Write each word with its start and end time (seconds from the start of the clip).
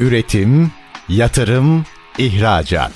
Üretim, 0.00 0.70
yatırım, 1.08 1.84
ihracat. 2.18 2.92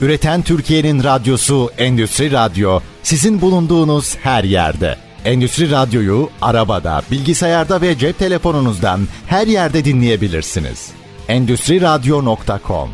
Üreten 0.00 0.42
Türkiye'nin 0.42 1.04
radyosu 1.04 1.70
Endüstri 1.78 2.32
Radyo 2.32 2.80
sizin 3.02 3.40
bulunduğunuz 3.40 4.16
her 4.16 4.44
yerde. 4.44 4.96
Endüstri 5.24 5.70
Radyo'yu 5.70 6.30
arabada, 6.42 7.02
bilgisayarda 7.10 7.80
ve 7.80 7.98
cep 7.98 8.18
telefonunuzdan 8.18 9.00
her 9.26 9.46
yerde 9.46 9.84
dinleyebilirsiniz. 9.84 10.90
Endüstri 11.28 11.80
Radyo.com 11.80 12.90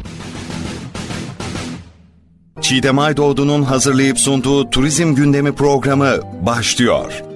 Çiğdem 2.61 2.99
Aydoğdu'nun 2.99 3.63
hazırlayıp 3.63 4.19
sunduğu 4.19 4.71
Turizm 4.71 5.15
Gündemi 5.15 5.53
programı 5.53 6.17
başlıyor. 6.47 7.28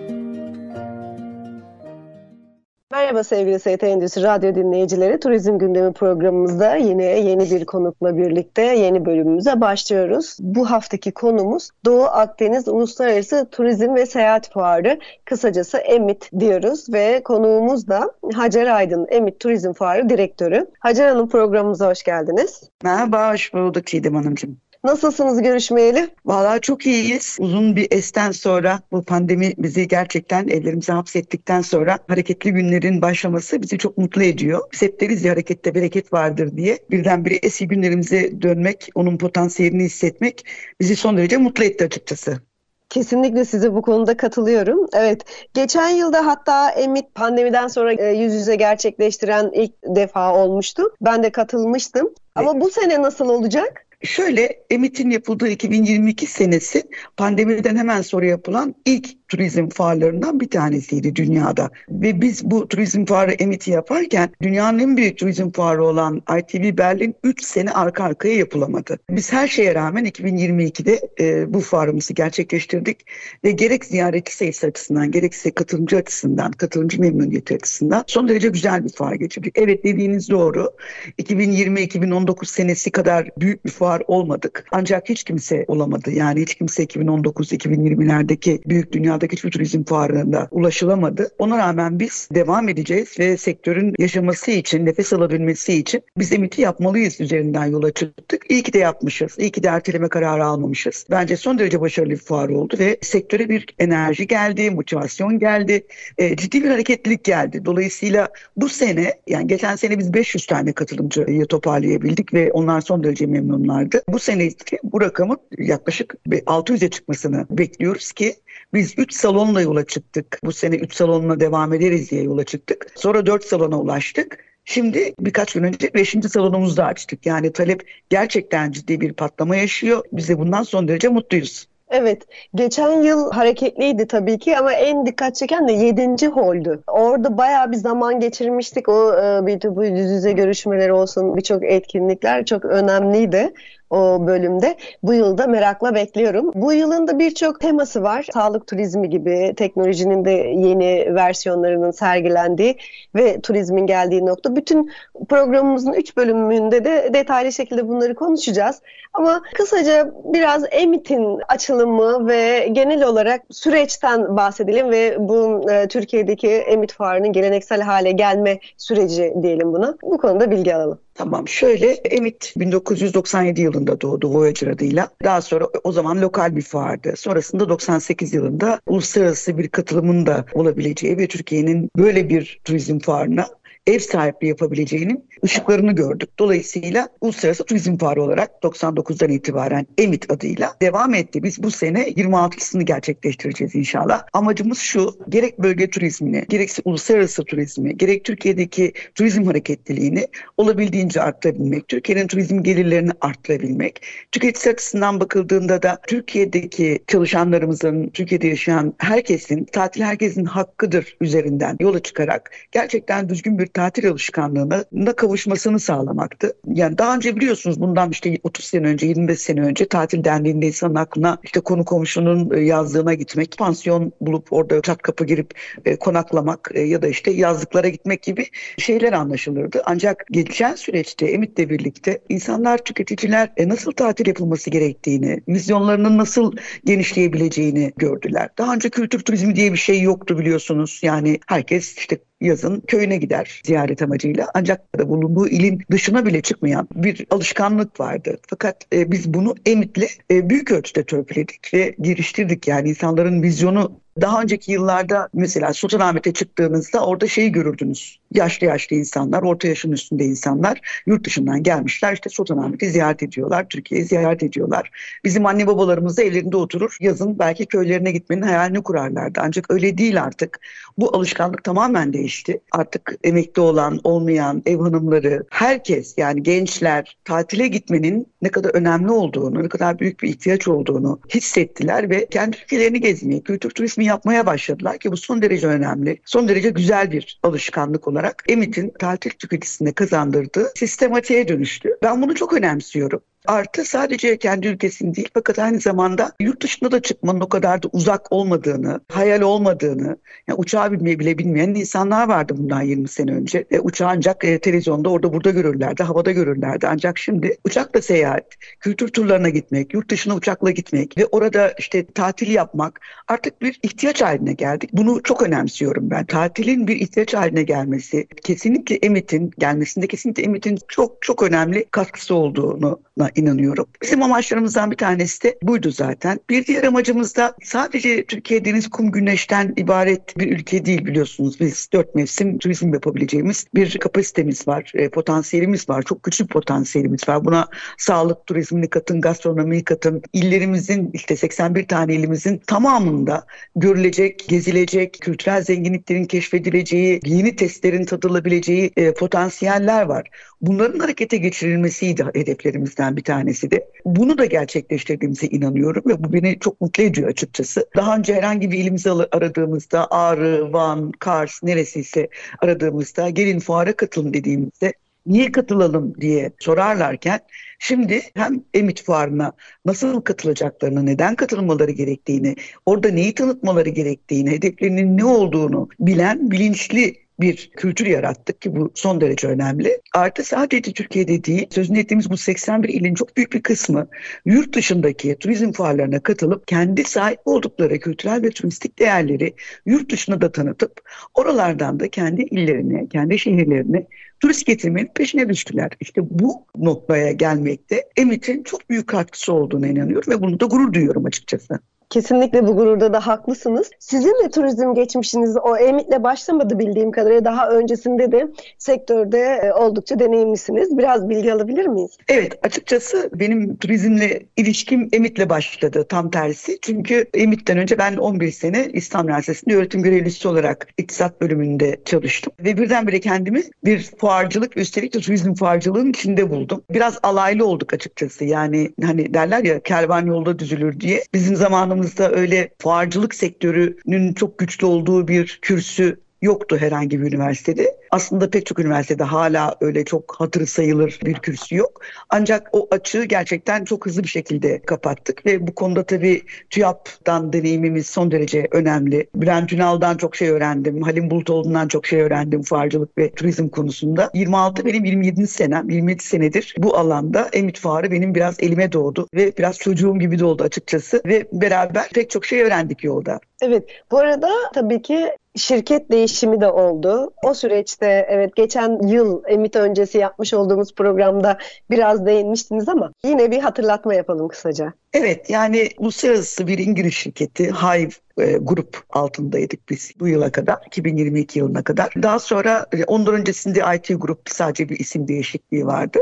Merhaba 3.13 3.25
sevgili 3.25 3.59
ST 3.59 3.83
Endüstri 3.83 4.23
Radyo 4.23 4.55
dinleyicileri. 4.55 5.21
Turizm 5.21 5.59
Gündemi 5.59 5.93
programımızda 5.93 6.77
yine 6.77 7.05
yeni 7.05 7.51
bir 7.51 7.65
konukla 7.65 8.17
birlikte 8.17 8.63
yeni 8.63 9.05
bölümümüze 9.05 9.61
başlıyoruz. 9.61 10.37
Bu 10.41 10.71
haftaki 10.71 11.13
konumuz 11.13 11.71
Doğu 11.85 12.03
Akdeniz 12.05 12.69
Uluslararası 12.69 13.49
Turizm 13.51 13.95
ve 13.95 14.07
Seyahat 14.07 14.53
Fuarı. 14.53 14.99
Kısacası 15.25 15.79
EMIT 15.79 16.31
diyoruz 16.41 16.93
ve 16.93 17.23
konuğumuz 17.23 17.89
da 17.89 18.13
Hacer 18.35 18.67
Aydın, 18.67 19.07
EMIT 19.11 19.41
Turizm 19.41 19.73
Fuarı 19.73 20.09
Direktörü. 20.09 20.67
Hacer 20.81 21.09
Hanım 21.09 21.29
programımıza 21.29 21.91
hoş 21.91 22.03
geldiniz. 22.03 22.71
Merhaba, 22.85 23.33
hoş 23.33 23.55
bulduk 23.55 23.87
Çiğdem 23.87 24.15
Hanımcığım. 24.15 24.57
Nasılsınız 24.85 25.43
görüşmeyeli? 25.43 26.09
Valla 26.25 26.59
çok 26.59 26.87
iyiyiz. 26.87 27.37
Uzun 27.41 27.77
bir 27.77 27.89
esten 27.91 28.31
sonra 28.31 28.81
bu 28.93 29.03
pandemi 29.03 29.53
bizi 29.59 29.89
gerçekten 29.89 30.49
evlerimize 30.49 30.93
hapsettikten 30.93 31.61
sonra 31.61 31.99
hareketli 32.09 32.53
günlerin 32.53 33.03
başlaması 33.03 33.63
bizi 33.63 33.79
çok 33.79 33.99
mutlu 33.99 34.23
ediyor. 34.23 34.61
Biz 34.73 34.83
hep 34.83 35.01
deriz 35.01 35.25
ya 35.25 35.33
harekette 35.33 35.75
bereket 35.75 36.13
vardır 36.13 36.57
diye. 36.57 36.79
Birdenbire 36.91 37.35
eski 37.43 37.69
günlerimize 37.69 38.43
dönmek, 38.43 38.89
onun 38.95 39.19
potansiyelini 39.19 39.85
hissetmek 39.85 40.45
bizi 40.81 40.97
son 40.97 41.17
derece 41.17 41.37
mutlu 41.37 41.65
etti 41.65 41.85
açıkçası. 41.85 42.41
Kesinlikle 42.89 43.45
size 43.45 43.75
bu 43.75 43.83
konuda 43.83 44.17
katılıyorum. 44.17 44.87
Evet, 44.93 45.23
geçen 45.55 45.89
yılda 45.89 46.27
hatta 46.27 46.71
EMIT 46.71 47.15
pandemiden 47.15 47.69
sonra 47.69 47.93
e, 47.93 48.13
yüz 48.13 48.35
yüze 48.35 48.57
gerçekleştiren 48.57 49.51
ilk 49.55 49.73
defa 49.85 50.35
olmuştu. 50.35 50.83
Ben 51.01 51.23
de 51.23 51.31
katılmıştım. 51.31 52.15
Ama 52.35 52.61
bu 52.61 52.71
sene 52.71 53.03
nasıl 53.03 53.29
olacak? 53.29 53.87
Şöyle 54.05 54.65
EMIT'in 54.71 55.11
yapıldığı 55.11 55.49
2022 55.49 56.27
senesi 56.27 56.83
pandemiden 57.17 57.77
hemen 57.77 58.03
sonra 58.03 58.27
yapılan 58.27 58.75
ilk 58.85 59.22
turizm 59.33 59.69
fuarlarından 59.69 60.41
bir 60.41 60.51
tanesiydi 60.51 61.17
dünyada. 61.17 61.71
Ve 61.91 62.21
biz 62.21 62.51
bu 62.51 62.69
turizm 62.69 63.05
fuarı 63.05 63.33
EMIT'i 63.33 63.71
yaparken 63.71 64.31
dünyanın 64.43 64.79
en 64.79 64.97
büyük 64.97 65.19
turizm 65.19 65.51
fuarı 65.51 65.85
olan 65.85 66.23
ITV 66.39 66.79
Berlin 66.79 67.15
3 67.25 67.45
sene 67.45 67.71
arka 67.71 68.05
arkaya 68.05 68.37
yapılamadı. 68.37 68.99
Biz 69.11 69.33
her 69.33 69.49
şeye 69.49 69.75
rağmen 69.75 70.07
2022'de 70.07 71.01
e, 71.21 71.55
bu 71.55 71.61
fuarımızı 71.61 72.13
gerçekleştirdik 72.13 73.07
ve 73.45 73.51
gerek 73.51 73.85
ziyaretçi 73.85 74.37
sayısı 74.37 74.67
açısından 74.67 75.11
gerekse 75.11 75.51
katılımcı 75.51 75.97
açısından, 75.97 76.53
katılımcı 76.53 77.01
memnuniyeti 77.01 77.55
açısından 77.55 78.05
son 78.07 78.29
derece 78.29 78.49
güzel 78.49 78.85
bir 78.85 78.93
fuar 78.93 79.15
geçirdik. 79.15 79.59
Evet 79.59 79.85
dediğiniz 79.85 80.31
doğru. 80.31 80.71
2020-2019 81.19 82.47
senesi 82.47 82.91
kadar 82.91 83.29
büyük 83.39 83.65
bir 83.65 83.71
fuar 83.71 84.03
olmadık. 84.07 84.65
Ancak 84.73 85.09
hiç 85.09 85.25
kimse 85.25 85.65
olamadı. 85.69 86.11
Yani 86.11 86.41
hiç 86.41 86.55
kimse 86.55 86.85
2019-2020'lerdeki 86.85 88.63
büyük 88.67 88.93
dünya 88.93 89.22
dünyadaki 89.23 89.37
hiçbir 89.37 89.51
turizm 89.51 89.85
fuarında 89.85 90.49
ulaşılamadı. 90.51 91.31
Ona 91.39 91.59
rağmen 91.59 92.01
biz 92.01 92.29
devam 92.35 92.69
edeceğiz 92.69 93.19
ve 93.19 93.37
sektörün 93.37 93.95
yaşaması 93.99 94.51
için, 94.51 94.87
nefes 94.87 95.13
alabilmesi 95.13 95.75
için 95.75 96.03
biz 96.19 96.33
emiti 96.33 96.63
yapmalıyız 96.63 97.21
üzerinden 97.21 97.67
yola 97.67 97.91
çıktık. 97.93 98.51
İyi 98.51 98.63
ki 98.63 98.73
de 98.73 98.79
yapmışız. 98.79 99.39
İyi 99.39 99.51
ki 99.51 99.63
de 99.63 99.69
erteleme 99.69 100.09
kararı 100.09 100.45
almamışız. 100.45 101.07
Bence 101.11 101.37
son 101.37 101.59
derece 101.59 101.81
başarılı 101.81 102.11
bir 102.11 102.17
fuar 102.17 102.49
oldu 102.49 102.77
ve 102.79 102.99
sektöre 103.01 103.49
bir 103.49 103.67
enerji 103.79 104.27
geldi, 104.27 104.71
motivasyon 104.71 105.39
geldi, 105.39 105.87
e, 106.19 106.37
ciddi 106.37 106.65
bir 106.65 106.71
hareketlilik 106.71 107.25
geldi. 107.25 107.65
Dolayısıyla 107.65 108.29
bu 108.57 108.69
sene 108.69 109.15
yani 109.27 109.47
geçen 109.47 109.77
sene 109.77 109.99
biz 109.99 110.15
500 110.15 110.47
tane 110.47 110.73
katılımcıyı 110.73 111.47
toparlayabildik 111.47 112.35
ve 112.35 112.53
onlar 112.53 112.81
son 112.81 113.05
derece 113.05 113.27
memnunlardı. 113.27 114.03
Bu 114.09 114.19
sene 114.19 114.49
bu 114.83 115.01
rakamın 115.01 115.39
yaklaşık 115.59 116.15
600'e 116.27 116.91
çıkmasını 116.91 117.47
bekliyoruz 117.51 118.13
ki 118.13 118.35
biz 118.75 118.95
3 118.99 119.15
salonla 119.15 119.61
yola 119.61 119.87
çıktık. 119.87 120.39
Bu 120.45 120.53
sene 120.53 120.77
3 120.77 120.95
salonla 120.95 121.41
devam 121.41 121.75
ederiz 121.75 122.11
diye 122.11 122.23
yola 122.23 122.45
çıktık. 122.45 122.87
Sonra 122.95 123.27
4 123.27 123.45
salona 123.45 123.81
ulaştık. 123.81 124.39
Şimdi 124.65 125.15
birkaç 125.21 125.53
gün 125.53 125.63
önce 125.63 125.95
5. 125.95 126.17
salonumuzu 126.33 126.77
da 126.77 126.85
açtık. 126.85 127.27
Yani 127.27 127.53
talep 127.53 127.89
gerçekten 128.11 128.73
ciddi 128.73 129.01
bir 129.01 129.13
patlama 129.13 129.57
yaşıyor. 129.57 130.05
Biz 130.13 130.29
de 130.29 130.39
bundan 130.39 130.63
son 130.63 130.89
derece 130.89 131.09
mutluyuz. 131.09 131.67
Evet, 131.93 132.23
geçen 132.55 133.03
yıl 133.03 133.31
hareketliydi 133.31 134.07
tabii 134.07 134.39
ki 134.39 134.59
ama 134.59 134.73
en 134.73 135.07
dikkat 135.07 135.37
çeken 135.37 135.69
de 135.69 135.73
7. 135.73 136.27
holdü. 136.27 136.83
Orada 136.87 137.39
bayağı 137.39 137.73
bir 137.73 137.77
zaman 137.77 138.21
geçirmiştik. 138.21 138.89
O 138.89 139.13
e, 139.13 139.19
B2B 139.19 139.99
yüz 139.99 140.11
yüze 140.11 140.33
görüşmeleri 140.33 140.93
olsun 140.93 141.37
birçok 141.37 141.65
etkinlikler 141.65 142.45
çok 142.45 142.65
önemliydi 142.65 143.53
o 143.93 144.27
bölümde. 144.27 144.77
Bu 145.03 145.15
yılda 145.15 145.47
merakla 145.47 145.95
bekliyorum. 145.95 146.51
Bu 146.55 146.73
yılın 146.73 147.09
da 147.09 147.19
birçok 147.19 147.61
teması 147.61 148.03
var. 148.03 148.27
Sağlık 148.35 148.67
turizmi 148.67 149.11
gibi 149.11 149.55
teknolojinin 149.57 150.25
de 150.25 150.31
yeni 150.31 151.15
versiyonlarının 151.15 151.91
sergilendiği 151.91 152.77
ve 153.15 153.41
turizmin 153.41 153.87
geldiği 153.87 154.27
nokta. 154.27 154.57
Bütün 154.57 154.91
programımızın 155.29 155.93
3 155.93 156.17
bölümünde 156.17 156.85
de 156.85 157.11
detaylı 157.15 157.53
şekilde 157.53 157.89
bunları 157.89 158.15
konuşacağız. 158.15 158.83
Ama 159.13 159.43
kısaca 159.55 160.11
biraz 160.25 160.65
Emit'in 160.71 161.41
açılımı 161.49 162.29
ve 162.29 162.69
genel 162.73 163.05
olarak 163.05 163.43
süreçten 163.51 164.37
bahsedelim 164.37 164.91
ve 164.91 165.17
bu 165.19 165.71
e, 165.71 165.89
Türkiye'deki 165.89 166.49
Emit 166.49 166.93
Fuarı'nın 166.93 167.33
geleneksel 167.33 167.81
hale 167.81 168.13
gelme 168.13 168.59
süreci 168.77 169.35
diyelim 169.43 169.73
buna. 169.73 169.95
Bu 170.03 170.19
konuda 170.19 170.51
bilgi 170.51 170.75
alalım. 170.75 170.99
Tamam 171.15 171.49
şöyle 171.49 171.91
Emit 171.93 172.53
1997 172.57 173.61
yılında 173.61 174.01
doğdu 174.01 174.35
Voyager 174.35 174.69
adıyla. 174.69 175.09
Daha 175.25 175.43
sonra 175.43 175.67
o 175.85 175.93
zaman 175.93 176.23
lokal 176.23 176.57
bir 176.57 176.63
fuardı. 176.63 177.17
Sonrasında 177.17 177.69
98 177.69 178.35
yılında 178.35 178.81
uluslararası 178.87 179.59
bir 179.59 179.69
katılımın 179.69 180.27
da 180.27 180.45
olabileceği 180.55 181.19
ve 181.19 181.27
Türkiye'nin 181.29 181.89
böyle 181.97 182.29
bir 182.29 182.61
turizm 182.65 182.99
fuarına 182.99 183.47
ev 183.87 183.99
sahipliği 183.99 184.49
yapabileceğinin 184.49 185.29
ışıklarını 185.45 185.93
gördük. 185.93 186.39
Dolayısıyla 186.39 187.09
Uluslararası 187.21 187.65
Turizm 187.65 187.97
Fuarı 187.97 188.23
olarak 188.23 188.51
99'dan 188.63 189.31
itibaren 189.31 189.87
EMIT 189.99 190.31
adıyla 190.31 190.75
devam 190.83 191.15
etti. 191.15 191.43
Biz 191.43 191.63
bu 191.63 191.71
sene 191.71 192.09
26'sını 192.09 192.83
gerçekleştireceğiz 192.83 193.75
inşallah. 193.75 194.23
Amacımız 194.33 194.79
şu, 194.79 195.19
gerek 195.29 195.59
bölge 195.59 195.91
turizmini, 195.91 196.45
gerekse 196.49 196.83
uluslararası 196.85 197.45
turizmi, 197.45 197.97
gerek 197.97 198.25
Türkiye'deki 198.25 198.93
turizm 199.15 199.45
hareketliliğini 199.45 200.27
olabildiğince 200.57 201.23
arttırabilmek, 201.23 201.89
Türkiye'nin 201.89 202.27
turizm 202.27 202.63
gelirlerini 202.63 203.11
arttırabilmek. 203.21 204.03
Tüketici 204.33 204.75
açısından 204.75 205.21
bakıldığında 205.21 205.83
da 205.83 205.99
Türkiye'deki 206.07 206.99
çalışanlarımızın, 207.07 208.09
Türkiye'de 208.09 208.47
yaşayan 208.47 208.95
herkesin, 208.99 209.65
tatil 209.65 210.03
herkesin 210.03 210.45
hakkıdır 210.45 211.17
üzerinden 211.21 211.77
yola 211.81 212.03
çıkarak 212.03 212.51
gerçekten 212.73 213.29
düzgün 213.29 213.59
bir 213.59 213.67
tatil 213.67 214.09
alışkanlığına 214.09 214.85
kavuşmasını 215.33 215.81
sağlamaktı. 215.81 216.53
Yani 216.67 216.99
daha 216.99 217.17
önce 217.17 217.37
biliyorsunuz 217.37 217.81
bundan 217.81 218.11
işte 218.11 218.39
30 218.43 218.65
sene 218.65 218.87
önce, 218.87 219.07
25 219.07 219.41
sene 219.41 219.61
önce 219.61 219.89
tatil 219.89 220.25
dendiğinde 220.25 220.67
insanın 220.67 220.95
aklına 220.95 221.39
işte 221.43 221.61
konu 221.61 221.85
komşunun 221.85 222.51
e, 222.55 222.61
yazdığına 222.61 223.15
gitmek, 223.15 223.59
pansiyon 223.59 224.13
bulup 224.21 224.53
orada 224.53 224.83
çat 224.83 225.03
kapı 225.03 225.25
girip 225.25 225.55
e, 225.85 225.97
konaklamak 225.97 226.71
e, 226.75 226.81
ya 226.81 227.03
da 227.03 227.09
işte 227.09 227.31
yazlıklara 227.31 227.89
gitmek 227.89 228.23
gibi 228.23 228.47
şeyler 228.79 229.13
anlaşılırdı. 229.13 229.83
Ancak 229.87 230.27
geçen 230.31 230.75
süreçte 230.75 231.27
Emit'le 231.27 231.59
birlikte 231.71 232.21
insanlar, 232.29 232.79
tüketiciler 232.79 233.51
nasıl 233.59 233.93
tatil 233.93 234.27
yapılması 234.27 234.71
gerektiğini, 234.71 235.43
vizyonlarının 235.49 236.19
nasıl 236.19 236.53
genişleyebileceğini 236.85 237.93
gördüler. 237.97 238.49
Daha 238.59 238.75
önce 238.75 238.91
kültür 238.91 239.21
turizmi 239.21 239.57
diye 239.57 239.73
bir 239.73 239.79
şey 239.79 240.03
yoktu 240.03 240.39
biliyorsunuz. 240.39 241.01
Yani 241.03 241.39
herkes 241.47 241.99
işte 241.99 242.19
yazın 242.43 242.81
köyüne 242.81 243.17
gider 243.17 243.61
ziyaret 243.65 244.03
amacıyla. 244.03 244.47
Ancak 244.55 244.99
da 244.99 245.09
bulunduğu 245.09 245.49
ilin 245.49 245.83
dışına 245.91 246.27
bile 246.27 246.43
çıkmayan 246.43 246.89
bir 246.95 247.27
alışkanlık 247.31 248.01
vardı. 248.01 248.39
Fakat 248.47 248.87
e, 248.93 249.11
biz 249.13 249.35
bunu 249.35 249.55
Emit'le 249.67 250.19
e, 250.31 250.51
büyük 250.51 250.71
ölçüde 250.71 251.05
törpüledik 251.05 251.75
ve 251.75 251.95
geliştirdik. 252.01 252.69
Yani 252.69 252.89
insanların 252.89 253.43
vizyonu 253.43 254.02
Daha 254.21 254.43
önceki 254.43 254.73
yıllarda 254.73 255.29
mesela 255.35 255.73
Sultanahmet'e 255.73 256.33
çıktığınızda 256.33 257.07
orada 257.07 257.27
şeyi 257.27 257.53
görürdünüz. 257.53 258.19
Yaşlı 258.35 258.67
yaşlı 258.67 258.97
insanlar, 258.97 259.43
orta 259.43 259.69
yaşın 259.69 259.93
üstünde 259.93 260.25
insanlar 260.25 260.81
yurt 261.07 261.27
dışından 261.27 261.63
gelmişler. 261.63 262.13
işte 262.13 262.31
Sultanahmet'i 262.31 262.91
ziyaret 262.91 263.23
ediyorlar, 263.23 263.67
Türkiye'yi 263.69 264.07
ziyaret 264.07 264.43
ediyorlar. 264.43 264.91
Bizim 265.25 265.47
anne 265.47 265.67
babalarımız 265.67 266.19
da 266.19 266.23
evlerinde 266.23 266.57
oturur. 266.57 266.97
Yazın 267.01 267.39
belki 267.39 267.67
köylerine 267.67 268.13
gitmenin 268.13 268.43
hayalini 268.43 268.83
kurarlardı. 268.83 269.41
Ancak 269.43 269.71
öyle 269.71 269.99
değil 269.99 270.23
artık. 270.23 270.61
Bu 270.99 271.17
alışkanlık 271.17 271.65
tamamen 271.65 272.13
değişti. 272.13 272.61
Artık 272.73 273.15
emekli 273.25 273.63
olan, 273.63 274.01
olmayan, 274.05 274.63
ev 274.67 274.79
hanımları, 274.79 275.45
herkes 275.51 276.15
yani 276.19 276.43
gençler 276.43 277.17
tatile 277.25 277.69
gitmenin 277.69 278.27
ne 278.43 278.49
kadar 278.49 278.75
önemli 278.75 279.11
olduğunu, 279.11 279.63
ne 279.63 279.69
kadar 279.69 279.99
büyük 279.99 280.23
bir 280.23 280.29
ihtiyaç 280.29 280.69
olduğunu 280.69 281.21
hissettiler 281.35 282.11
ve 282.11 282.27
kendi 282.27 282.57
ülkelerini 282.57 283.01
gezmeye, 283.01 283.41
kültür 283.41 283.71
turizmi 283.71 284.02
yapmaya 284.03 284.47
başladılar 284.47 284.99
ki 284.99 285.13
bu 285.13 285.17
son 285.17 285.43
derece 285.43 285.67
önemli. 285.67 286.21
Son 286.25 286.49
derece 286.49 286.71
güzel 286.71 287.13
bir 287.13 287.41
alışkanlık 287.43 288.09
olarak 288.09 288.45
Emit'in 288.49 288.93
tatil 288.99 289.31
tüketicisine 289.31 289.93
kazandırdığı 289.93 290.73
sistematiğe 290.77 291.49
dönüştü. 291.49 291.91
Ben 292.03 292.23
bunu 292.23 292.35
çok 292.35 292.53
önemsiyorum. 292.53 293.23
Artı 293.47 293.85
sadece 293.85 294.39
kendi 294.39 294.67
ülkesinin 294.67 295.15
değil 295.15 295.29
fakat 295.35 295.59
aynı 295.59 295.81
zamanda 295.81 296.33
yurt 296.41 296.63
dışına 296.63 296.91
da 296.91 297.03
çıkmanın 297.03 297.41
o 297.41 297.49
kadar 297.49 297.83
da 297.83 297.89
uzak 297.93 298.33
olmadığını, 298.33 299.01
hayal 299.09 299.41
olmadığını, 299.41 300.17
yani 300.49 300.57
uçağı 300.59 300.93
bilmeyi 300.93 301.19
bile 301.19 301.39
bilmeyen 301.39 301.69
insanlar 301.75 302.29
vardı 302.29 302.55
bundan 302.57 302.83
20 302.83 303.09
sene 303.09 303.33
önce. 303.33 303.65
E, 303.71 303.81
uçağı 303.81 304.09
ancak 304.09 304.45
e, 304.45 304.59
televizyonda 304.59 305.09
orada 305.09 305.33
burada 305.33 305.51
görürlerdi, 305.51 306.03
havada 306.03 306.33
görürlerdi. 306.33 306.87
Ancak 306.87 307.19
şimdi 307.19 307.57
uçakla 307.65 308.03
seyahat, 308.03 308.45
kültür 308.81 309.09
turlarına 309.09 309.49
gitmek, 309.49 309.95
yurt 309.95 310.11
dışına 310.11 310.35
uçakla 310.35 310.71
gitmek 310.71 311.19
ve 311.19 311.27
orada 311.27 311.75
işte 311.79 312.07
tatil 312.07 312.51
yapmak 312.51 313.01
artık 313.29 313.63
bir 313.63 313.79
ihtiyaç 313.83 314.23
haline 314.23 314.53
geldik. 314.53 314.91
Bunu 314.93 315.23
çok 315.23 315.43
önemsiyorum 315.43 316.11
ben. 316.11 316.27
Tatilin 316.27 316.87
bir 316.89 316.97
ihtiyaç 316.97 317.35
haline 317.35 317.63
gelmesi, 317.63 318.27
kesinlikle 318.45 318.97
Emit'in 318.97 319.51
gelmesinde 319.59 320.07
kesinlikle 320.07 320.43
Emit'in 320.43 320.79
çok 320.89 321.23
çok 321.23 321.43
önemli 321.43 321.85
katkısı 321.91 322.35
olduğunu 322.35 323.01
inanıyorum. 323.35 323.87
Bizim 324.03 324.23
amaçlarımızdan 324.23 324.91
bir 324.91 324.97
tanesi 324.97 325.43
de 325.43 325.59
buydu 325.63 325.91
zaten. 325.91 326.41
Bir 326.51 326.67
diğer 326.67 326.85
amacımız 326.85 327.37
da 327.37 327.55
sadece 327.63 328.25
Türkiye 328.25 328.65
deniz, 328.65 328.91
kum, 328.91 329.13
güneşten 329.13 329.75
ibaret 329.77 330.39
bir 330.39 330.53
ülke 330.53 330.85
değil 330.85 331.07
biliyorsunuz. 331.07 331.61
Biz 331.61 331.89
dört 331.93 332.15
mevsim 332.15 332.59
turizm 332.59 332.95
yapabileceğimiz 332.95 333.67
bir 333.75 333.99
kapasitemiz 333.99 334.69
var, 334.69 334.93
e, 334.95 335.09
potansiyelimiz 335.09 335.89
var. 335.89 336.03
Çok 336.03 336.23
güçlü 336.23 336.47
potansiyelimiz 336.47 337.29
var. 337.29 337.45
Buna 337.45 337.69
sağlık 337.99 338.47
turizmini 338.47 338.91
katın, 338.91 339.21
gastronomiyi 339.21 339.85
katın. 339.85 340.23
İllerimizin 340.33 341.11
işte 341.13 341.37
81 341.37 341.89
tane 341.89 342.15
ilimizin 342.15 342.59
tamamında 342.59 343.47
görülecek, 343.77 344.45
gezilecek, 344.49 345.19
kültürel 345.21 345.63
zenginliklerin 345.63 346.25
keşfedileceği, 346.25 347.21
yeni 347.25 347.57
testlerin 347.57 348.05
tadılabileceği 348.05 348.93
e, 348.97 349.15
potansiyeller 349.15 350.03
var. 350.03 350.31
Bunların 350.61 350.99
harekete 350.99 351.37
geçirilmesiydi 351.37 352.25
hedeflerimizden 352.35 353.02
bir 353.17 353.25
tanesi 353.25 353.71
de. 353.71 353.89
Bunu 354.05 354.39
da 354.39 354.45
gerçekleştirdiğimize 354.45 355.47
inanıyorum 355.47 356.03
ve 356.07 356.25
bu 356.25 356.33
beni 356.33 356.59
çok 356.59 356.81
mutlu 356.81 357.03
ediyor 357.03 357.29
açıkçası. 357.29 357.87
Daha 357.97 358.17
önce 358.17 358.35
herhangi 358.35 358.71
bir 358.71 358.79
ilimizi 358.79 359.11
aradığımızda 359.11 360.11
Ağrı, 360.11 360.73
Van, 360.73 361.13
Kars 361.13 361.63
neresiyse 361.63 362.29
aradığımızda 362.59 363.31
gelin 363.31 363.61
fuara 363.61 363.93
katılın 363.93 364.35
dediğimizde 364.35 364.93
niye 365.27 365.53
katılalım 365.53 366.21
diye 366.21 366.53
sorarlarken 366.59 367.41
şimdi 367.79 368.23
hem 368.35 368.65
Emit 368.75 369.03
Fuarı'na 369.05 369.53
nasıl 369.85 370.21
katılacaklarını, 370.21 371.07
neden 371.07 371.35
katılmaları 371.35 371.91
gerektiğini, 371.91 372.57
orada 372.87 373.09
neyi 373.09 373.35
tanıtmaları 373.35 373.89
gerektiğini, 373.89 374.51
hedeflerinin 374.51 375.19
ne 375.19 375.25
olduğunu 375.25 375.89
bilen 376.01 376.51
bilinçli 376.51 377.22
bir 377.41 377.71
kültür 377.77 378.07
yarattık 378.07 378.61
ki 378.61 378.77
bu 378.77 378.91
son 378.95 379.21
derece 379.21 379.49
önemli. 379.49 380.01
Artı 380.15 380.45
sadece 380.45 380.93
Türkiye'de 380.93 381.45
değil, 381.45 381.67
sözünü 381.71 381.99
ettiğimiz 381.99 382.31
bu 382.31 382.37
81 382.37 382.89
ilin 382.89 383.15
çok 383.15 383.37
büyük 383.37 383.53
bir 383.53 383.63
kısmı 383.63 384.09
yurt 384.45 384.75
dışındaki 384.75 385.37
turizm 385.37 385.73
fuarlarına 385.73 386.21
katılıp 386.21 386.69
kendi 386.69 387.05
sahip 387.05 387.41
oldukları 387.45 388.01
kültürel 388.01 388.43
ve 388.43 388.51
turistik 388.51 388.99
değerleri 388.99 389.55
yurt 389.87 390.13
dışına 390.13 390.41
da 390.41 390.53
tanıtıp 390.53 391.01
oralardan 391.35 392.01
da 392.01 392.09
kendi 392.09 392.43
illerine, 392.43 393.09
kendi 393.09 393.39
şehirlerine 393.39 394.07
turist 394.41 394.67
getirmenin 394.67 395.11
peşine 395.15 395.49
düştüler. 395.49 395.91
İşte 396.01 396.21
bu 396.31 396.67
noktaya 396.77 397.33
gelmekte 397.33 398.05
Emit'in 398.17 398.63
çok 398.63 398.91
büyük 398.91 399.07
katkısı 399.07 399.53
olduğuna 399.53 399.87
inanıyorum 399.87 400.33
ve 400.33 400.43
bunu 400.43 400.61
da 400.61 400.67
gurur 400.67 400.93
duyuyorum 400.93 401.25
açıkçası. 401.25 401.79
Kesinlikle 402.13 402.67
bu 402.67 402.77
gururda 402.77 403.13
da 403.13 403.27
haklısınız. 403.27 403.91
Sizin 403.99 404.45
de 404.45 404.51
turizm 404.51 404.95
geçmişiniz 404.95 405.57
o 405.63 405.77
Emit'le 405.77 406.23
başlamadı 406.23 406.79
bildiğim 406.79 407.11
kadarıyla. 407.11 407.45
Daha 407.45 407.69
öncesinde 407.69 408.33
de 408.33 408.49
sektörde 408.79 409.39
e, 409.39 409.73
oldukça 409.73 410.19
deneyimlisiniz. 410.19 410.99
Biraz 410.99 411.29
bilgi 411.29 411.53
alabilir 411.53 411.87
miyiz? 411.87 412.11
Evet 412.29 412.59
açıkçası 412.63 413.31
benim 413.35 413.77
turizmle 413.77 414.43
ilişkim 414.57 415.09
Emit'le 415.13 415.49
başladı 415.49 416.07
tam 416.09 416.31
tersi. 416.31 416.79
Çünkü 416.83 417.27
Emit'ten 417.35 417.79
önce 417.79 417.99
ben 417.99 418.17
11 418.17 418.51
sene 418.51 418.89
İstanbul 418.93 419.29
Üniversitesi'nde 419.29 419.77
öğretim 419.77 420.03
görevlisi 420.03 420.49
olarak 420.49 420.89
iktisat 420.99 421.41
bölümünde 421.41 421.97
çalıştım. 422.05 422.53
Ve 422.65 422.77
birdenbire 422.77 423.21
kendimi 423.21 423.63
bir 423.85 424.11
fuarcılık 424.19 424.77
üstelik 424.77 425.15
de 425.15 425.19
turizm 425.19 425.55
fuarcılığının 425.55 426.11
içinde 426.11 426.51
buldum. 426.51 426.83
Biraz 426.91 427.19
alaylı 427.23 427.67
olduk 427.67 427.95
açıkçası. 427.95 428.45
Yani 428.45 428.91
hani 429.05 429.35
derler 429.35 429.65
ya 429.65 429.81
kervan 429.83 430.27
yolda 430.27 430.59
düzülür 430.59 431.01
diye. 431.01 431.23
Bizim 431.35 431.57
zamanımız 431.57 432.02
baktığımızda 432.03 432.33
öyle 432.41 432.71
fuarcılık 432.79 433.35
sektörünün 433.35 434.33
çok 434.33 434.59
güçlü 434.59 434.87
olduğu 434.87 435.29
bir 435.29 435.59
kürsü 435.63 436.21
yoktu 436.43 436.77
herhangi 436.81 437.21
bir 437.21 437.27
üniversitede. 437.27 438.02
Aslında 438.13 438.51
pek 438.51 438.67
çok 438.67 438.79
üniversitede 438.79 439.25
hala 439.25 439.77
öyle 439.81 440.05
çok 440.05 440.35
hatırı 440.39 440.67
sayılır 440.67 441.21
bir 441.25 441.35
kürsü 441.35 441.77
yok. 441.77 442.01
Ancak 442.31 442.69
o 442.73 442.89
açığı 442.91 443.25
gerçekten 443.25 443.85
çok 443.85 444.07
hızlı 444.07 444.23
bir 444.23 444.29
şekilde 444.29 444.83
kapattık 444.83 445.47
ve 445.47 445.67
bu 445.67 445.75
konuda 445.75 446.03
tabii 446.03 446.43
TÜYAP'tan 446.71 447.53
deneyimimiz 447.53 448.07
son 448.07 448.31
derece 448.31 448.69
önemli. 448.71 449.27
Bülent 449.35 449.73
Ünal'dan 449.73 450.17
çok 450.17 450.37
şey 450.37 450.49
öğrendim. 450.49 451.03
Halim 451.03 451.31
Bulutoğlu'ndan 451.31 451.89
çok 451.89 452.07
şey 452.07 452.21
öğrendim 452.21 452.63
fuarcılık 452.63 453.19
ve 453.19 453.31
turizm 453.35 453.69
konusunda. 453.69 454.31
26 454.35 454.85
benim 454.85 455.05
27 455.05 455.47
senem, 455.47 455.91
27 455.91 456.25
senedir 456.25 456.75
bu 456.79 456.97
alanda 456.97 457.49
Emit 457.53 457.79
Fuarı 457.79 458.11
benim 458.11 458.35
biraz 458.35 458.57
elime 458.61 458.93
doğdu 458.93 459.29
ve 459.35 459.53
biraz 459.59 459.79
çocuğum 459.79 460.19
gibi 460.19 460.39
de 460.39 460.45
oldu 460.45 460.63
açıkçası 460.63 461.23
ve 461.27 461.47
beraber 461.53 462.09
pek 462.15 462.31
çok 462.31 462.47
şey 462.47 462.63
öğrendik 462.63 463.05
yolda. 463.05 463.41
Evet, 463.63 463.85
bu 464.11 464.19
arada 464.19 464.49
tabii 464.75 465.03
ki 465.03 465.31
şirket 465.57 466.11
değişimi 466.11 466.61
de 466.61 466.69
oldu. 466.69 467.33
O 467.45 467.55
süreçte 467.55 468.02
evet 468.07 468.57
geçen 468.57 469.09
yıl 469.09 469.43
Emit 469.47 469.77
öncesi 469.77 470.19
yapmış 470.19 470.55
olduğumuz 470.55 470.95
programda 470.95 471.59
biraz 471.91 472.27
değinmiştiniz 472.27 472.89
ama 472.89 473.13
yine 473.25 473.51
bir 473.51 473.59
hatırlatma 473.59 474.15
yapalım 474.15 474.49
kısaca. 474.49 474.93
Evet 475.13 475.51
yani 475.51 475.89
uluslararası 475.99 476.67
bir 476.67 476.79
İngiliz 476.79 477.15
şirketi 477.15 477.71
Hive 477.71 478.11
e, 478.39 478.59
grup 478.59 479.03
altındaydık 479.11 479.89
biz 479.89 480.13
bu 480.21 480.29
yıla 480.29 480.53
kadar 480.53 480.77
2022 480.87 481.59
yılına 481.59 481.83
kadar. 481.83 482.13
Daha 482.23 482.39
sonra 482.39 482.87
e, 482.93 483.05
ondan 483.05 483.35
öncesinde 483.35 483.81
IT 483.97 484.21
grup 484.21 484.41
sadece 484.47 484.89
bir 484.89 484.99
isim 484.99 485.29
değişikliği 485.29 485.87
vardı. 485.87 486.19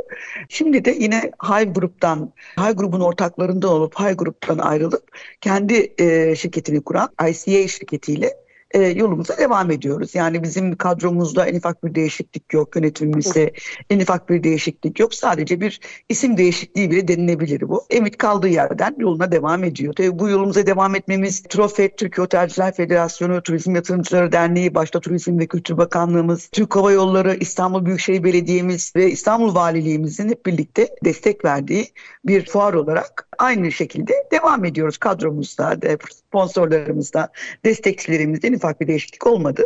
Şimdi 0.48 0.84
de 0.84 0.90
yine 0.90 1.30
Hive 1.42 1.64
gruptan 1.64 2.32
Hive 2.58 2.72
grubun 2.72 3.00
ortaklarından 3.00 3.70
olup 3.70 4.00
Hive 4.00 4.12
gruptan 4.12 4.58
ayrılıp 4.58 5.18
kendi 5.40 5.94
e, 5.98 6.36
şirketini 6.36 6.80
kuran 6.80 7.08
ICA 7.28 7.68
şirketiyle 7.68 8.36
e, 8.70 8.82
yolumuza 8.82 9.38
devam 9.38 9.70
ediyoruz. 9.70 10.14
Yani 10.14 10.42
bizim 10.42 10.76
kadromuzda 10.76 11.46
en 11.46 11.56
ufak 11.56 11.84
bir 11.84 11.94
değişiklik 11.94 12.54
yok, 12.54 12.76
yönetimimizde 12.76 13.52
en 13.90 14.00
ufak 14.00 14.28
bir 14.28 14.42
değişiklik 14.42 15.00
yok. 15.00 15.14
Sadece 15.14 15.60
bir 15.60 15.80
isim 16.08 16.36
değişikliği 16.36 16.90
bile 16.90 17.08
denilebilir 17.08 17.68
bu. 17.68 17.84
Emit 17.90 18.18
kaldığı 18.18 18.48
yerden 18.48 18.96
yoluna 18.98 19.32
devam 19.32 19.64
ediyor. 19.64 19.92
Tabii 19.92 20.18
bu 20.18 20.28
yolumuza 20.28 20.66
devam 20.66 20.94
etmemiz 20.94 21.42
Trofet, 21.42 21.98
Türkiye 21.98 22.24
Otelciler 22.24 22.74
Federasyonu, 22.74 23.42
Turizm 23.42 23.74
Yatırımcıları 23.74 24.32
Derneği, 24.32 24.74
başta 24.74 25.00
Turizm 25.00 25.38
ve 25.38 25.46
Kültür 25.46 25.76
Bakanlığımız, 25.76 26.48
Türk 26.52 26.76
Hava 26.76 26.92
Yolları, 26.92 27.34
İstanbul 27.34 27.86
Büyükşehir 27.86 28.24
Belediye'miz 28.24 28.92
ve 28.96 29.10
İstanbul 29.10 29.54
Valiliğimizin 29.54 30.28
hep 30.28 30.46
birlikte 30.46 30.88
destek 31.04 31.44
verdiği 31.44 31.86
bir 32.24 32.46
fuar 32.46 32.74
olarak 32.74 33.28
aynı 33.38 33.72
şekilde 33.72 34.12
devam 34.32 34.64
ediyoruz 34.64 34.98
kadromuzda, 34.98 35.76
sponsorlarımızda, 36.10 37.32
destekçilerimizde 37.64 38.48
en 38.48 38.52
ufak 38.60 38.80
bir 38.80 38.86
değişiklik 38.86 39.26
olmadı. 39.26 39.62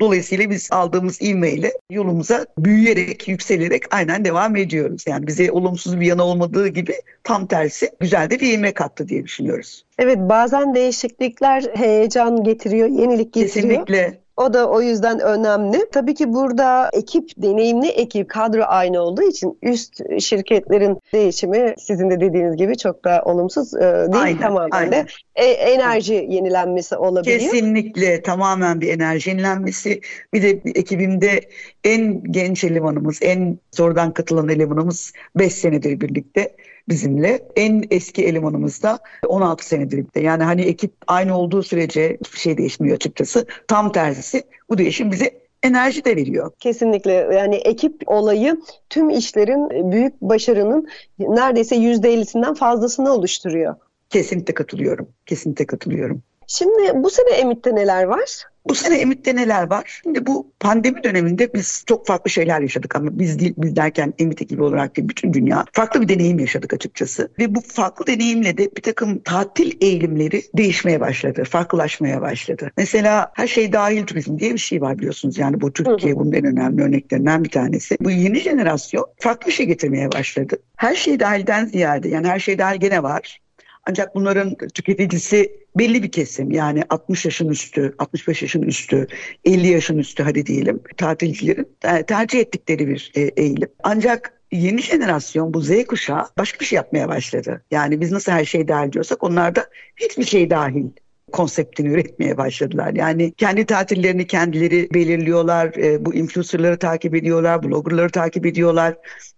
Dolayısıyla 0.00 0.50
biz 0.50 0.68
aldığımız 0.72 1.22
ivmeyle 1.22 1.72
yolumuza 1.90 2.46
büyüyerek, 2.58 3.28
yükselerek 3.28 3.82
aynen 3.94 4.24
devam 4.24 4.56
ediyoruz. 4.56 5.04
Yani 5.06 5.26
bize 5.26 5.52
olumsuz 5.52 6.00
bir 6.00 6.06
yana 6.06 6.24
olmadığı 6.24 6.68
gibi 6.68 6.94
tam 7.24 7.46
tersi 7.46 7.90
güzel 8.00 8.30
de 8.30 8.40
bir 8.40 8.52
ivme 8.52 8.72
kattı 8.72 9.08
diye 9.08 9.24
düşünüyoruz. 9.24 9.84
Evet 9.98 10.18
bazen 10.18 10.74
değişiklikler 10.74 11.64
heyecan 11.74 12.44
getiriyor, 12.44 12.88
yenilik 12.88 13.32
getiriyor. 13.32 13.84
Kesinlikle. 13.84 14.27
O 14.38 14.52
da 14.52 14.70
o 14.70 14.82
yüzden 14.82 15.20
önemli. 15.20 15.86
Tabii 15.92 16.14
ki 16.14 16.32
burada 16.32 16.90
ekip, 16.92 17.30
deneyimli 17.36 17.88
ekip, 17.88 18.28
kadro 18.28 18.62
aynı 18.66 19.00
olduğu 19.00 19.22
için 19.22 19.58
üst 19.62 20.20
şirketlerin 20.20 20.98
değişimi 21.12 21.74
sizin 21.78 22.10
de 22.10 22.20
dediğiniz 22.20 22.56
gibi 22.56 22.76
çok 22.76 23.04
da 23.04 23.22
olumsuz 23.24 23.74
e, 23.74 23.80
değil. 23.80 24.22
Aynen, 24.22 24.40
tamamen 24.40 24.70
aynen. 24.70 24.92
de 24.92 25.06
e, 25.34 25.44
enerji 25.44 26.26
yenilenmesi 26.28 26.96
olabiliyor. 26.96 27.40
Kesinlikle 27.40 28.22
tamamen 28.22 28.80
bir 28.80 28.88
enerji 28.88 29.30
yenilenmesi. 29.30 30.00
Bir 30.34 30.42
de 30.42 30.48
ekibimde 30.74 31.40
en 31.84 32.22
genç 32.32 32.64
elemanımız, 32.64 33.18
en 33.22 33.58
sonradan 33.72 34.12
katılan 34.12 34.48
elemanımız 34.48 35.12
5 35.36 35.54
senedir 35.54 36.00
birlikte 36.00 36.56
bizimle. 36.88 37.48
En 37.56 37.84
eski 37.90 38.24
elemanımız 38.24 38.82
da 38.82 38.98
16 39.26 39.66
senedir 39.66 39.96
birlikte. 39.96 40.20
Yani 40.20 40.42
hani 40.42 40.62
ekip 40.62 40.92
aynı 41.06 41.38
olduğu 41.38 41.62
sürece 41.62 42.18
hiçbir 42.20 42.38
şey 42.38 42.58
değişmiyor 42.58 42.96
açıkçası. 42.96 43.46
Tam 43.68 43.92
tersisi 43.92 44.42
bu 44.70 44.78
değişim 44.78 45.12
bize 45.12 45.40
enerji 45.62 46.04
de 46.04 46.16
veriyor. 46.16 46.50
Kesinlikle 46.58 47.12
yani 47.12 47.56
ekip 47.56 48.02
olayı 48.06 48.60
tüm 48.90 49.10
işlerin 49.10 49.92
büyük 49.92 50.20
başarının 50.22 50.88
neredeyse 51.18 51.76
%50'sinden 51.76 52.54
fazlasını 52.54 53.12
oluşturuyor. 53.12 53.74
Kesinlikle 54.10 54.54
katılıyorum. 54.54 55.08
Kesinlikle 55.26 55.66
katılıyorum. 55.66 56.22
Şimdi 56.46 57.04
bu 57.04 57.10
sene 57.10 57.30
Emit'te 57.30 57.74
neler 57.74 58.04
var? 58.04 58.44
Bu 58.68 58.74
sene 58.74 58.98
Emit'te 58.98 59.36
neler 59.36 59.70
var? 59.70 60.00
Şimdi 60.02 60.26
bu 60.26 60.52
pandemi 60.60 61.04
döneminde 61.04 61.54
biz 61.54 61.84
çok 61.86 62.06
farklı 62.06 62.30
şeyler 62.30 62.60
yaşadık 62.60 62.96
ama 62.96 63.18
biz 63.18 63.38
değil, 63.38 63.54
biz 63.58 63.76
derken 63.76 64.14
Emit 64.18 64.42
ekibi 64.42 64.62
olarak 64.62 64.96
değil 64.96 65.08
bütün 65.08 65.34
dünya 65.34 65.64
farklı 65.72 66.00
bir 66.00 66.08
deneyim 66.08 66.38
yaşadık 66.38 66.74
açıkçası. 66.74 67.32
Ve 67.38 67.54
bu 67.54 67.60
farklı 67.60 68.06
deneyimle 68.06 68.58
de 68.58 68.70
bir 68.76 68.82
takım 68.82 69.18
tatil 69.18 69.72
eğilimleri 69.80 70.42
değişmeye 70.54 71.00
başladı, 71.00 71.44
farklılaşmaya 71.44 72.20
başladı. 72.20 72.70
Mesela 72.76 73.32
her 73.34 73.46
şey 73.46 73.72
dahil 73.72 74.06
turizm 74.06 74.38
diye 74.38 74.52
bir 74.52 74.58
şey 74.58 74.80
var 74.80 74.98
biliyorsunuz. 74.98 75.38
Yani 75.38 75.60
bu 75.60 75.72
Türkiye 75.72 76.16
bunun 76.16 76.32
en 76.32 76.44
önemli 76.44 76.82
örneklerinden 76.82 77.44
bir 77.44 77.50
tanesi. 77.50 77.96
Bu 78.00 78.10
yeni 78.10 78.40
jenerasyon 78.40 79.06
farklı 79.18 79.46
bir 79.46 79.52
şey 79.52 79.66
getirmeye 79.66 80.12
başladı. 80.12 80.56
Her 80.76 80.94
şey 80.94 81.20
dahilden 81.20 81.66
ziyade 81.66 82.08
yani 82.08 82.28
her 82.28 82.38
şey 82.38 82.58
dahil 82.58 82.80
gene 82.80 83.02
var. 83.02 83.40
Ancak 83.88 84.14
bunların 84.14 84.56
tüketicisi 84.74 85.66
belli 85.78 86.02
bir 86.02 86.10
kesim 86.10 86.50
yani 86.50 86.82
60 86.90 87.24
yaşın 87.24 87.48
üstü, 87.48 87.94
65 87.98 88.42
yaşın 88.42 88.62
üstü, 88.62 89.06
50 89.44 89.66
yaşın 89.66 89.98
üstü 89.98 90.22
hadi 90.22 90.46
diyelim 90.46 90.80
tatilcilerin 90.96 91.68
tercih 92.06 92.40
ettikleri 92.40 92.88
bir 92.88 93.12
e, 93.14 93.20
eğilim. 93.20 93.68
Ancak 93.82 94.40
yeni 94.52 94.82
jenerasyon 94.82 95.54
bu 95.54 95.60
Z 95.60 95.86
kuşağı 95.86 96.26
başka 96.38 96.60
bir 96.60 96.64
şey 96.64 96.76
yapmaya 96.76 97.08
başladı. 97.08 97.64
Yani 97.70 98.00
biz 98.00 98.12
nasıl 98.12 98.32
her 98.32 98.44
şey 98.44 98.68
dahil 98.68 98.92
diyorsak 98.92 99.24
onlar 99.24 99.56
da 99.56 99.66
hiçbir 99.96 100.24
şey 100.24 100.50
dahil 100.50 100.86
konseptini 101.32 101.88
üretmeye 101.88 102.36
başladılar. 102.36 102.94
Yani 102.94 103.32
kendi 103.32 103.66
tatillerini 103.66 104.26
kendileri 104.26 104.88
belirliyorlar, 104.94 105.66
e, 105.76 106.04
bu 106.04 106.14
influencerları 106.14 106.78
takip 106.78 107.14
ediyorlar, 107.14 107.62
bloggerları 107.62 108.10
takip 108.10 108.46
ediyorlar. 108.46 108.94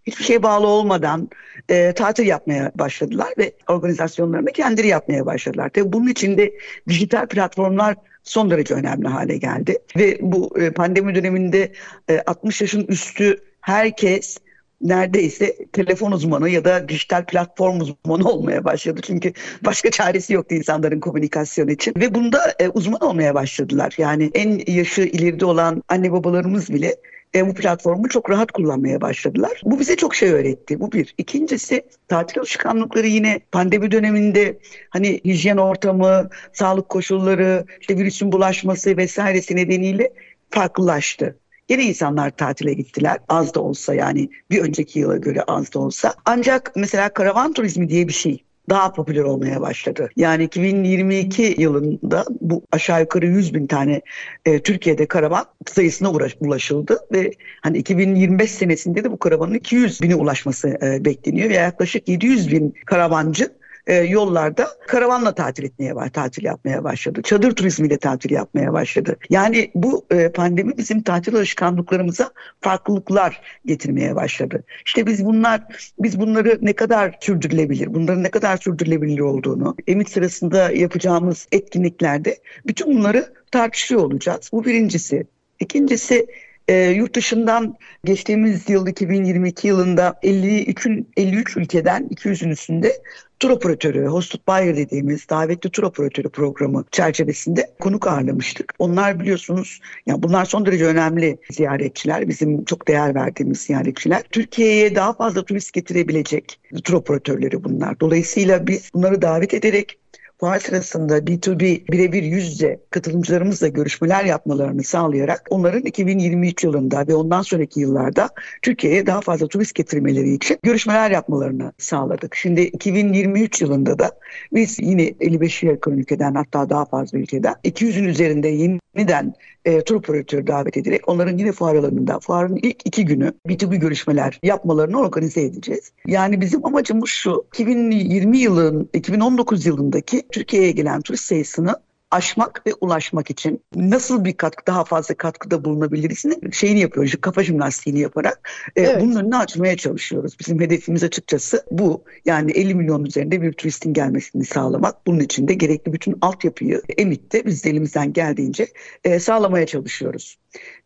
Hiçbir 0.06 0.24
şey 0.24 0.42
bağlı 0.42 0.66
olmadan 0.66 1.28
e, 1.68 1.92
tatil 1.92 2.26
yapmaya 2.26 2.72
başladılar 2.74 3.28
ve 3.38 3.52
organizasyonlarını 3.68 4.52
kendileri 4.52 4.88
yapmaya 4.88 5.26
başladılar. 5.26 5.70
Tabii 5.74 5.92
bunun 5.92 6.08
içinde 6.08 6.52
dijital 6.88 7.26
platformlar 7.26 7.96
son 8.22 8.50
derece 8.50 8.74
önemli 8.74 9.08
hale 9.08 9.36
geldi. 9.36 9.78
Ve 9.96 10.18
bu 10.20 10.60
e, 10.60 10.70
pandemi 10.70 11.14
döneminde 11.14 11.72
e, 12.10 12.20
60 12.26 12.60
yaşın 12.60 12.84
üstü 12.84 13.36
herkes 13.60 14.38
neredeyse 14.80 15.56
telefon 15.72 16.12
uzmanı 16.12 16.48
ya 16.50 16.64
da 16.64 16.88
dijital 16.88 17.24
platform 17.24 17.80
uzmanı 17.80 18.28
olmaya 18.28 18.64
başladı. 18.64 19.00
Çünkü 19.04 19.32
başka 19.64 19.90
çaresi 19.90 20.32
yoktu 20.32 20.54
insanların 20.54 21.00
komünikasyon 21.00 21.68
için. 21.68 21.94
Ve 21.96 22.14
bunda 22.14 22.54
e, 22.58 22.68
uzman 22.68 23.00
olmaya 23.00 23.34
başladılar. 23.34 23.94
Yani 23.98 24.30
en 24.34 24.72
yaşı 24.72 25.02
ileride 25.02 25.44
olan 25.44 25.82
anne 25.88 26.12
babalarımız 26.12 26.72
bile 26.72 26.96
e, 27.34 27.48
bu 27.48 27.54
platformu 27.54 28.08
çok 28.08 28.30
rahat 28.30 28.52
kullanmaya 28.52 29.00
başladılar. 29.00 29.60
Bu 29.64 29.80
bize 29.80 29.96
çok 29.96 30.14
şey 30.14 30.32
öğretti. 30.32 30.80
Bu 30.80 30.92
bir. 30.92 31.14
İkincisi 31.18 31.82
tatil 32.08 32.38
alışkanlıkları 32.38 33.06
yine 33.06 33.40
pandemi 33.52 33.90
döneminde 33.90 34.58
hani 34.90 35.20
hijyen 35.24 35.56
ortamı, 35.56 36.28
sağlık 36.52 36.88
koşulları, 36.88 37.64
işte 37.80 37.96
virüsün 37.96 38.32
bulaşması 38.32 38.96
vesairesi 38.96 39.56
nedeniyle 39.56 40.12
farklılaştı. 40.50 41.36
Yine 41.70 41.84
insanlar 41.84 42.30
tatile 42.30 42.72
gittiler. 42.74 43.18
Az 43.28 43.54
da 43.54 43.60
olsa 43.60 43.94
yani 43.94 44.28
bir 44.50 44.62
önceki 44.62 44.98
yıla 44.98 45.16
göre 45.16 45.42
az 45.42 45.74
da 45.74 45.78
olsa. 45.78 46.14
Ancak 46.24 46.72
mesela 46.76 47.08
karavan 47.08 47.52
turizmi 47.52 47.88
diye 47.88 48.08
bir 48.08 48.12
şey 48.12 48.44
daha 48.70 48.92
popüler 48.92 49.22
olmaya 49.22 49.60
başladı. 49.60 50.08
Yani 50.16 50.44
2022 50.44 51.54
yılında 51.58 52.24
bu 52.40 52.62
aşağı 52.72 53.00
yukarı 53.00 53.26
100 53.26 53.54
bin 53.54 53.66
tane 53.66 54.00
e, 54.44 54.62
Türkiye'de 54.62 55.06
karavan 55.06 55.44
sayısına 55.66 56.10
ulaşıldı 56.40 56.98
ve 57.12 57.32
hani 57.62 57.78
2025 57.78 58.50
senesinde 58.50 59.04
de 59.04 59.12
bu 59.12 59.18
karavanın 59.18 59.54
200 59.54 60.02
bine 60.02 60.14
ulaşması 60.14 60.68
e, 60.68 61.04
bekleniyor 61.04 61.50
ve 61.50 61.54
yaklaşık 61.54 62.08
700 62.08 62.52
bin 62.52 62.74
karavancı 62.86 63.59
e, 63.90 63.94
yollarda 63.94 64.68
karavanla 64.86 65.34
tatil 65.34 65.64
etmeye 65.64 65.94
var, 65.94 66.08
tatil 66.08 66.44
yapmaya 66.44 66.84
başladı. 66.84 67.22
Çadır 67.22 67.52
turizmiyle 67.52 67.98
tatil 67.98 68.30
yapmaya 68.30 68.72
başladı. 68.72 69.16
Yani 69.30 69.70
bu 69.74 70.06
e, 70.10 70.32
pandemi 70.32 70.78
bizim 70.78 71.02
tatil 71.02 71.34
alışkanlıklarımıza 71.34 72.30
farklılıklar 72.60 73.40
getirmeye 73.66 74.16
başladı. 74.16 74.64
İşte 74.86 75.06
biz 75.06 75.24
bunlar 75.24 75.62
biz 75.98 76.20
bunları 76.20 76.58
ne 76.62 76.72
kadar 76.72 77.18
sürdürülebilir, 77.20 77.94
bunların 77.94 78.22
ne 78.22 78.30
kadar 78.30 78.56
sürdürülebilir 78.56 79.20
olduğunu, 79.20 79.76
emit 79.86 80.10
sırasında 80.10 80.70
yapacağımız 80.70 81.48
etkinliklerde 81.52 82.38
bütün 82.66 82.98
bunları 82.98 83.34
tartışıyor 83.50 84.00
olacağız. 84.00 84.50
Bu 84.52 84.64
birincisi. 84.64 85.26
İkincisi 85.60 86.26
e, 86.70 86.90
yurt 86.90 87.14
dışından 87.14 87.76
geçtiğimiz 88.04 88.68
yıl 88.68 88.86
2022 88.86 89.68
yılında 89.68 90.14
53, 90.22 90.86
53 91.16 91.56
ülkeden 91.56 92.08
200'ün 92.08 92.50
üstünde 92.50 92.92
tur 93.40 93.50
operatörü, 93.50 94.06
hosted 94.06 94.40
buyer 94.48 94.76
dediğimiz 94.76 95.28
davetli 95.28 95.70
tur 95.70 95.82
operatörü 95.82 96.28
programı 96.28 96.84
çerçevesinde 96.90 97.70
konuk 97.80 98.06
ağırlamıştık. 98.06 98.74
Onlar 98.78 99.20
biliyorsunuz, 99.20 99.80
yani 100.06 100.22
bunlar 100.22 100.44
son 100.44 100.66
derece 100.66 100.84
önemli 100.84 101.38
ziyaretçiler, 101.50 102.28
bizim 102.28 102.64
çok 102.64 102.88
değer 102.88 103.14
verdiğimiz 103.14 103.60
ziyaretçiler. 103.60 104.22
Türkiye'ye 104.30 104.94
daha 104.94 105.12
fazla 105.12 105.44
turist 105.44 105.72
getirebilecek 105.72 106.60
tur 106.84 106.94
operatörleri 106.94 107.64
bunlar. 107.64 108.00
Dolayısıyla 108.00 108.66
biz 108.66 108.90
bunları 108.94 109.22
davet 109.22 109.54
ederek 109.54 109.98
fuar 110.40 110.58
sırasında 110.58 111.18
B2B 111.18 111.92
birebir 111.92 112.22
yüz 112.22 112.62
katılımcılarımızla 112.90 113.68
görüşmeler 113.68 114.24
yapmalarını 114.24 114.84
sağlayarak 114.84 115.46
onların 115.50 115.82
2023 115.82 116.64
yılında 116.64 117.08
ve 117.08 117.14
ondan 117.14 117.42
sonraki 117.42 117.80
yıllarda 117.80 118.28
Türkiye'ye 118.62 119.06
daha 119.06 119.20
fazla 119.20 119.48
turist 119.48 119.74
getirmeleri 119.74 120.34
için 120.34 120.58
görüşmeler 120.62 121.10
yapmalarını 121.10 121.72
sağladık. 121.78 122.34
Şimdi 122.34 122.60
2023 122.60 123.62
yılında 123.62 123.98
da 123.98 124.10
biz 124.52 124.78
yine 124.78 125.08
55'e 125.08 125.68
yakın 125.68 125.98
ülkeden 125.98 126.34
hatta 126.34 126.70
daha 126.70 126.84
fazla 126.84 127.18
ülkeden 127.18 127.54
200'ün 127.64 128.04
üzerinde 128.04 128.48
yeniden 128.48 129.34
e, 129.64 129.80
tur 129.80 129.94
operatörü 129.94 130.46
davet 130.46 130.76
ederek 130.76 131.08
onların 131.08 131.38
yine 131.38 131.52
fuar 131.52 131.74
alanında 131.74 132.20
fuarın 132.20 132.56
ilk 132.56 132.86
iki 132.86 133.04
günü 133.04 133.32
B2B 133.48 133.76
görüşmeler 133.76 134.40
yapmalarını 134.42 135.00
organize 135.00 135.42
edeceğiz. 135.42 135.92
Yani 136.06 136.40
bizim 136.40 136.66
amacımız 136.66 137.08
şu 137.08 137.44
2020 137.54 138.38
yılın 138.38 138.90
2019 138.94 139.66
yılındaki 139.66 140.22
Türkiye'ye 140.32 140.70
gelen 140.70 141.00
turist 141.00 141.24
sayısını 141.24 141.76
aşmak 142.10 142.66
ve 142.66 142.74
ulaşmak 142.80 143.30
için 143.30 143.62
nasıl 143.74 144.24
bir 144.24 144.36
katkı 144.36 144.66
daha 144.66 144.84
fazla 144.84 145.14
katkıda 145.14 145.64
bulunabiliriz 145.64 146.24
şeyini 146.52 146.80
yapıyoruz 146.80 147.14
kafa 147.20 147.42
jimnastiğini 147.42 148.00
yaparak 148.00 148.50
e, 148.76 148.82
evet. 148.82 149.02
bunun 149.02 149.16
önünü 149.16 149.36
açmaya 149.36 149.76
çalışıyoruz. 149.76 150.36
Bizim 150.40 150.60
hedefimiz 150.60 151.04
açıkçası 151.04 151.64
bu 151.70 152.04
yani 152.24 152.52
50 152.52 152.74
milyon 152.74 153.04
üzerinde 153.04 153.42
bir 153.42 153.52
turistin 153.52 153.92
gelmesini 153.92 154.44
sağlamak. 154.44 155.06
Bunun 155.06 155.20
için 155.20 155.48
de 155.48 155.54
gerekli 155.54 155.92
bütün 155.92 156.18
altyapıyı 156.20 156.82
Emit'te 156.98 157.46
biz 157.46 157.64
de 157.64 157.70
elimizden 157.70 158.12
geldiğince 158.12 158.66
e, 159.04 159.20
sağlamaya 159.20 159.66
çalışıyoruz. 159.66 160.38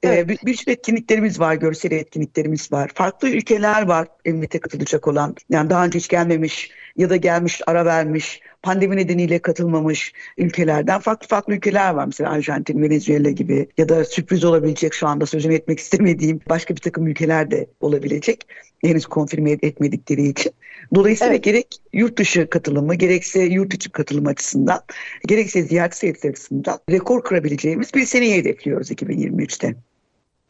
E, 0.02 0.08
evet. 0.08 0.28
Bir, 0.28 0.38
bir 0.46 0.54
sürü 0.54 0.70
etkinliklerimiz 0.70 1.40
var, 1.40 1.54
görsel 1.54 1.92
etkinliklerimiz 1.92 2.72
var. 2.72 2.90
Farklı 2.94 3.28
ülkeler 3.28 3.82
var 3.82 4.08
Emit'e 4.24 4.60
katılacak 4.60 5.08
olan. 5.08 5.34
Yani 5.50 5.70
daha 5.70 5.84
önce 5.84 5.98
hiç 5.98 6.08
gelmemiş 6.08 6.70
ya 6.96 7.10
da 7.10 7.16
gelmiş, 7.16 7.60
ara 7.66 7.84
vermiş 7.84 8.40
pandemi 8.64 8.96
nedeniyle 8.96 9.38
katılmamış 9.38 10.12
ülkelerden 10.38 11.00
farklı 11.00 11.28
farklı 11.28 11.54
ülkeler 11.54 11.94
var. 11.94 12.06
Mesela 12.06 12.30
Arjantin, 12.30 12.82
Venezuela 12.82 13.30
gibi 13.30 13.68
ya 13.78 13.88
da 13.88 14.04
sürpriz 14.04 14.44
olabilecek 14.44 14.94
şu 14.94 15.06
anda 15.06 15.26
sözünü 15.26 15.54
etmek 15.54 15.78
istemediğim 15.84 16.40
başka 16.48 16.76
bir 16.76 16.80
takım 16.80 17.06
ülkeler 17.06 17.50
de 17.50 17.66
olabilecek. 17.80 18.46
Henüz 18.82 19.06
konfirme 19.06 19.50
etmedikleri 19.50 20.28
için. 20.28 20.52
Dolayısıyla 20.94 21.32
evet. 21.32 21.44
gerek 21.44 21.76
yurt 21.92 22.18
dışı 22.18 22.50
katılımı, 22.50 22.94
gerekse 22.94 23.40
yurt 23.40 23.74
içi 23.74 23.90
katılım 23.90 24.26
açısından, 24.26 24.80
gerekse 25.26 25.62
ziyaret 25.62 25.94
sayısı 25.94 26.28
açısından 26.28 26.78
rekor 26.90 27.24
kırabileceğimiz 27.24 27.94
bir 27.94 28.04
seneyi 28.06 28.34
hedefliyoruz 28.34 28.90
2023'te. 28.90 29.74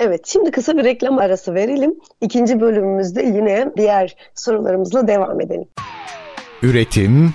Evet, 0.01 0.27
şimdi 0.27 0.51
kısa 0.51 0.77
bir 0.77 0.85
reklam 0.85 1.19
arası 1.19 1.55
verelim. 1.55 1.95
İkinci 2.21 2.61
bölümümüzde 2.61 3.23
yine 3.23 3.71
diğer 3.77 4.17
sorularımızla 4.35 5.09
devam 5.09 5.41
edelim. 5.41 5.69
Üretim, 6.63 7.35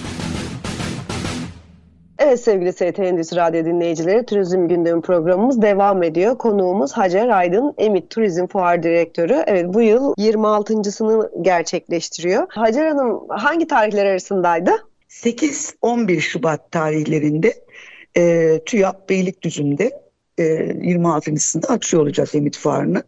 Evet 2.23 2.43
sevgili 2.43 2.73
ST 2.73 2.99
Endüstri 2.99 3.37
Radyo 3.37 3.65
dinleyicileri 3.65 4.25
Turizm 4.25 4.67
Gündemi 4.67 5.01
programımız 5.01 5.61
devam 5.61 6.03
ediyor. 6.03 6.37
Konuğumuz 6.37 6.91
Hacer 6.91 7.29
Aydın, 7.29 7.73
Emit 7.77 8.09
Turizm 8.09 8.47
Fuar 8.47 8.83
Direktörü. 8.83 9.43
Evet 9.47 9.65
bu 9.73 9.81
yıl 9.81 10.13
26.sını 10.13 11.43
gerçekleştiriyor. 11.43 12.47
Hacer 12.49 12.87
Hanım 12.87 13.29
hangi 13.29 13.67
tarihler 13.67 14.05
arasındaydı? 14.05 14.71
8-11 15.09 16.19
Şubat 16.19 16.71
tarihlerinde 16.71 17.53
e, 18.17 18.59
TÜYAP 18.65 19.09
Beylikdüzü'nde 19.09 19.91
e, 20.37 20.43
26.sında 20.43 21.67
açıyor 21.67 22.03
olacağız 22.03 22.35
Emit 22.35 22.57
Fuarı'nı. 22.57 23.03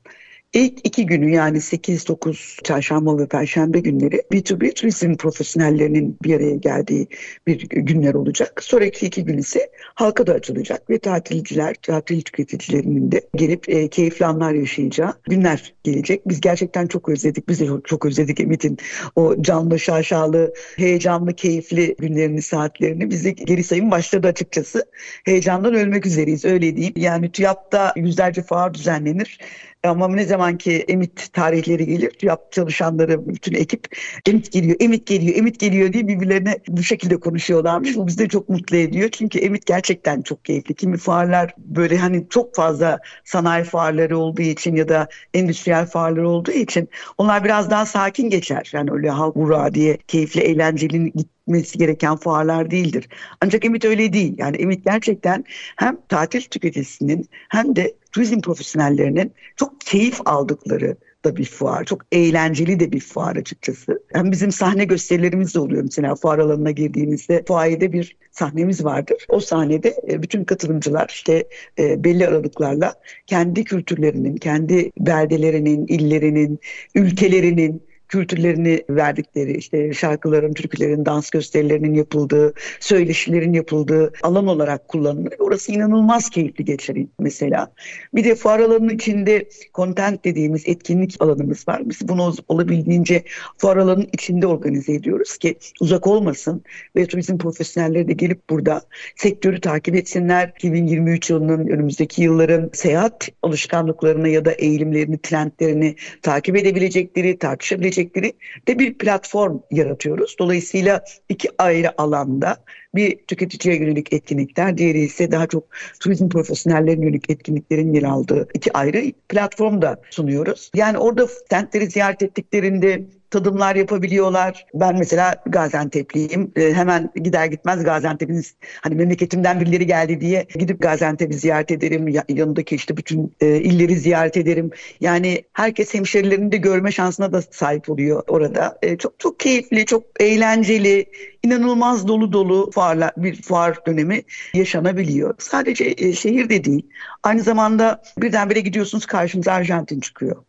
İlk 0.54 0.88
iki 0.88 1.06
günü 1.06 1.32
yani 1.32 1.58
8-9 1.58 2.64
çarşamba 2.64 3.18
ve 3.18 3.28
perşembe 3.28 3.80
günleri 3.80 4.16
B2B 4.32 4.74
turizm 4.74 5.16
profesyonellerinin 5.16 6.18
bir 6.24 6.36
araya 6.36 6.56
geldiği 6.56 7.08
bir 7.48 7.70
günler 7.70 8.14
olacak. 8.14 8.64
Sonraki 8.64 9.06
iki 9.06 9.26
gün 9.26 9.38
ise 9.38 9.72
halka 9.96 10.28
da 10.28 10.34
açılacak 10.34 10.90
ve 10.90 11.00
tatilciler, 11.00 11.76
tatil 11.82 12.22
tüketicilerinin 12.22 13.12
de 13.12 13.22
gelip 13.36 13.70
e, 13.70 13.88
keyifli 13.88 14.26
anlar 14.26 14.54
yaşayacağı 14.54 15.14
günler 15.30 15.74
gelecek. 15.84 16.22
Biz 16.30 16.42
gerçekten 16.42 16.88
çok 16.88 17.10
özledik. 17.10 17.50
Biz 17.50 17.60
de 17.60 17.66
çok, 17.66 17.88
çok 17.88 18.06
özledik 18.06 18.40
Emit'in 18.40 18.78
o 19.16 19.42
canlı, 19.42 19.80
şaşalı, 19.80 20.54
heyecanlı, 20.76 21.34
keyifli 21.34 21.96
günlerini, 22.00 22.42
saatlerini. 22.42 23.10
Biz 23.10 23.26
de 23.26 23.32
geri 23.32 23.64
sayım 23.64 23.92
başladı 23.92 24.28
açıkçası. 24.28 24.86
Heyecandan 25.26 25.74
ölmek 25.74 26.06
üzereyiz 26.06 26.46
öyle 26.46 26.76
diyeyim. 26.76 26.94
Yani 26.98 27.32
TÜYAP'ta 27.32 27.94
yüzlerce 27.96 28.42
fuar 28.42 28.74
düzenlenir. 28.74 29.40
Ama 29.84 30.08
ne 30.08 30.26
zaman 30.26 30.58
ki 30.58 30.86
emit 30.88 31.34
tarihleri 31.34 31.86
gelir, 31.86 32.18
yap 32.22 32.52
çalışanları, 32.52 33.28
bütün 33.28 33.54
ekip 33.54 33.88
emit 34.28 34.52
geliyor, 34.52 34.76
emit 34.80 35.08
geliyor, 35.08 35.38
emit 35.38 35.60
geliyor 35.60 35.94
diye 35.94 36.08
birbirlerine 36.08 36.60
bu 36.68 36.84
şekilde 36.84 37.20
konuşuyorlarmış. 37.20 37.96
Bu 37.96 38.08
bizi 38.08 38.20
de 38.20 38.28
çok 38.28 38.50
mutlu 38.50 38.78
ediyor. 38.78 39.10
Çünkü 39.10 39.40
emit 39.40 39.66
gerçekten 39.66 40.22
çok 40.22 40.46
keyifli. 40.46 40.76
Kimi 40.76 40.98
fuarlar 40.98 41.56
böyle 41.58 41.98
hani 41.98 42.26
çok 42.30 42.56
fazla 42.56 43.00
sanayi 43.26 43.64
fuarları 43.64 44.18
olduğu 44.18 44.42
için 44.42 44.76
ya 44.76 44.90
da 44.90 45.08
endüstriyel 45.34 45.86
fuarları 45.86 46.30
olduğu 46.30 46.52
için 46.52 46.90
onlar 47.18 47.44
biraz 47.44 47.70
daha 47.70 47.86
sakin 47.86 48.30
geçer. 48.30 48.70
Yani 48.74 48.92
öyle 48.92 49.10
halk 49.10 49.36
diye 49.74 49.98
keyifli, 50.08 50.42
eğlenceli 50.42 51.14
gitmesi 51.48 51.78
gereken 51.78 52.16
fuarlar 52.16 52.72
değildir. 52.72 53.10
Ancak 53.42 53.66
Emit 53.66 53.86
öyle 53.86 54.14
değil. 54.14 54.36
Yani 54.38 54.58
Emit 54.58 54.86
gerçekten 54.86 55.46
hem 55.76 55.98
tatil 56.10 56.42
tüketicisinin 56.42 57.30
hem 57.50 57.76
de 57.76 57.94
turizm 58.12 58.42
profesyonellerinin 58.42 59.32
çok 59.56 59.82
keyif 59.82 60.20
aldıkları 60.26 60.98
da 61.26 61.36
bir 61.36 61.46
fuar. 61.46 61.84
Çok 61.86 62.02
eğlenceli 62.12 62.80
de 62.80 62.92
bir 62.92 63.00
fuar 63.00 63.36
açıkçası. 63.36 64.04
Hem 64.14 64.32
bizim 64.32 64.52
sahne 64.52 64.86
gösterilerimiz 64.86 65.56
de 65.56 65.60
oluyor. 65.60 65.84
Mesela 65.84 66.16
fuar 66.16 66.40
alanına 66.40 66.72
girdiğimizde 66.72 67.44
fuayede 67.48 67.94
bir 67.94 68.18
sahnemiz 68.32 68.84
vardır. 68.84 69.26
O 69.30 69.40
sahnede 69.40 69.96
e, 70.10 70.24
bütün 70.24 70.44
katılımcılar 70.44 71.10
işte 71.10 71.44
e, 71.80 72.04
belli 72.04 72.28
aralıklarla 72.28 72.94
kendi 73.28 73.64
kültürlerinin, 73.64 74.38
kendi 74.38 74.92
beldelerinin, 75.00 75.88
illerinin, 75.88 76.60
ülkelerinin 76.96 77.82
kültürlerini 78.14 78.84
verdikleri 78.90 79.58
işte 79.58 79.94
şarkıların, 79.94 80.54
türkülerin, 80.54 81.06
dans 81.06 81.30
gösterilerinin 81.30 81.94
yapıldığı, 81.94 82.54
söyleşilerin 82.80 83.54
yapıldığı 83.54 84.14
alan 84.24 84.48
olarak 84.48 84.88
kullanılır. 84.88 85.34
Orası 85.40 85.72
inanılmaz 85.72 86.30
keyifli 86.30 86.66
geçer 86.66 86.96
mesela. 87.20 87.74
Bir 88.16 88.24
de 88.24 88.36
fuar 88.36 88.60
alanının 88.60 88.96
içinde 88.96 89.50
content 89.74 90.26
dediğimiz 90.26 90.64
etkinlik 90.66 91.16
alanımız 91.20 91.68
var. 91.68 91.82
Biz 91.86 92.08
bunu 92.08 92.34
olabildiğince 92.48 93.24
fuar 93.58 93.78
alanının 93.78 94.10
içinde 94.14 94.48
organize 94.48 94.94
ediyoruz 94.94 95.38
ki 95.38 95.56
uzak 95.82 96.08
olmasın 96.08 96.64
ve 96.96 97.06
turizm 97.06 97.38
profesyonelleri 97.38 98.08
de 98.08 98.14
gelip 98.14 98.50
burada 98.50 98.82
sektörü 99.16 99.62
takip 99.62 99.96
etsinler. 99.96 100.52
2023 100.56 101.30
yılının 101.30 101.68
önümüzdeki 101.68 102.24
yılların 102.24 102.70
seyahat 102.74 103.30
alışkanlıklarını 103.44 104.30
ya 104.30 104.46
da 104.46 104.52
eğilimlerini, 104.52 105.18
trendlerini 105.18 105.96
takip 106.22 106.56
edebilecekleri, 106.56 107.38
tartışabilecekleri 107.38 108.03
gerçekleri 108.04 108.34
de 108.68 108.80
bir 108.80 108.94
platform 108.94 109.60
yaratıyoruz. 109.72 110.36
Dolayısıyla 110.40 111.04
iki 111.30 111.50
ayrı 111.58 112.02
alanda 112.02 112.58
bir 112.96 113.18
tüketiciye 113.18 113.76
yönelik 113.76 114.14
etkinlikler, 114.14 114.78
diğeri 114.78 115.00
ise 115.00 115.32
daha 115.32 115.48
çok 115.48 115.64
turizm 116.00 116.30
profesyonellerine 116.30 117.06
yönelik 117.06 117.30
etkinliklerin 117.30 117.94
yer 117.94 118.04
aldığı 118.04 118.48
iki 118.54 118.74
ayrı 118.74 119.12
platform 119.30 119.82
da 119.82 120.02
sunuyoruz. 120.10 120.72
Yani 120.76 120.98
orada 120.98 121.28
standleri 121.28 121.88
ziyaret 121.88 122.24
ettiklerinde 122.24 123.04
tadımlar 123.34 123.76
yapabiliyorlar. 123.76 124.66
Ben 124.74 124.96
mesela 125.00 125.36
Gaziantep'liyim. 125.46 126.52
E, 126.56 126.74
hemen 126.74 127.10
gider 127.16 127.46
gitmez 127.46 127.84
Gaziantep'in 127.84 128.46
hani 128.82 128.96
memleketimden 128.96 129.60
birileri 129.60 129.88
geldi 129.88 130.22
diye 130.22 130.46
gidip 130.60 130.82
Gaziantep'i 130.82 131.34
ziyaret 131.34 131.72
ederim. 131.72 132.08
Ya, 132.08 132.24
yanındaki 132.30 132.76
işte 132.76 132.98
bütün 132.98 133.36
e, 133.42 133.48
illeri 133.48 133.96
ziyaret 133.96 134.38
ederim. 134.38 134.72
Yani 135.02 135.44
herkes 135.54 135.94
hemşerilerini 135.94 136.52
de 136.52 136.58
görme 136.58 136.92
şansına 136.92 137.34
da 137.34 137.42
sahip 137.42 137.90
oluyor 137.90 138.24
orada. 138.28 138.78
E, 138.82 138.98
çok 138.98 139.20
çok 139.20 139.40
keyifli, 139.40 139.86
çok 139.86 140.04
eğlenceli, 140.20 141.06
inanılmaz 141.44 142.08
dolu 142.08 142.34
dolu 142.34 142.72
fuarla, 142.72 143.12
bir 143.18 143.42
fuar 143.42 143.86
dönemi 143.86 144.22
yaşanabiliyor. 144.54 145.36
Sadece 145.40 145.94
e, 145.98 146.14
şehirde 146.14 146.64
değil. 146.64 146.86
Aynı 147.24 147.42
zamanda 147.42 148.04
birdenbire 148.18 148.60
gidiyorsunuz 148.60 149.06
karşınıza 149.06 149.52
Arjantin 149.54 150.00
çıkıyor 150.00 150.44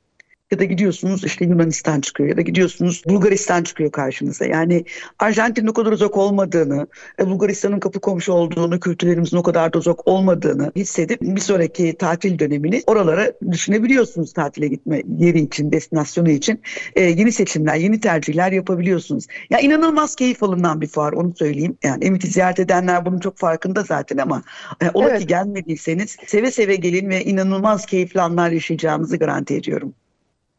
ya 0.52 0.59
da 0.59 0.64
gidiyorsunuz 0.64 1.24
işte 1.24 1.44
Yunanistan 1.44 2.00
çıkıyor 2.00 2.28
ya 2.28 2.37
da 2.37 2.40
gidiyorsunuz 2.40 3.02
Bulgaristan 3.09 3.62
çıkıyor 3.62 3.92
karşınıza. 3.92 4.44
Yani 4.44 4.85
Arjantin'in 5.18 5.66
o 5.66 5.72
kadar 5.72 5.92
uzak 5.92 6.16
olmadığını, 6.16 6.87
e, 7.20 7.26
Bulgaristan'ın 7.26 7.80
kapı 7.80 8.00
komşu 8.00 8.33
olduğunu, 8.33 8.80
kültürlerimizin 8.80 9.37
o 9.37 9.42
kadar 9.42 9.72
da 9.72 9.78
uzak 9.78 10.09
olmadığını 10.09 10.72
hissedip 10.76 11.20
bir 11.20 11.40
sonraki 11.40 11.96
tatil 11.98 12.38
dönemini 12.38 12.83
oralara 12.87 13.33
düşünebiliyorsunuz 13.50 14.33
tatile 14.33 14.68
gitme 14.68 15.02
yeri 15.18 15.40
için, 15.40 15.72
destinasyonu 15.72 16.30
için. 16.30 16.61
Ee, 16.96 17.02
yeni 17.02 17.33
seçimler, 17.33 17.74
yeni 17.74 18.00
tercihler 18.00 18.52
yapabiliyorsunuz. 18.52 19.26
Ya 19.50 19.59
inanılmaz 19.59 20.16
keyif 20.16 20.42
alınan 20.42 20.80
bir 20.80 20.87
fuar 20.87 21.12
onu 21.12 21.35
söyleyeyim. 21.37 21.76
Yani 21.85 22.04
Emit'i 22.04 22.26
ziyaret 22.26 22.61
edenler 22.61 23.04
bunun 23.04 23.18
çok 23.20 23.38
farkında 23.38 23.83
zaten 23.83 24.18
ama 24.18 24.42
e, 24.83 24.90
ola 24.94 25.11
evet. 25.11 25.20
ki 25.20 25.26
gelmediyseniz 25.26 26.16
seve 26.26 26.50
seve 26.50 26.76
gelin 26.76 27.09
ve 27.09 27.24
inanılmaz 27.24 27.87
keyifli 27.87 28.20
anlar 28.20 28.50
yaşayacağınızı 28.50 29.16
garanti 29.16 29.54
ediyorum. 29.54 29.94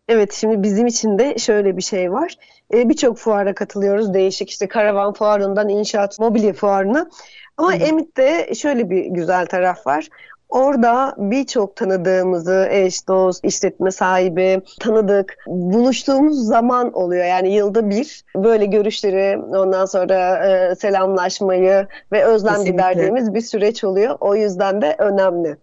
Evet 0.10 0.34
şimdi 0.34 0.64
bizim 0.64 0.88
için 0.88 1.20
de 1.20 1.38
şöyle 1.38 1.78
bir 1.78 1.82
şey 1.82 2.12
var. 2.12 2.36
E, 2.74 2.90
Birçok 2.90 3.18
fuara 3.18 3.56
katılıyoruz. 3.56 4.14
Değişik 4.14 4.50
işte 4.50 4.68
karavan 4.68 5.14
fuarından 5.14 5.70
inşaat 5.70 6.20
mobilya 6.20 6.54
fuarına. 6.54 7.10
Ama 7.58 7.74
Hı. 7.74 7.78
Emit'te 7.78 8.56
şöyle 8.56 8.90
bir 8.90 9.06
güzel 9.06 9.46
taraf 9.46 9.88
var. 9.88 10.08
Orada 10.50 11.16
birçok 11.18 11.76
tanıdığımızı, 11.76 12.68
eş, 12.72 13.08
dost, 13.08 13.46
işletme 13.46 13.92
sahibi 13.92 14.62
tanıdık, 14.80 15.38
buluştuğumuz 15.48 16.46
zaman 16.48 16.94
oluyor. 16.94 17.26
Yani 17.26 17.54
yılda 17.54 17.90
bir 17.90 18.24
böyle 18.36 18.66
görüşleri, 18.66 19.38
ondan 19.38 19.86
sonra 19.86 20.48
e, 20.48 20.76
selamlaşmayı 20.76 21.88
ve 22.12 22.26
özlem 22.26 22.54
Kesinlikle. 22.54 22.72
giderdiğimiz 22.72 23.34
bir 23.34 23.42
süreç 23.42 23.84
oluyor. 23.84 24.18
O 24.20 24.36
yüzden 24.36 24.82
de 24.82 24.96
önemli. 25.00 25.58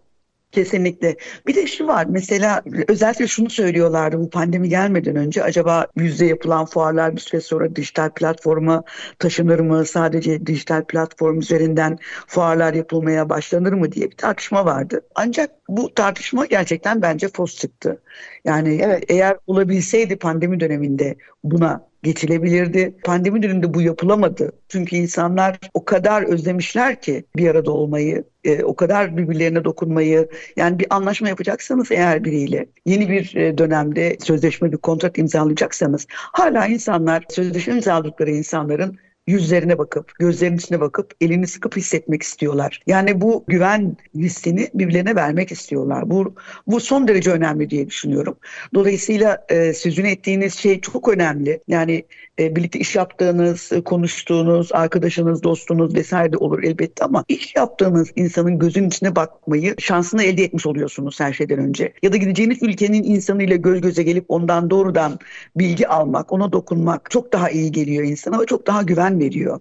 Kesinlikle. 0.53 1.15
Bir 1.47 1.55
de 1.55 1.67
şu 1.67 1.87
var 1.87 2.05
mesela 2.09 2.61
özellikle 2.87 3.27
şunu 3.27 3.49
söylüyorlardı 3.49 4.19
bu 4.19 4.29
pandemi 4.29 4.69
gelmeden 4.69 5.15
önce 5.15 5.43
acaba 5.43 5.87
yüzde 5.95 6.25
yapılan 6.25 6.65
fuarlar 6.65 7.15
bir 7.15 7.21
süre 7.21 7.41
sonra 7.41 7.75
dijital 7.75 8.09
platforma 8.09 8.83
taşınır 9.19 9.59
mı? 9.59 9.85
Sadece 9.85 10.45
dijital 10.45 10.83
platform 10.83 11.39
üzerinden 11.39 11.97
fuarlar 12.27 12.73
yapılmaya 12.73 13.29
başlanır 13.29 13.73
mı 13.73 13.91
diye 13.91 14.11
bir 14.11 14.17
tartışma 14.17 14.65
vardı. 14.65 15.01
Ancak 15.15 15.49
bu 15.69 15.93
tartışma 15.93 16.45
gerçekten 16.45 17.01
bence 17.01 17.27
fos 17.27 17.57
çıktı. 17.57 18.01
Yani 18.45 18.79
evet. 18.83 19.03
eğer 19.07 19.37
olabilseydi 19.47 20.15
pandemi 20.15 20.59
döneminde 20.59 21.15
buna 21.43 21.87
geçilebilirdi. 22.03 22.95
Pandemi 23.03 23.43
döneminde 23.43 23.73
bu 23.73 23.81
yapılamadı. 23.81 24.51
Çünkü 24.69 24.95
insanlar 24.95 25.59
o 25.73 25.85
kadar 25.85 26.23
özlemişler 26.23 27.01
ki 27.01 27.23
bir 27.35 27.49
arada 27.49 27.71
olmayı, 27.71 28.23
e, 28.43 28.63
o 28.63 28.75
kadar 28.75 29.17
birbirlerine 29.17 29.63
dokunmayı. 29.63 30.29
Yani 30.57 30.79
bir 30.79 30.87
anlaşma 30.89 31.29
yapacaksanız 31.29 31.91
eğer 31.91 32.23
biriyle 32.23 32.65
yeni 32.85 33.09
bir 33.09 33.35
e, 33.35 33.57
dönemde 33.57 34.17
sözleşme 34.19 34.71
bir 34.71 34.77
kontrat 34.77 35.17
imzalayacaksanız 35.17 36.05
hala 36.09 36.67
insanlar 36.67 37.25
sözleşme 37.29 37.73
imzaladıkları 37.73 38.31
insanların 38.31 38.97
yüzlerine 39.27 39.77
bakıp, 39.77 40.11
gözlerinin 40.19 40.57
içine 40.57 40.79
bakıp, 40.79 41.13
elini 41.21 41.47
sıkıp 41.47 41.77
hissetmek 41.77 42.23
istiyorlar. 42.23 42.81
Yani 42.87 43.21
bu 43.21 43.43
güven 43.47 43.97
hissini 44.15 44.69
birbirlerine 44.73 45.15
vermek 45.15 45.51
istiyorlar. 45.51 46.09
Bu, 46.09 46.35
bu 46.67 46.79
son 46.79 47.07
derece 47.07 47.31
önemli 47.31 47.69
diye 47.69 47.87
düşünüyorum. 47.87 48.37
Dolayısıyla 48.73 49.45
e, 49.49 49.73
sözünü 49.73 50.07
ettiğiniz 50.07 50.53
şey 50.53 50.81
çok 50.81 51.09
önemli. 51.09 51.63
Yani 51.67 52.05
e, 52.39 52.55
birlikte 52.55 52.79
iş 52.79 52.95
yaptığınız, 52.95 53.71
e, 53.71 53.81
konuştuğunuz, 53.83 54.71
arkadaşınız, 54.71 55.43
dostunuz 55.43 55.95
vesaire 55.95 56.33
de 56.33 56.37
olur 56.37 56.63
elbette 56.63 57.05
ama 57.05 57.23
iş 57.27 57.55
yaptığınız 57.55 58.11
insanın 58.15 58.59
gözünün 58.59 58.87
içine 58.87 59.15
bakmayı 59.15 59.75
şansını 59.79 60.23
elde 60.23 60.43
etmiş 60.43 60.65
oluyorsunuz 60.65 61.19
her 61.19 61.33
şeyden 61.33 61.59
önce. 61.59 61.93
Ya 62.03 62.13
da 62.13 62.17
gideceğiniz 62.17 62.63
ülkenin 62.63 63.03
insanıyla 63.03 63.55
göz 63.55 63.81
göze 63.81 64.03
gelip 64.03 64.25
ondan 64.27 64.69
doğrudan 64.69 65.19
bilgi 65.55 65.87
almak, 65.87 66.33
ona 66.33 66.51
dokunmak 66.51 67.11
çok 67.11 67.33
daha 67.33 67.49
iyi 67.49 67.71
geliyor 67.71 68.03
insana 68.03 68.41
ve 68.41 68.45
çok 68.45 68.67
daha 68.67 68.81
güven 68.81 69.19
veriyor. 69.19 69.59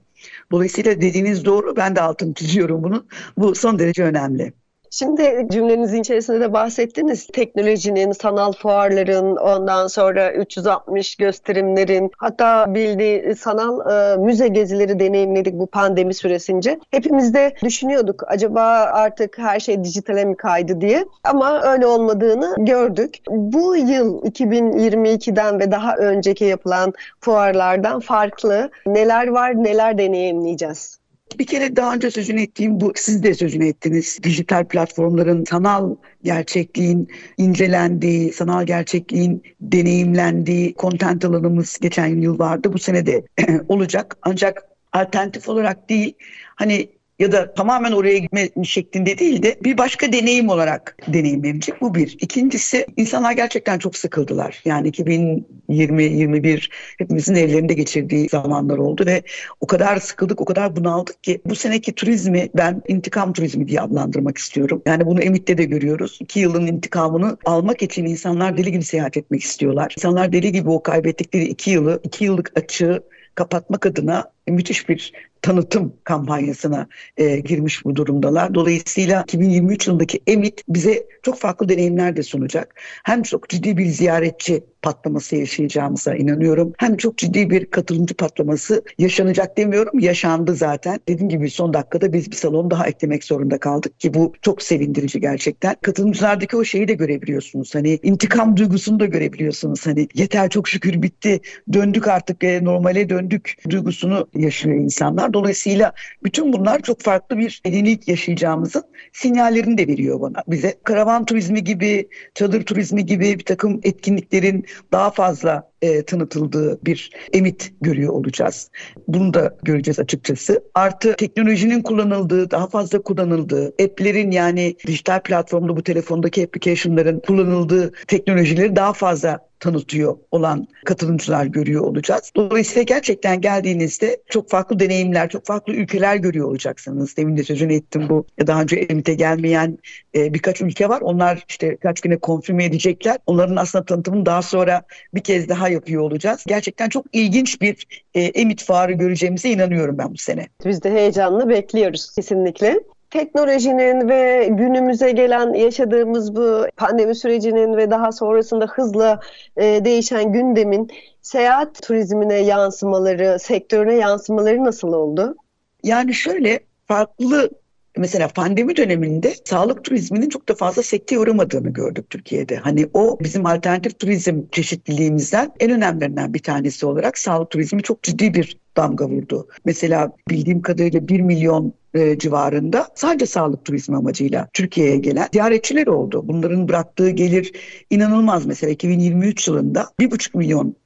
Dolayısıyla 0.50 1.00
dediğiniz 1.00 1.44
doğru. 1.44 1.76
Ben 1.76 1.96
de 1.96 2.00
altını 2.00 2.34
çiziyorum 2.34 2.82
bunu. 2.82 3.06
Bu 3.38 3.54
son 3.54 3.78
derece 3.78 4.04
önemli. 4.04 4.52
Şimdi 4.94 5.46
cümlenizin 5.50 6.00
içerisinde 6.00 6.40
de 6.40 6.52
bahsettiniz. 6.52 7.26
Teknolojinin, 7.32 8.12
sanal 8.12 8.52
fuarların, 8.52 9.36
ondan 9.36 9.86
sonra 9.86 10.32
360 10.32 11.16
gösterimlerin, 11.16 12.10
hatta 12.18 12.74
bildiği 12.74 13.36
sanal 13.36 13.90
e, 13.90 14.16
müze 14.16 14.48
gezileri 14.48 15.00
deneyimledik 15.00 15.54
bu 15.54 15.66
pandemi 15.66 16.14
süresince. 16.14 16.80
Hepimiz 16.90 17.34
de 17.34 17.54
düşünüyorduk 17.62 18.22
acaba 18.26 18.62
artık 18.92 19.38
her 19.38 19.60
şey 19.60 19.84
dijitale 19.84 20.24
mi 20.24 20.36
kaydı 20.36 20.80
diye. 20.80 21.04
Ama 21.24 21.62
öyle 21.62 21.86
olmadığını 21.86 22.54
gördük. 22.58 23.16
Bu 23.28 23.76
yıl 23.76 24.22
2022'den 24.22 25.60
ve 25.60 25.70
daha 25.70 25.96
önceki 25.96 26.44
yapılan 26.44 26.92
fuarlardan 27.20 28.00
farklı 28.00 28.70
neler 28.86 29.26
var, 29.26 29.64
neler 29.64 29.98
deneyimleyeceğiz? 29.98 31.01
Bir 31.38 31.46
kere 31.46 31.76
daha 31.76 31.94
önce 31.94 32.10
sözünü 32.10 32.42
ettiğim 32.42 32.80
bu, 32.80 32.92
siz 32.96 33.22
de 33.22 33.34
sözünü 33.34 33.66
ettiniz. 33.66 34.18
Dijital 34.22 34.64
platformların 34.64 35.44
sanal 35.44 35.96
gerçekliğin 36.22 37.08
incelendiği, 37.38 38.32
sanal 38.32 38.66
gerçekliğin 38.66 39.42
deneyimlendiği 39.60 40.74
content 40.78 41.24
alanımız 41.24 41.78
geçen 41.78 42.06
yıl 42.06 42.38
vardı. 42.38 42.72
Bu 42.72 42.78
sene 42.78 43.06
de 43.06 43.22
olacak. 43.68 44.16
Ancak 44.22 44.64
alternatif 44.92 45.48
olarak 45.48 45.88
değil, 45.90 46.14
hani 46.56 46.88
ya 47.22 47.32
da 47.32 47.54
tamamen 47.54 47.92
oraya 47.92 48.18
gitme 48.18 48.48
şeklinde 48.64 49.18
değil 49.18 49.42
de 49.42 49.58
bir 49.64 49.78
başka 49.78 50.12
deneyim 50.12 50.48
olarak 50.48 50.96
deneyimlenecek. 51.08 51.80
Bu 51.80 51.94
bir. 51.94 52.16
İkincisi 52.20 52.86
insanlar 52.96 53.32
gerçekten 53.32 53.78
çok 53.78 53.96
sıkıldılar. 53.96 54.62
Yani 54.64 54.88
2020-21 54.88 56.68
hepimizin 56.98 57.34
evlerinde 57.34 57.74
geçirdiği 57.74 58.28
zamanlar 58.28 58.78
oldu 58.78 59.06
ve 59.06 59.22
o 59.60 59.66
kadar 59.66 59.96
sıkıldık, 59.96 60.40
o 60.40 60.44
kadar 60.44 60.76
bunaldık 60.76 61.24
ki 61.24 61.40
bu 61.46 61.54
seneki 61.54 61.92
turizmi 61.92 62.48
ben 62.54 62.82
intikam 62.88 63.32
turizmi 63.32 63.68
diye 63.68 63.80
adlandırmak 63.80 64.38
istiyorum. 64.38 64.82
Yani 64.86 65.06
bunu 65.06 65.20
Emit'te 65.20 65.58
de 65.58 65.64
görüyoruz. 65.64 66.18
İki 66.20 66.40
yılın 66.40 66.66
intikamını 66.66 67.36
almak 67.44 67.82
için 67.82 68.06
insanlar 68.06 68.56
deli 68.56 68.72
gibi 68.72 68.84
seyahat 68.84 69.16
etmek 69.16 69.42
istiyorlar. 69.42 69.94
İnsanlar 69.98 70.32
deli 70.32 70.52
gibi 70.52 70.70
o 70.70 70.82
kaybettikleri 70.82 71.44
iki 71.44 71.70
yılı, 71.70 72.00
iki 72.04 72.24
yıllık 72.24 72.52
açığı 72.56 73.02
kapatmak 73.34 73.86
adına 73.86 74.32
müthiş 74.46 74.88
bir 74.88 75.12
tanıtım 75.42 75.92
kampanyasına 76.04 76.86
e, 77.16 77.40
girmiş 77.40 77.84
bu 77.84 77.96
durumdalar. 77.96 78.54
Dolayısıyla 78.54 79.22
2023 79.22 79.86
yılındaki 79.86 80.20
EMIT 80.26 80.62
bize 80.68 81.06
çok 81.22 81.38
farklı 81.38 81.68
deneyimler 81.68 82.16
de 82.16 82.22
sunacak. 82.22 82.74
Hem 83.04 83.22
çok 83.22 83.48
ciddi 83.48 83.76
bir 83.76 83.86
ziyaretçi 83.86 84.64
patlaması 84.82 85.36
yaşayacağımıza 85.36 86.14
inanıyorum. 86.14 86.72
Hem 86.78 86.96
çok 86.96 87.18
ciddi 87.18 87.50
bir 87.50 87.66
katılımcı 87.66 88.14
patlaması 88.14 88.82
yaşanacak 88.98 89.58
demiyorum. 89.58 89.98
Yaşandı 89.98 90.54
zaten. 90.54 91.00
Dediğim 91.08 91.28
gibi 91.28 91.50
son 91.50 91.74
dakikada 91.74 92.12
biz 92.12 92.30
bir 92.30 92.36
salon 92.36 92.70
daha 92.70 92.86
eklemek 92.86 93.24
zorunda 93.24 93.58
kaldık 93.60 94.00
ki 94.00 94.14
bu 94.14 94.32
çok 94.42 94.62
sevindirici 94.62 95.20
gerçekten. 95.20 95.76
Katılımcılardaki 95.82 96.56
o 96.56 96.64
şeyi 96.64 96.88
de 96.88 96.94
görebiliyorsunuz. 96.94 97.74
Hani 97.74 97.98
intikam 98.02 98.56
duygusunu 98.56 99.00
da 99.00 99.06
görebiliyorsunuz. 99.06 99.86
Hani 99.86 100.08
yeter 100.14 100.50
çok 100.50 100.68
şükür 100.68 101.02
bitti. 101.02 101.40
Döndük 101.72 102.08
artık 102.08 102.44
e, 102.44 102.64
normale 102.64 103.08
döndük 103.08 103.54
duygusunu 103.70 104.28
yaşıyor 104.34 104.76
insanlar. 104.76 105.32
Dolayısıyla 105.32 105.92
bütün 106.24 106.52
bunlar 106.52 106.82
çok 106.82 107.00
farklı 107.00 107.38
bir 107.38 107.62
yenilik 107.66 108.08
yaşayacağımızın 108.08 108.84
sinyallerini 109.12 109.78
de 109.78 109.88
veriyor 109.88 110.20
bana 110.20 110.42
bize. 110.48 110.74
Karavan 110.84 111.24
turizmi 111.24 111.64
gibi, 111.64 112.08
çadır 112.34 112.62
turizmi 112.64 113.06
gibi 113.06 113.38
bir 113.38 113.44
takım 113.44 113.80
etkinliklerin 113.82 114.66
daha 114.92 115.10
fazla 115.10 115.72
e, 115.82 116.02
tanıtıldığı 116.02 116.78
bir 116.86 117.10
emit 117.32 117.72
görüyor 117.80 118.12
olacağız. 118.12 118.70
Bunu 119.08 119.34
da 119.34 119.56
göreceğiz 119.62 119.98
açıkçası. 119.98 120.64
Artı 120.74 121.16
teknolojinin 121.16 121.82
kullanıldığı, 121.82 122.50
daha 122.50 122.66
fazla 122.66 123.02
kullanıldığı, 123.02 123.66
app'lerin 123.68 124.30
yani 124.30 124.74
dijital 124.86 125.20
platformda 125.20 125.76
bu 125.76 125.82
telefondaki 125.82 126.44
application'ların 126.44 127.20
kullanıldığı 127.20 127.92
teknolojileri 128.06 128.76
daha 128.76 128.92
fazla 128.92 129.51
tanıtıyor 129.62 130.16
olan 130.30 130.68
katılımcılar 130.84 131.46
görüyor 131.46 131.82
olacağız. 131.82 132.32
Dolayısıyla 132.36 132.82
gerçekten 132.82 133.40
geldiğinizde 133.40 134.22
çok 134.30 134.50
farklı 134.50 134.78
deneyimler, 134.78 135.28
çok 135.28 135.46
farklı 135.46 135.72
ülkeler 135.72 136.16
görüyor 136.16 136.48
olacaksınız. 136.48 137.16
Demin 137.16 137.36
de 137.36 137.44
sözünü 137.44 137.74
ettim 137.74 138.08
bu. 138.08 138.26
Daha 138.46 138.62
önce 138.62 138.76
Emit'e 138.76 139.14
gelmeyen 139.14 139.78
e, 140.14 140.34
birkaç 140.34 140.60
ülke 140.60 140.88
var. 140.88 141.00
Onlar 141.00 141.44
işte 141.48 141.76
kaç 141.76 142.00
güne 142.00 142.18
konfirme 142.18 142.64
edecekler. 142.64 143.18
Onların 143.26 143.56
aslında 143.56 143.84
tanıtımını 143.84 144.26
daha 144.26 144.42
sonra 144.42 144.82
bir 145.14 145.20
kez 145.20 145.48
daha 145.48 145.68
yapıyor 145.68 146.02
olacağız. 146.02 146.44
Gerçekten 146.46 146.88
çok 146.88 147.06
ilginç 147.12 147.60
bir 147.60 147.86
e, 148.14 148.20
Emit 148.22 148.64
fuarı 148.64 148.92
göreceğimize 148.92 149.50
inanıyorum 149.50 149.98
ben 149.98 150.12
bu 150.12 150.18
sene. 150.18 150.48
Biz 150.64 150.82
de 150.82 150.90
heyecanla 150.90 151.48
bekliyoruz 151.48 152.14
kesinlikle 152.14 152.80
teknolojinin 153.12 154.08
ve 154.08 154.48
günümüze 154.50 155.10
gelen 155.10 155.52
yaşadığımız 155.52 156.36
bu 156.36 156.66
pandemi 156.76 157.14
sürecinin 157.14 157.76
ve 157.76 157.90
daha 157.90 158.12
sonrasında 158.12 158.66
hızla 158.66 159.20
e, 159.56 159.84
değişen 159.84 160.32
gündemin 160.32 160.90
seyahat 161.22 161.82
turizmine 161.82 162.34
yansımaları, 162.34 163.38
sektörüne 163.38 163.94
yansımaları 163.94 164.64
nasıl 164.64 164.92
oldu? 164.92 165.36
Yani 165.82 166.14
şöyle 166.14 166.60
farklı 166.88 167.50
Mesela 167.96 168.28
pandemi 168.28 168.76
döneminde 168.76 169.34
sağlık 169.44 169.84
turizminin 169.84 170.28
çok 170.28 170.48
da 170.48 170.54
fazla 170.54 170.82
sekteye 170.82 171.18
uğramadığını 171.18 171.70
gördük 171.70 172.10
Türkiye'de. 172.10 172.56
Hani 172.56 172.88
o 172.94 173.18
bizim 173.20 173.46
alternatif 173.46 173.98
turizm 173.98 174.42
çeşitliliğimizden 174.52 175.52
en 175.60 175.70
önemlilerinden 175.70 176.34
bir 176.34 176.38
tanesi 176.38 176.86
olarak 176.86 177.18
sağlık 177.18 177.50
turizmi 177.50 177.82
çok 177.82 178.02
ciddi 178.02 178.34
bir 178.34 178.56
damga 178.76 179.08
vurdu. 179.08 179.48
Mesela 179.64 180.12
bildiğim 180.28 180.62
kadarıyla 180.62 181.08
1 181.08 181.20
milyon 181.20 181.74
e, 181.94 182.18
civarında 182.18 182.88
sadece 182.94 183.26
sağlık 183.26 183.64
turizmi 183.64 183.96
amacıyla 183.96 184.48
Türkiye'ye 184.52 184.96
gelen 184.96 185.28
ziyaretçiler 185.32 185.86
oldu. 185.86 186.22
Bunların 186.24 186.68
bıraktığı 186.68 187.10
gelir 187.10 187.52
inanılmaz. 187.90 188.46
Mesela 188.46 188.70
2023 188.70 189.48
yılında 189.48 189.88
1,5 190.00 190.38
milyon 190.38 190.76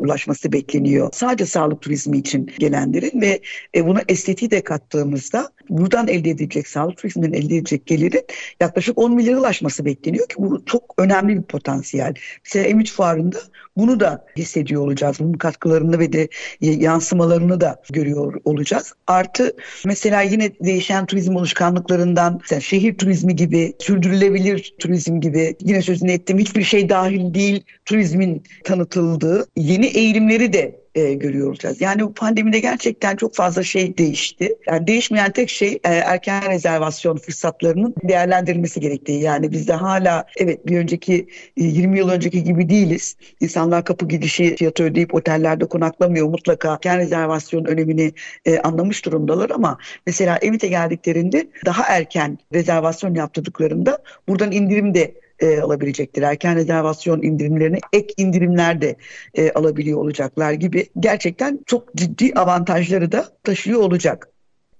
ulaşması 0.00 0.52
bekleniyor. 0.52 1.10
Sadece 1.12 1.46
sağlık 1.46 1.82
turizmi 1.82 2.18
için 2.18 2.50
gelenlerin 2.58 3.20
ve 3.20 3.40
e, 3.76 3.86
buna 3.86 4.00
estetiği 4.08 4.50
de 4.50 4.64
kattığımızda 4.64 5.50
buradan 5.68 6.08
elde 6.08 6.30
edilecek 6.30 6.68
sağlık 6.68 6.96
turizminden 6.96 7.32
elde 7.32 7.54
edilecek 7.54 7.86
gelirin 7.86 8.22
yaklaşık 8.60 8.98
10 8.98 9.14
milyara 9.14 9.40
ulaşması 9.40 9.84
bekleniyor 9.84 10.28
ki 10.28 10.34
bu 10.38 10.64
çok 10.64 10.94
önemli 10.98 11.36
bir 11.36 11.42
potansiyel. 11.42 12.14
Mesela 12.44 12.68
M3 12.68 12.92
fuarında 12.92 13.38
bunu 13.76 14.00
da 14.00 14.24
hissediyor 14.36 14.82
olacağız. 14.82 15.16
Bunun 15.20 15.32
katkılarını 15.32 15.98
ve 15.98 16.12
de 16.12 16.28
yansımalarını 16.60 17.60
da 17.60 17.82
görüyor 17.92 18.40
olacağız. 18.44 18.92
Artı 19.06 19.52
mesela 19.84 20.22
yine 20.22 20.50
değişen 20.60 21.06
turizm 21.06 21.36
alışkanlıklarından 21.36 22.38
mesela 22.40 22.60
şehir 22.60 22.98
turizmi 22.98 23.36
gibi, 23.36 23.72
sürdürülebilir 23.78 24.74
turizm 24.78 25.20
gibi 25.20 25.56
yine 25.60 25.82
sözünü 25.82 26.12
ettim 26.12 26.38
hiçbir 26.38 26.62
şey 26.62 26.88
dahil 26.88 27.34
değil 27.34 27.64
turizmin 27.84 28.42
tanıtıldığı 28.64 29.46
yeni 29.56 29.86
eğilimleri 29.86 30.52
de 30.52 30.83
e, 30.94 31.14
görüyor 31.14 31.48
olacağız. 31.48 31.80
Yani 31.80 32.02
bu 32.02 32.14
pandemide 32.14 32.60
gerçekten 32.60 33.16
çok 33.16 33.34
fazla 33.34 33.62
şey 33.62 33.98
değişti. 33.98 34.56
Yani 34.66 34.86
değişmeyen 34.86 35.32
tek 35.32 35.50
şey 35.50 35.72
e, 35.84 35.88
erken 35.88 36.50
rezervasyon 36.50 37.16
fırsatlarının 37.16 37.94
değerlendirilmesi 38.02 38.80
gerektiği. 38.80 39.22
Yani 39.22 39.52
bizde 39.52 39.72
hala 39.72 40.24
evet 40.36 40.66
bir 40.66 40.78
önceki 40.78 41.28
e, 41.56 41.64
20 41.64 41.98
yıl 41.98 42.08
önceki 42.08 42.44
gibi 42.44 42.68
değiliz. 42.68 43.16
İnsanlar 43.40 43.84
kapı 43.84 44.08
gidişi 44.08 44.56
fiyatı 44.56 44.84
ödeyip 44.84 45.14
otellerde 45.14 45.64
konaklamıyor. 45.64 46.28
Mutlaka 46.28 46.72
erken 46.72 46.98
rezervasyon 46.98 47.64
önemini 47.64 48.12
e, 48.44 48.58
anlamış 48.58 49.04
durumdalar 49.04 49.50
ama 49.50 49.78
mesela 50.06 50.36
Emit'e 50.36 50.68
geldiklerinde 50.68 51.46
daha 51.66 51.82
erken 51.96 52.38
rezervasyon 52.52 53.14
yaptırdıklarında 53.14 53.98
buradan 54.28 54.52
indirim 54.52 54.94
de 54.94 55.23
e, 55.40 55.60
alabilecektir. 55.60 56.22
Erken 56.22 56.56
rezervasyon 56.56 57.22
indirimlerini 57.22 57.78
ek 57.92 58.14
indirimler 58.16 58.80
de 58.80 58.96
e, 59.34 59.52
alabiliyor 59.52 59.98
olacaklar 59.98 60.52
gibi 60.52 60.86
gerçekten 61.00 61.60
çok 61.66 61.94
ciddi 61.94 62.32
avantajları 62.34 63.12
da 63.12 63.28
taşıyor 63.42 63.80
olacak. 63.80 64.28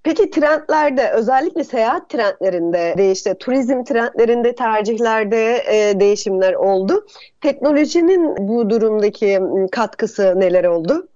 Peki 0.03 0.29
trendlerde 0.29 1.11
özellikle 1.11 1.63
seyahat 1.63 2.09
trendlerinde 2.09 2.93
değişti, 2.97 3.35
turizm 3.39 3.83
trendlerinde 3.83 4.55
tercihlerde 4.55 5.63
e, 5.71 5.99
değişimler 5.99 6.53
oldu. 6.53 7.07
Teknolojinin 7.41 8.47
bu 8.47 8.69
durumdaki 8.69 9.39
katkısı 9.71 10.33
neler 10.39 10.63
oldu? 10.63 11.07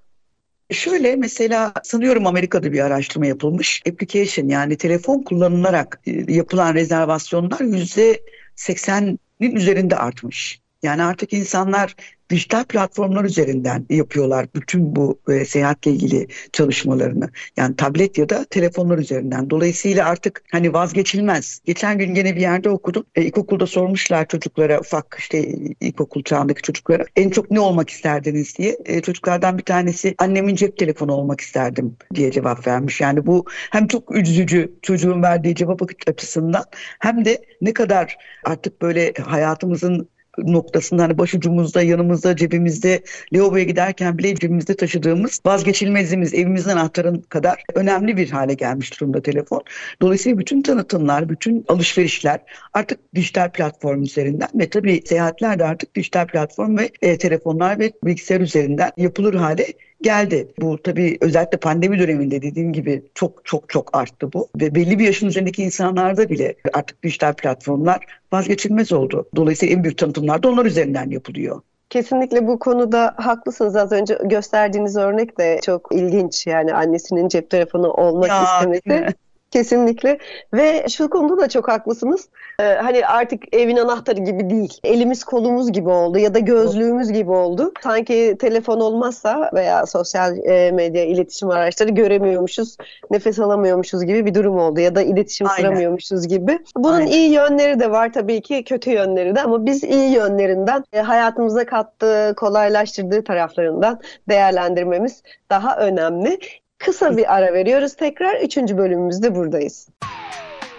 Şöyle 0.71 1.15
mesela 1.15 1.73
sanıyorum 1.83 2.27
Amerika'da 2.27 2.71
bir 2.71 2.79
araştırma 2.79 3.25
yapılmış. 3.25 3.81
Application 3.89 4.47
yani 4.47 4.77
telefon 4.77 5.23
kullanılarak 5.23 6.01
e, 6.07 6.33
yapılan 6.33 6.73
rezervasyonlar 6.73 7.59
yüzde 7.59 8.21
80'nin 8.55 9.19
üzerinde 9.55 9.95
artmış. 9.95 10.61
Yani 10.83 11.03
artık 11.03 11.33
insanlar 11.33 11.95
dijital 12.29 12.63
platformlar 12.63 13.23
üzerinden 13.23 13.85
yapıyorlar 13.89 14.47
bütün 14.55 14.95
bu 14.95 15.19
e, 15.29 15.45
seyahatle 15.45 15.91
ilgili 15.91 16.27
çalışmalarını. 16.53 17.29
Yani 17.57 17.75
tablet 17.75 18.17
ya 18.17 18.29
da 18.29 18.45
telefonlar 18.49 18.97
üzerinden. 18.97 19.49
Dolayısıyla 19.49 20.09
artık 20.09 20.43
hani 20.51 20.73
vazgeçilmez. 20.73 21.61
Geçen 21.65 21.97
gün 21.97 22.13
gene 22.13 22.35
bir 22.35 22.41
yerde 22.41 22.69
okudum. 22.69 23.05
E, 23.15 23.23
ilkokulda 23.23 23.67
sormuşlar 23.67 24.27
çocuklara 24.27 24.79
ufak 24.79 25.15
işte 25.19 25.55
ilkokul 25.81 26.23
çağındaki 26.23 26.61
çocuklara 26.61 27.05
en 27.15 27.29
çok 27.29 27.51
ne 27.51 27.59
olmak 27.59 27.89
isterdiniz 27.89 28.57
diye. 28.57 28.77
E, 28.85 29.01
çocuklardan 29.01 29.57
bir 29.57 29.63
tanesi 29.63 30.15
annemin 30.17 30.55
cep 30.55 30.77
telefonu 30.77 31.13
olmak 31.13 31.41
isterdim 31.41 31.97
diye 32.15 32.31
cevap 32.31 32.67
vermiş. 32.67 33.01
Yani 33.01 33.25
bu 33.25 33.45
hem 33.71 33.87
çok 33.87 34.15
üzücü 34.15 34.73
çocuğun 34.81 35.23
verdiği 35.23 35.55
cevap 35.55 35.81
açısından 36.07 36.63
hem 36.99 37.25
de 37.25 37.41
ne 37.61 37.73
kadar 37.73 38.17
artık 38.43 38.81
böyle 38.81 39.13
hayatımızın 39.13 40.09
noktasında 40.45 41.03
hani 41.03 41.17
başucumuzda, 41.17 41.81
yanımızda, 41.81 42.35
cebimizde, 42.35 43.03
lavaboya 43.33 43.63
giderken 43.63 44.17
bile 44.17 44.35
cebimizde 44.35 44.75
taşıdığımız 44.75 45.39
vazgeçilmezimiz, 45.45 46.33
evimizin 46.33 46.69
anahtarın 46.69 47.21
kadar 47.21 47.63
önemli 47.73 48.17
bir 48.17 48.29
hale 48.29 48.53
gelmiş 48.53 48.99
durumda 48.99 49.21
telefon. 49.21 49.61
Dolayısıyla 50.01 50.37
bütün 50.37 50.61
tanıtımlar, 50.61 51.29
bütün 51.29 51.65
alışverişler 51.67 52.39
artık 52.73 52.99
dijital 53.15 53.51
platform 53.51 54.01
üzerinden 54.01 54.49
ve 54.55 54.69
tabii 54.69 55.01
seyahatler 55.05 55.59
de 55.59 55.65
artık 55.65 55.95
dijital 55.95 56.27
platform 56.27 56.77
ve 56.77 56.91
e, 57.01 57.17
telefonlar 57.17 57.79
ve 57.79 57.91
bilgisayar 58.03 58.41
üzerinden 58.41 58.91
yapılır 58.97 59.33
hale 59.33 59.65
geldi. 60.01 60.47
Bu 60.61 60.81
tabii 60.81 61.17
özellikle 61.21 61.57
pandemi 61.57 61.99
döneminde 61.99 62.41
dediğim 62.41 62.73
gibi 62.73 63.03
çok 63.15 63.45
çok 63.45 63.69
çok 63.69 63.97
arttı 63.97 64.33
bu. 64.33 64.47
Ve 64.61 64.75
belli 64.75 64.99
bir 64.99 65.05
yaşın 65.05 65.27
üzerindeki 65.27 65.63
insanlarda 65.63 66.29
bile 66.29 66.55
artık 66.73 67.03
dijital 67.03 67.33
platformlar 67.33 68.05
vazgeçilmez 68.31 68.91
oldu. 68.91 69.29
Dolayısıyla 69.35 69.75
en 69.75 69.83
büyük 69.83 69.97
tanıtımlar 69.97 70.43
da 70.43 70.49
onlar 70.49 70.65
üzerinden 70.65 71.09
yapılıyor. 71.09 71.61
Kesinlikle 71.89 72.47
bu 72.47 72.59
konuda 72.59 73.15
haklısınız. 73.17 73.75
Az 73.75 73.91
önce 73.91 74.17
gösterdiğiniz 74.25 74.97
örnek 74.97 75.37
de 75.37 75.59
çok 75.63 75.87
ilginç. 75.91 76.47
Yani 76.47 76.73
annesinin 76.73 77.27
cep 77.27 77.49
telefonu 77.49 77.91
olmak 77.91 78.29
ya, 78.29 78.43
istemesi. 78.43 79.13
Kesinlikle 79.51 80.17
ve 80.53 80.85
şu 80.89 81.09
konuda 81.09 81.41
da 81.41 81.49
çok 81.49 81.67
haklısınız. 81.67 82.29
Ee, 82.59 82.63
hani 82.63 83.05
artık 83.05 83.55
evin 83.55 83.77
anahtarı 83.77 84.19
gibi 84.19 84.49
değil. 84.49 84.79
Elimiz 84.83 85.23
kolumuz 85.23 85.71
gibi 85.71 85.89
oldu 85.89 86.17
ya 86.17 86.33
da 86.33 86.39
gözlüğümüz 86.39 87.11
gibi 87.11 87.31
oldu. 87.31 87.73
Sanki 87.83 88.35
telefon 88.39 88.79
olmazsa 88.79 89.51
veya 89.53 89.85
sosyal 89.85 90.37
e, 90.37 90.71
medya 90.71 91.05
iletişim 91.05 91.49
araçları 91.49 91.89
göremiyormuşuz, 91.89 92.77
nefes 93.11 93.39
alamıyormuşuz 93.39 94.05
gibi 94.05 94.25
bir 94.25 94.33
durum 94.33 94.59
oldu 94.59 94.79
ya 94.79 94.95
da 94.95 95.01
iletişim 95.01 95.47
Aynen. 95.47 95.61
kuramıyormuşuz 95.61 96.27
gibi. 96.27 96.59
Bunun 96.75 96.93
Aynen. 96.93 97.11
iyi 97.11 97.31
yönleri 97.31 97.79
de 97.79 97.91
var 97.91 98.13
tabii 98.13 98.41
ki, 98.41 98.63
kötü 98.63 98.91
yönleri 98.91 99.35
de 99.35 99.41
ama 99.41 99.65
biz 99.65 99.83
iyi 99.83 100.11
yönlerinden 100.11 100.83
e, 100.93 100.99
hayatımıza 100.99 101.65
kattığı, 101.65 102.33
kolaylaştırdığı 102.37 103.23
taraflarından 103.23 103.99
değerlendirmemiz 104.29 105.23
daha 105.49 105.77
önemli. 105.77 106.39
Kısa 106.79 107.17
bir 107.17 107.35
ara 107.35 107.53
veriyoruz. 107.53 107.95
Tekrar 107.95 108.41
üçüncü 108.41 108.77
bölümümüzde 108.77 109.35
buradayız. 109.35 109.87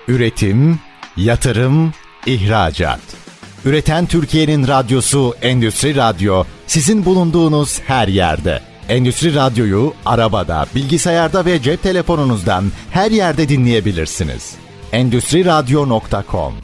Üretim, 0.08 0.78
yatırım, 1.16 1.92
ihracat. 2.26 3.00
Üreten 3.64 4.06
Türkiye'nin 4.06 4.68
radyosu 4.68 5.34
Endüstri 5.42 5.96
Radyo 5.96 6.44
sizin 6.66 7.04
bulunduğunuz 7.04 7.80
her 7.80 8.08
yerde. 8.08 8.60
Endüstri 8.88 9.34
Radyo'yu 9.34 9.92
arabada, 10.06 10.66
bilgisayarda 10.74 11.44
ve 11.44 11.62
cep 11.62 11.82
telefonunuzdan 11.82 12.64
her 12.90 13.10
yerde 13.10 13.48
dinleyebilirsiniz. 13.48 14.54
Endüstri 14.92 15.44
Radyo.com 15.44 16.54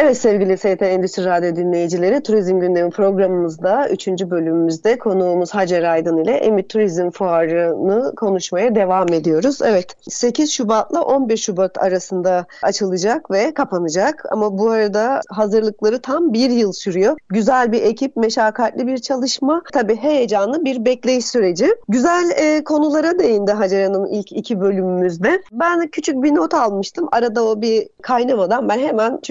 Evet 0.00 0.18
sevgili 0.18 0.58
ST 0.58 0.82
Endüstri 0.82 1.24
Radyo 1.24 1.56
dinleyicileri, 1.56 2.22
Turizm 2.22 2.60
Gündemi 2.60 2.90
programımızda 2.90 3.88
3. 3.88 4.08
bölümümüzde 4.08 4.98
konuğumuz 4.98 5.54
Hacer 5.54 5.82
Aydın 5.82 6.16
ile 6.16 6.32
Emit 6.32 6.68
Turizm 6.68 7.10
Fuarı'nı 7.10 8.14
konuşmaya 8.14 8.74
devam 8.74 9.12
ediyoruz. 9.12 9.58
Evet 9.62 9.96
8 10.10 10.52
Şubat'la 10.52 11.02
15 11.02 11.44
Şubat 11.44 11.78
arasında 11.78 12.46
açılacak 12.62 13.30
ve 13.30 13.54
kapanacak 13.54 14.24
ama 14.30 14.58
bu 14.58 14.70
arada 14.70 15.20
hazırlıkları 15.28 16.00
tam 16.00 16.32
bir 16.32 16.50
yıl 16.50 16.72
sürüyor. 16.72 17.16
Güzel 17.28 17.72
bir 17.72 17.82
ekip, 17.82 18.16
meşakkatli 18.16 18.86
bir 18.86 18.98
çalışma, 18.98 19.62
tabii 19.72 19.96
heyecanlı 19.96 20.64
bir 20.64 20.84
bekleyiş 20.84 21.26
süreci. 21.26 21.68
Güzel 21.88 22.30
e, 22.36 22.64
konulara 22.64 23.18
değindi 23.18 23.52
Hacer 23.52 23.84
Hanım 23.84 24.06
ilk 24.10 24.32
iki 24.32 24.60
bölümümüzde. 24.60 25.42
Ben 25.52 25.88
küçük 25.88 26.22
bir 26.22 26.34
not 26.34 26.54
almıştım. 26.54 27.08
Arada 27.12 27.44
o 27.44 27.60
bir 27.60 27.88
kaynamadan 28.02 28.68
ben 28.68 28.78
hemen 28.78 29.18
3 29.18 29.30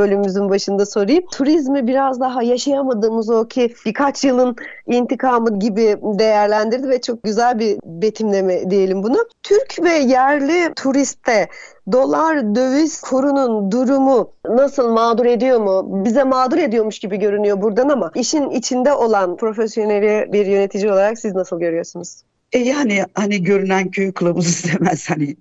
bölümümüzün 0.00 0.50
başında 0.50 0.86
sorayım. 0.86 1.24
Turizmi 1.32 1.86
biraz 1.86 2.20
daha 2.20 2.42
yaşayamadığımız 2.42 3.30
o 3.30 3.48
ki 3.48 3.74
birkaç 3.86 4.24
yılın 4.24 4.56
intikamı 4.86 5.58
gibi 5.58 5.96
değerlendirdi 6.02 6.88
ve 6.88 7.00
çok 7.00 7.22
güzel 7.22 7.58
bir 7.58 7.78
betimleme 7.84 8.70
diyelim 8.70 9.02
bunu. 9.02 9.18
Türk 9.42 9.82
ve 9.82 9.92
yerli 9.92 10.74
turiste 10.74 11.48
dolar 11.92 12.54
döviz 12.54 13.00
kurunun 13.00 13.72
durumu 13.72 14.30
nasıl 14.48 14.92
mağdur 14.92 15.26
ediyor 15.26 15.60
mu? 15.60 16.04
Bize 16.04 16.24
mağdur 16.24 16.58
ediyormuş 16.58 16.98
gibi 16.98 17.16
görünüyor 17.16 17.62
buradan 17.62 17.88
ama 17.88 18.10
işin 18.14 18.50
içinde 18.50 18.92
olan 18.92 19.36
profesyonel 19.36 20.32
bir 20.32 20.46
yönetici 20.46 20.92
olarak 20.92 21.18
siz 21.18 21.34
nasıl 21.34 21.60
görüyorsunuz? 21.60 22.22
E 22.52 22.58
yani 22.58 23.04
hani 23.14 23.42
görünen 23.42 23.90
köy 23.90 24.12
kılavuz 24.12 24.46
istemez. 24.48 25.10
Hani 25.10 25.36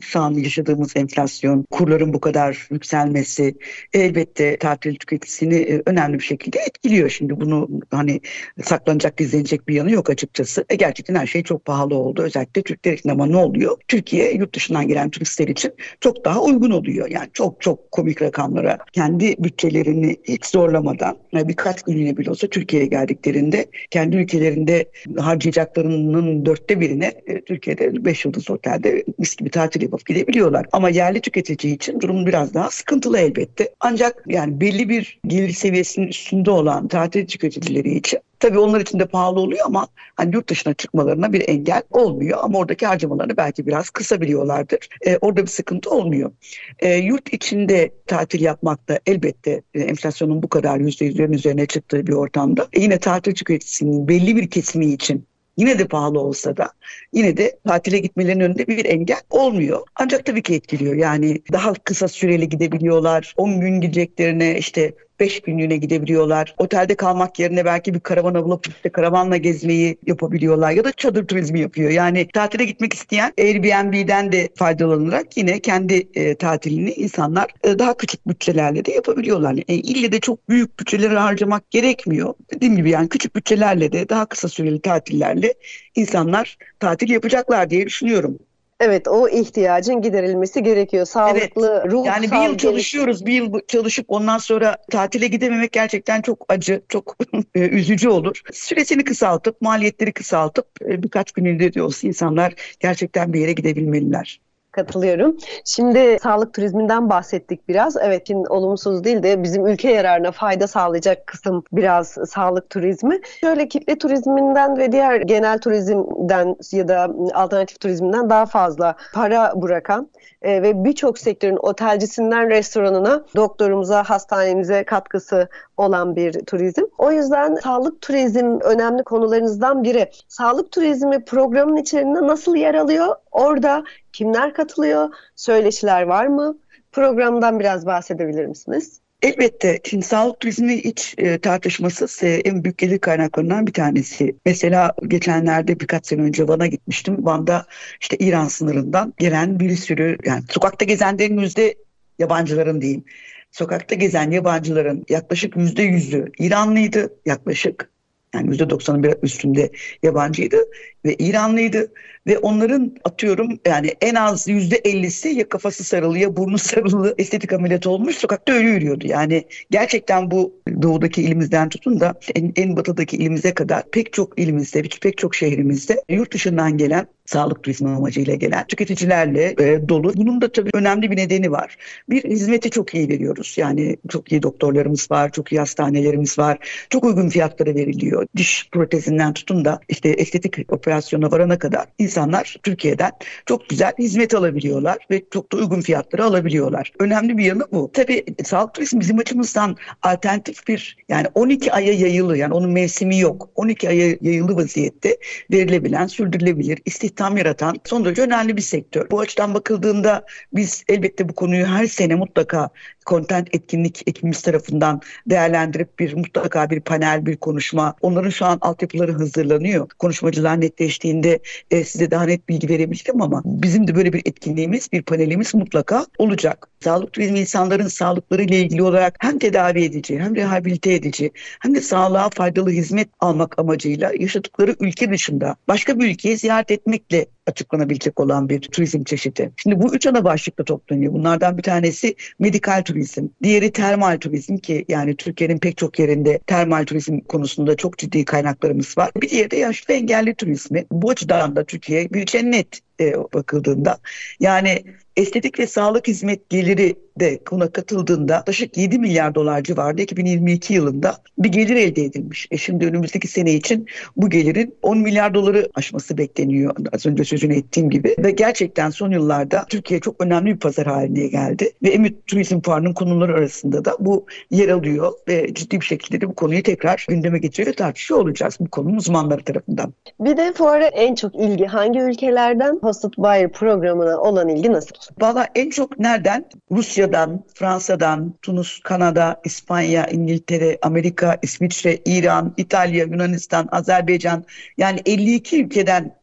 şu 0.00 0.20
an 0.20 0.32
yaşadığımız 0.32 0.96
enflasyon, 0.96 1.64
kurların 1.70 2.12
bu 2.12 2.20
kadar 2.20 2.68
yükselmesi 2.70 3.54
elbette 3.92 4.56
tatil 4.56 4.94
tüketicisini 4.94 5.54
e, 5.54 5.82
önemli 5.86 6.18
bir 6.18 6.24
şekilde 6.24 6.58
etkiliyor. 6.58 7.10
Şimdi 7.10 7.40
bunu 7.40 7.68
hani 7.90 8.20
saklanacak, 8.62 9.16
gizlenecek 9.16 9.68
bir 9.68 9.74
yanı 9.74 9.90
yok 9.90 10.10
açıkçası. 10.10 10.64
E 10.68 10.74
gerçekten 10.74 11.14
her 11.14 11.26
şey 11.26 11.42
çok 11.42 11.64
pahalı 11.64 11.94
oldu. 11.94 12.22
Özellikle 12.22 12.62
Türkler 12.62 12.92
için 12.92 13.08
ama 13.08 13.26
ne 13.26 13.36
oluyor? 13.36 13.76
Türkiye 13.88 14.32
yurt 14.32 14.54
dışından 14.54 14.88
gelen 14.88 15.10
turistler 15.10 15.48
için 15.48 15.72
çok 16.00 16.24
daha 16.24 16.42
uygun 16.42 16.70
oluyor. 16.70 17.08
Yani 17.08 17.28
çok 17.32 17.60
çok 17.60 17.92
komik 17.92 18.22
rakamlara 18.22 18.78
kendi 18.92 19.36
bütçelerini 19.38 20.16
hiç 20.24 20.46
zorlamadan 20.46 21.16
birkaç 21.34 21.82
günlüğüne 21.82 22.16
bile 22.16 22.30
olsa 22.30 22.46
Türkiye'ye 22.46 22.88
geldiklerinde 22.88 23.66
kendi 23.90 24.16
ülkelerinde 24.16 24.90
harcayacaklarının 25.18 26.41
dörtte 26.46 26.80
birine 26.80 27.12
e, 27.26 27.40
Türkiye'de 27.40 28.04
5 28.04 28.24
yıldız 28.24 28.50
otelde 28.50 29.04
mis 29.18 29.36
gibi 29.36 29.50
tatil 29.50 29.82
yapıp 29.82 30.06
gidebiliyorlar. 30.06 30.66
Ama 30.72 30.88
yerli 30.88 31.20
tüketici 31.20 31.74
için 31.74 32.00
durum 32.00 32.26
biraz 32.26 32.54
daha 32.54 32.70
sıkıntılı 32.70 33.18
elbette. 33.18 33.68
Ancak 33.80 34.24
yani 34.26 34.60
belli 34.60 34.88
bir 34.88 35.20
gelir 35.26 35.52
seviyesinin 35.52 36.06
üstünde 36.06 36.50
olan 36.50 36.88
tatil 36.88 37.26
tüketicileri 37.26 37.94
için 37.94 38.20
Tabii 38.42 38.58
onlar 38.58 38.80
için 38.80 38.98
de 38.98 39.06
pahalı 39.06 39.40
oluyor 39.40 39.66
ama 39.66 39.88
hani 40.16 40.34
yurt 40.34 40.48
dışına 40.48 40.74
çıkmalarına 40.74 41.32
bir 41.32 41.48
engel 41.48 41.82
olmuyor. 41.90 42.38
Ama 42.42 42.58
oradaki 42.58 42.86
harcamalarını 42.86 43.36
belki 43.36 43.66
biraz 43.66 43.90
kısabiliyorlardır. 43.90 44.88
Ee, 45.06 45.18
orada 45.20 45.42
bir 45.42 45.46
sıkıntı 45.46 45.90
olmuyor. 45.90 46.32
Ee, 46.78 46.96
yurt 46.96 47.32
içinde 47.32 47.90
tatil 48.06 48.40
yapmakta 48.40 48.98
elbette 49.06 49.62
e, 49.74 49.80
enflasyonun 49.80 50.42
bu 50.42 50.48
kadar 50.48 50.80
%100'lerin 50.80 51.34
üzerine 51.34 51.66
çıktığı 51.66 52.06
bir 52.06 52.12
ortamda 52.12 52.68
e, 52.72 52.80
yine 52.80 52.98
tatil 52.98 53.34
tüketicisinin 53.34 54.08
belli 54.08 54.36
bir 54.36 54.50
kesimi 54.50 54.86
için 54.86 55.26
Yine 55.56 55.78
de 55.78 55.86
pahalı 55.86 56.20
olsa 56.20 56.56
da 56.56 56.70
yine 57.12 57.36
de 57.36 57.58
tatile 57.66 57.98
gitmelerinin 57.98 58.44
önünde 58.44 58.66
bir 58.66 58.84
engel 58.84 59.20
olmuyor. 59.30 59.80
Ancak 59.96 60.26
tabii 60.26 60.42
ki 60.42 60.54
etkiliyor. 60.54 60.94
Yani 60.94 61.42
daha 61.52 61.74
kısa 61.74 62.08
süreli 62.08 62.48
gidebiliyorlar. 62.48 63.34
10 63.36 63.60
gün 63.60 63.80
gideceklerine 63.80 64.58
işte 64.58 64.94
5 65.22 65.40
günlüğüne 65.40 65.76
gidebiliyorlar. 65.76 66.54
Otelde 66.58 66.94
kalmak 66.94 67.38
yerine 67.38 67.64
belki 67.64 67.94
bir 67.94 68.00
karavana 68.00 68.44
bulup 68.44 68.66
işte 68.66 68.88
karavanla 68.88 69.36
gezmeyi 69.36 69.96
yapabiliyorlar 70.06 70.70
ya 70.70 70.84
da 70.84 70.92
çadır 70.92 71.26
turizmi 71.26 71.60
yapıyor. 71.60 71.90
Yani 71.90 72.28
tatile 72.34 72.64
gitmek 72.64 72.94
isteyen 72.94 73.32
Airbnb'den 73.38 74.32
de 74.32 74.48
faydalanarak 74.56 75.36
yine 75.36 75.60
kendi 75.60 76.08
e, 76.14 76.34
tatilini 76.34 76.90
insanlar 76.90 77.54
e, 77.64 77.78
daha 77.78 77.96
küçük 77.96 78.28
bütçelerle 78.28 78.84
de 78.84 78.92
yapabiliyorlar. 78.92 79.56
E, 79.68 79.74
ille 79.74 80.12
de 80.12 80.20
çok 80.20 80.48
büyük 80.48 80.80
bütçeleri 80.80 81.16
harcamak 81.16 81.70
gerekmiyor. 81.70 82.34
Dediğim 82.54 82.76
gibi 82.76 82.90
yani 82.90 83.08
küçük 83.08 83.36
bütçelerle 83.36 83.92
de 83.92 84.08
daha 84.08 84.26
kısa 84.26 84.48
süreli 84.48 84.80
tatillerle 84.80 85.54
insanlar 85.94 86.56
tatil 86.80 87.10
yapacaklar 87.10 87.70
diye 87.70 87.86
düşünüyorum. 87.86 88.38
Evet 88.84 89.08
o 89.08 89.28
ihtiyacın 89.28 90.02
giderilmesi 90.02 90.62
gerekiyor. 90.62 91.06
Sağlıklı, 91.06 91.80
evet. 91.82 91.92
ruh 91.92 92.06
Yani 92.06 92.30
bir 92.30 92.36
yıl 92.36 92.58
çalışıyoruz, 92.58 93.26
bir 93.26 93.32
yıl 93.32 93.60
çalışıp 93.68 94.06
ondan 94.08 94.38
sonra 94.38 94.76
tatile 94.90 95.26
gidememek 95.26 95.72
gerçekten 95.72 96.22
çok 96.22 96.44
acı, 96.48 96.82
çok 96.88 97.16
e, 97.54 97.60
üzücü 97.60 98.08
olur. 98.08 98.40
Süresini 98.52 99.04
kısaltıp, 99.04 99.60
maliyetleri 99.60 100.12
kısaltıp 100.12 100.66
e, 100.84 101.02
birkaç 101.02 101.32
gününde 101.32 101.74
de 101.74 101.82
olsa 101.82 102.08
insanlar 102.08 102.54
gerçekten 102.80 103.32
bir 103.32 103.40
yere 103.40 103.52
gidebilmeliler. 103.52 104.40
Katılıyorum. 104.72 105.36
Şimdi 105.64 106.18
sağlık 106.22 106.54
turizminden 106.54 107.10
bahsettik 107.10 107.68
biraz. 107.68 107.96
Evet, 107.96 108.30
olumsuz 108.48 109.04
değil 109.04 109.22
de 109.22 109.42
bizim 109.42 109.66
ülke 109.66 109.90
yararına 109.90 110.32
fayda 110.32 110.66
sağlayacak 110.66 111.26
kısım 111.26 111.64
biraz 111.72 112.08
sağlık 112.08 112.70
turizmi. 112.70 113.20
Şöyle 113.40 113.68
kitle 113.68 113.98
turizminden 113.98 114.78
ve 114.78 114.92
diğer 114.92 115.16
genel 115.20 115.58
turizmden 115.58 116.56
ya 116.72 116.88
da 116.88 117.08
alternatif 117.34 117.80
turizminden 117.80 118.30
daha 118.30 118.46
fazla 118.46 118.96
para 119.14 119.52
bırakan 119.56 120.08
e, 120.42 120.62
ve 120.62 120.84
birçok 120.84 121.18
sektörün 121.18 121.58
otelcisinden 121.62 122.50
restoranına, 122.50 123.24
doktorumuza, 123.36 124.02
hastanemize 124.02 124.84
katkısı 124.84 125.48
olan 125.76 126.16
bir 126.16 126.32
turizm. 126.32 126.82
O 126.98 127.12
yüzden 127.12 127.54
sağlık 127.54 128.00
turizm 128.00 128.58
önemli 128.62 129.02
konularınızdan 129.02 129.84
biri. 129.84 130.10
Sağlık 130.28 130.72
turizmi 130.72 131.24
programın 131.24 131.76
içerisinde 131.76 132.26
nasıl 132.26 132.56
yer 132.56 132.74
alıyor? 132.74 133.16
Orada 133.32 133.84
kimler 134.12 134.54
katılıyor? 134.54 135.08
Söyleşiler 135.36 136.02
var 136.02 136.26
mı? 136.26 136.58
Programdan 136.92 137.60
biraz 137.60 137.86
bahsedebilir 137.86 138.46
misiniz? 138.46 139.01
Elbette 139.22 139.80
Çin 139.84 140.00
sağlık 140.00 140.40
turizmi 140.40 140.84
hiç 140.84 141.14
e, 141.18 141.38
tartışmasız 141.38 142.22
e, 142.22 142.28
en 142.28 142.64
büyük 142.64 142.78
gelir 142.78 142.98
kaynaklarından 142.98 143.66
bir 143.66 143.72
tanesi. 143.72 144.36
Mesela 144.46 144.92
geçenlerde 145.08 145.80
birkaç 145.80 146.06
sene 146.06 146.22
önce 146.22 146.48
Van'a 146.48 146.66
gitmiştim. 146.66 147.24
Van'da 147.24 147.66
işte 148.00 148.16
İran 148.16 148.48
sınırından 148.48 149.14
gelen 149.18 149.60
bir 149.60 149.76
sürü 149.76 150.18
yani 150.24 150.42
sokakta 150.48 150.84
gezenlerin 150.84 151.38
yüzde 151.38 151.74
yabancıların 152.18 152.80
diyeyim. 152.80 153.04
Sokakta 153.50 153.94
gezen 153.94 154.30
yabancıların 154.30 155.04
yaklaşık 155.08 155.56
yüzde 155.56 155.82
yüzü 155.82 156.32
İranlıydı 156.38 157.14
yaklaşık 157.26 157.90
yani 158.34 158.48
yüzde 158.50 158.70
doksanın 158.70 159.02
bir 159.02 159.14
üstünde 159.22 159.70
yabancıydı 160.02 160.56
ve 161.04 161.14
İranlıydı 161.14 161.92
ve 162.26 162.38
onların 162.38 162.96
atıyorum 163.04 163.58
yani 163.66 163.94
en 164.00 164.14
az 164.14 164.48
yüzde 164.48 164.76
ellisi 164.76 165.28
ya 165.28 165.48
kafası 165.48 165.84
sarılı 165.84 166.18
ya 166.18 166.36
burnu 166.36 166.58
sarılı 166.58 167.14
estetik 167.18 167.52
ameliyat 167.52 167.86
olmuş 167.86 168.16
sokakta 168.16 168.52
ölü 168.52 168.68
yürüyordu. 168.68 169.06
Yani 169.06 169.44
gerçekten 169.70 170.30
bu 170.30 170.54
doğudaki 170.82 171.22
ilimizden 171.22 171.68
tutun 171.68 172.00
da 172.00 172.14
en, 172.34 172.52
en 172.56 172.76
batıdaki 172.76 173.16
ilimize 173.16 173.54
kadar 173.54 173.90
pek 173.90 174.12
çok 174.12 174.38
ilimizde, 174.38 174.82
pek 175.02 175.18
çok 175.18 175.34
şehrimizde 175.34 176.02
yurt 176.08 176.34
dışından 176.34 176.76
gelen 176.76 177.06
sağlık 177.26 177.62
turizmi 177.62 177.88
amacıyla 177.88 178.34
gelen 178.34 178.66
tüketicilerle 178.66 179.54
e, 179.58 179.88
dolu. 179.88 180.12
Bunun 180.16 180.40
da 180.40 180.52
tabii 180.52 180.70
önemli 180.74 181.10
bir 181.10 181.16
nedeni 181.16 181.50
var. 181.50 181.76
Bir 182.10 182.24
hizmeti 182.24 182.70
çok 182.70 182.94
iyi 182.94 183.08
veriyoruz. 183.08 183.54
Yani 183.58 183.96
çok 184.08 184.32
iyi 184.32 184.42
doktorlarımız 184.42 185.10
var, 185.10 185.32
çok 185.32 185.52
iyi 185.52 185.58
hastanelerimiz 185.58 186.38
var. 186.38 186.58
Çok 186.90 187.04
uygun 187.04 187.28
fiyatlara 187.28 187.74
veriliyor. 187.74 188.26
Diş 188.36 188.68
protezinden 188.72 189.32
tutun 189.32 189.64
da 189.64 189.80
işte 189.88 190.08
estetik 190.08 190.72
operasyona 190.92 191.30
varana 191.30 191.58
kadar 191.58 191.86
insanlar 191.98 192.56
Türkiye'den 192.62 193.12
çok 193.46 193.68
güzel 193.68 193.92
hizmet 193.98 194.34
alabiliyorlar 194.34 194.98
ve 195.10 195.22
çok 195.30 195.52
da 195.52 195.56
uygun 195.56 195.80
fiyatları 195.80 196.24
alabiliyorlar. 196.24 196.92
Önemli 196.98 197.38
bir 197.38 197.44
yanı 197.44 197.62
bu. 197.72 197.90
Tabii 197.92 198.24
sağlık 198.44 198.74
turizmi 198.74 199.00
bizim 199.00 199.18
açımızdan 199.18 199.76
alternatif 200.02 200.68
bir 200.68 200.96
yani 201.08 201.26
12 201.34 201.72
aya 201.72 201.92
yayılı 201.92 202.36
yani 202.36 202.54
onun 202.54 202.70
mevsimi 202.70 203.18
yok. 203.18 203.48
12 203.54 203.88
aya 203.88 204.16
yayılı 204.20 204.56
vaziyette 204.56 205.16
verilebilen, 205.50 206.06
sürdürülebilir, 206.06 206.78
istihdam 206.84 207.36
yaratan 207.36 207.76
son 207.84 208.04
derece 208.04 208.22
önemli 208.22 208.56
bir 208.56 208.62
sektör. 208.62 209.10
Bu 209.10 209.20
açıdan 209.20 209.54
bakıldığında 209.54 210.24
biz 210.52 210.84
elbette 210.88 211.28
bu 211.28 211.34
konuyu 211.34 211.66
her 211.66 211.86
sene 211.86 212.14
mutlaka 212.14 212.70
content 213.06 213.54
etkinlik 213.54 214.02
ekibimiz 214.06 214.42
tarafından 214.42 215.00
değerlendirip 215.26 215.98
bir 215.98 216.14
mutlaka 216.14 216.70
bir 216.70 216.80
panel, 216.80 217.26
bir 217.26 217.36
konuşma. 217.36 217.94
Onların 218.02 218.30
şu 218.30 218.46
an 218.46 218.58
altyapıları 218.60 219.12
hazırlanıyor. 219.12 219.88
Konuşmacılar 219.98 220.60
netleştiğinde 220.60 221.38
e, 221.70 221.84
size 221.84 222.10
daha 222.10 222.24
net 222.24 222.48
bilgi 222.48 222.68
verebilirim 222.68 223.22
ama 223.22 223.42
bizim 223.44 223.88
de 223.88 223.94
böyle 223.94 224.12
bir 224.12 224.22
etkinliğimiz, 224.24 224.92
bir 224.92 225.02
panelimiz 225.02 225.54
mutlaka 225.54 226.06
olacak. 226.18 226.68
Sağlık 226.80 227.12
turizmi 227.12 227.40
insanların 227.40 227.86
sağlıkları 227.86 228.42
ile 228.42 228.60
ilgili 228.60 228.82
olarak 228.82 229.16
hem 229.18 229.38
tedavi 229.38 229.84
edici, 229.84 230.18
hem 230.18 230.36
rehabilite 230.36 230.94
edici, 230.94 231.30
hem 231.60 231.74
de 231.74 231.80
sağlığa 231.80 232.30
faydalı 232.30 232.70
hizmet 232.70 233.08
almak 233.20 233.58
amacıyla 233.58 234.12
yaşadıkları 234.18 234.76
ülke 234.80 235.10
dışında 235.10 235.56
başka 235.68 235.98
bir 235.98 236.10
ülkeyi 236.10 236.36
ziyaret 236.36 236.70
etmekle 236.70 237.26
açıklanabilecek 237.46 238.20
olan 238.20 238.48
bir 238.48 238.60
turizm 238.60 239.04
çeşidi. 239.04 239.52
Şimdi 239.56 239.80
bu 239.80 239.94
üç 239.94 240.06
ana 240.06 240.24
başlıkta 240.24 240.64
toplanıyor. 240.64 241.12
Bunlardan 241.12 241.58
bir 241.58 241.62
tanesi 241.62 242.14
medikal 242.38 242.82
turizm, 242.82 243.28
diğeri 243.42 243.72
termal 243.72 244.18
turizm 244.18 244.56
ki 244.56 244.84
yani 244.88 245.16
Türkiye'nin 245.16 245.58
pek 245.58 245.76
çok 245.76 245.98
yerinde 245.98 246.38
termal 246.46 246.84
turizm 246.84 247.20
konusunda 247.20 247.76
çok 247.76 247.98
ciddi 247.98 248.24
kaynaklarımız 248.24 248.98
var. 248.98 249.10
Bir 249.16 249.30
diğeri 249.30 249.50
de 249.50 249.56
yaşlı 249.56 249.94
engelli 249.94 250.34
turizmi. 250.34 250.84
Bu 250.92 251.10
açıdan 251.10 251.56
da 251.56 251.64
Türkiye 251.64 252.10
bir 252.10 252.26
cennet 252.26 252.80
e, 253.00 253.14
bakıldığında 253.34 253.98
yani 254.40 254.84
estetik 255.16 255.58
ve 255.58 255.66
sağlık 255.66 256.08
hizmet 256.08 256.50
geliri 256.50 256.94
de 257.20 257.40
buna 257.50 257.72
katıldığında 257.72 258.32
yaklaşık 258.32 258.76
7 258.76 258.98
milyar 258.98 259.34
dolar 259.34 259.62
civarında 259.62 260.02
2022 260.02 260.74
yılında 260.74 261.16
bir 261.38 261.48
gelir 261.48 261.76
elde 261.76 262.04
edilmiş. 262.04 262.48
E 262.50 262.56
şimdi 262.56 262.86
önümüzdeki 262.86 263.28
sene 263.28 263.54
için 263.54 263.86
bu 264.16 264.30
gelirin 264.30 264.74
10 264.82 264.98
milyar 264.98 265.34
doları 265.34 265.68
aşması 265.74 266.18
bekleniyor 266.18 266.76
az 266.92 267.06
önce 267.06 267.24
sözünü 267.24 267.56
ettiğim 267.56 267.90
gibi. 267.90 268.16
Ve 268.18 268.30
gerçekten 268.30 268.90
son 268.90 269.10
yıllarda 269.10 269.64
Türkiye 269.68 270.00
çok 270.00 270.20
önemli 270.20 270.54
bir 270.54 270.58
pazar 270.58 270.86
haline 270.86 271.26
geldi. 271.26 271.70
Ve 271.82 271.88
Emit 271.88 272.26
Turizm 272.26 272.60
Fuarı'nın 272.60 272.94
konuları 272.94 273.34
arasında 273.34 273.84
da 273.84 273.96
bu 274.00 274.26
yer 274.50 274.68
alıyor 274.68 275.12
ve 275.28 275.54
ciddi 275.54 275.80
bir 275.80 275.86
şekilde 275.86 276.20
de 276.20 276.28
bu 276.28 276.34
konuyu 276.34 276.62
tekrar 276.62 277.06
gündeme 277.08 277.38
getiriyor 277.38 277.72
ve 277.72 277.76
tartışıyor 277.76 278.20
olacağız 278.20 278.56
bu 278.60 278.68
konunun 278.68 278.96
uzmanları 278.96 279.44
tarafından. 279.44 279.92
Bir 280.20 280.36
de 280.36 280.52
fuara 280.52 280.86
en 280.86 281.14
çok 281.14 281.34
ilgi 281.34 281.64
hangi 281.64 282.00
ülkelerden 282.00 282.78
Hosted 282.82 283.12
Buyer 283.18 283.52
programına 283.52 284.20
olan 284.20 284.48
ilgi 284.48 284.72
nasıl? 284.72 284.90
Valla 285.20 285.48
en 285.54 285.70
çok 285.70 285.98
nereden? 285.98 286.44
Rusya'dan, 286.70 287.44
Fransa'dan, 287.54 288.34
Tunus, 288.42 288.80
Kanada, 288.80 289.40
İspanya, 289.44 290.06
İngiltere, 290.06 290.78
Amerika, 290.82 291.38
İsviçre, 291.42 291.98
İran, 292.06 292.54
İtalya, 292.56 293.04
Yunanistan, 293.04 293.68
Azerbaycan 293.72 294.44
yani 294.76 295.00
52 295.06 295.64
ülkeden 295.64 296.21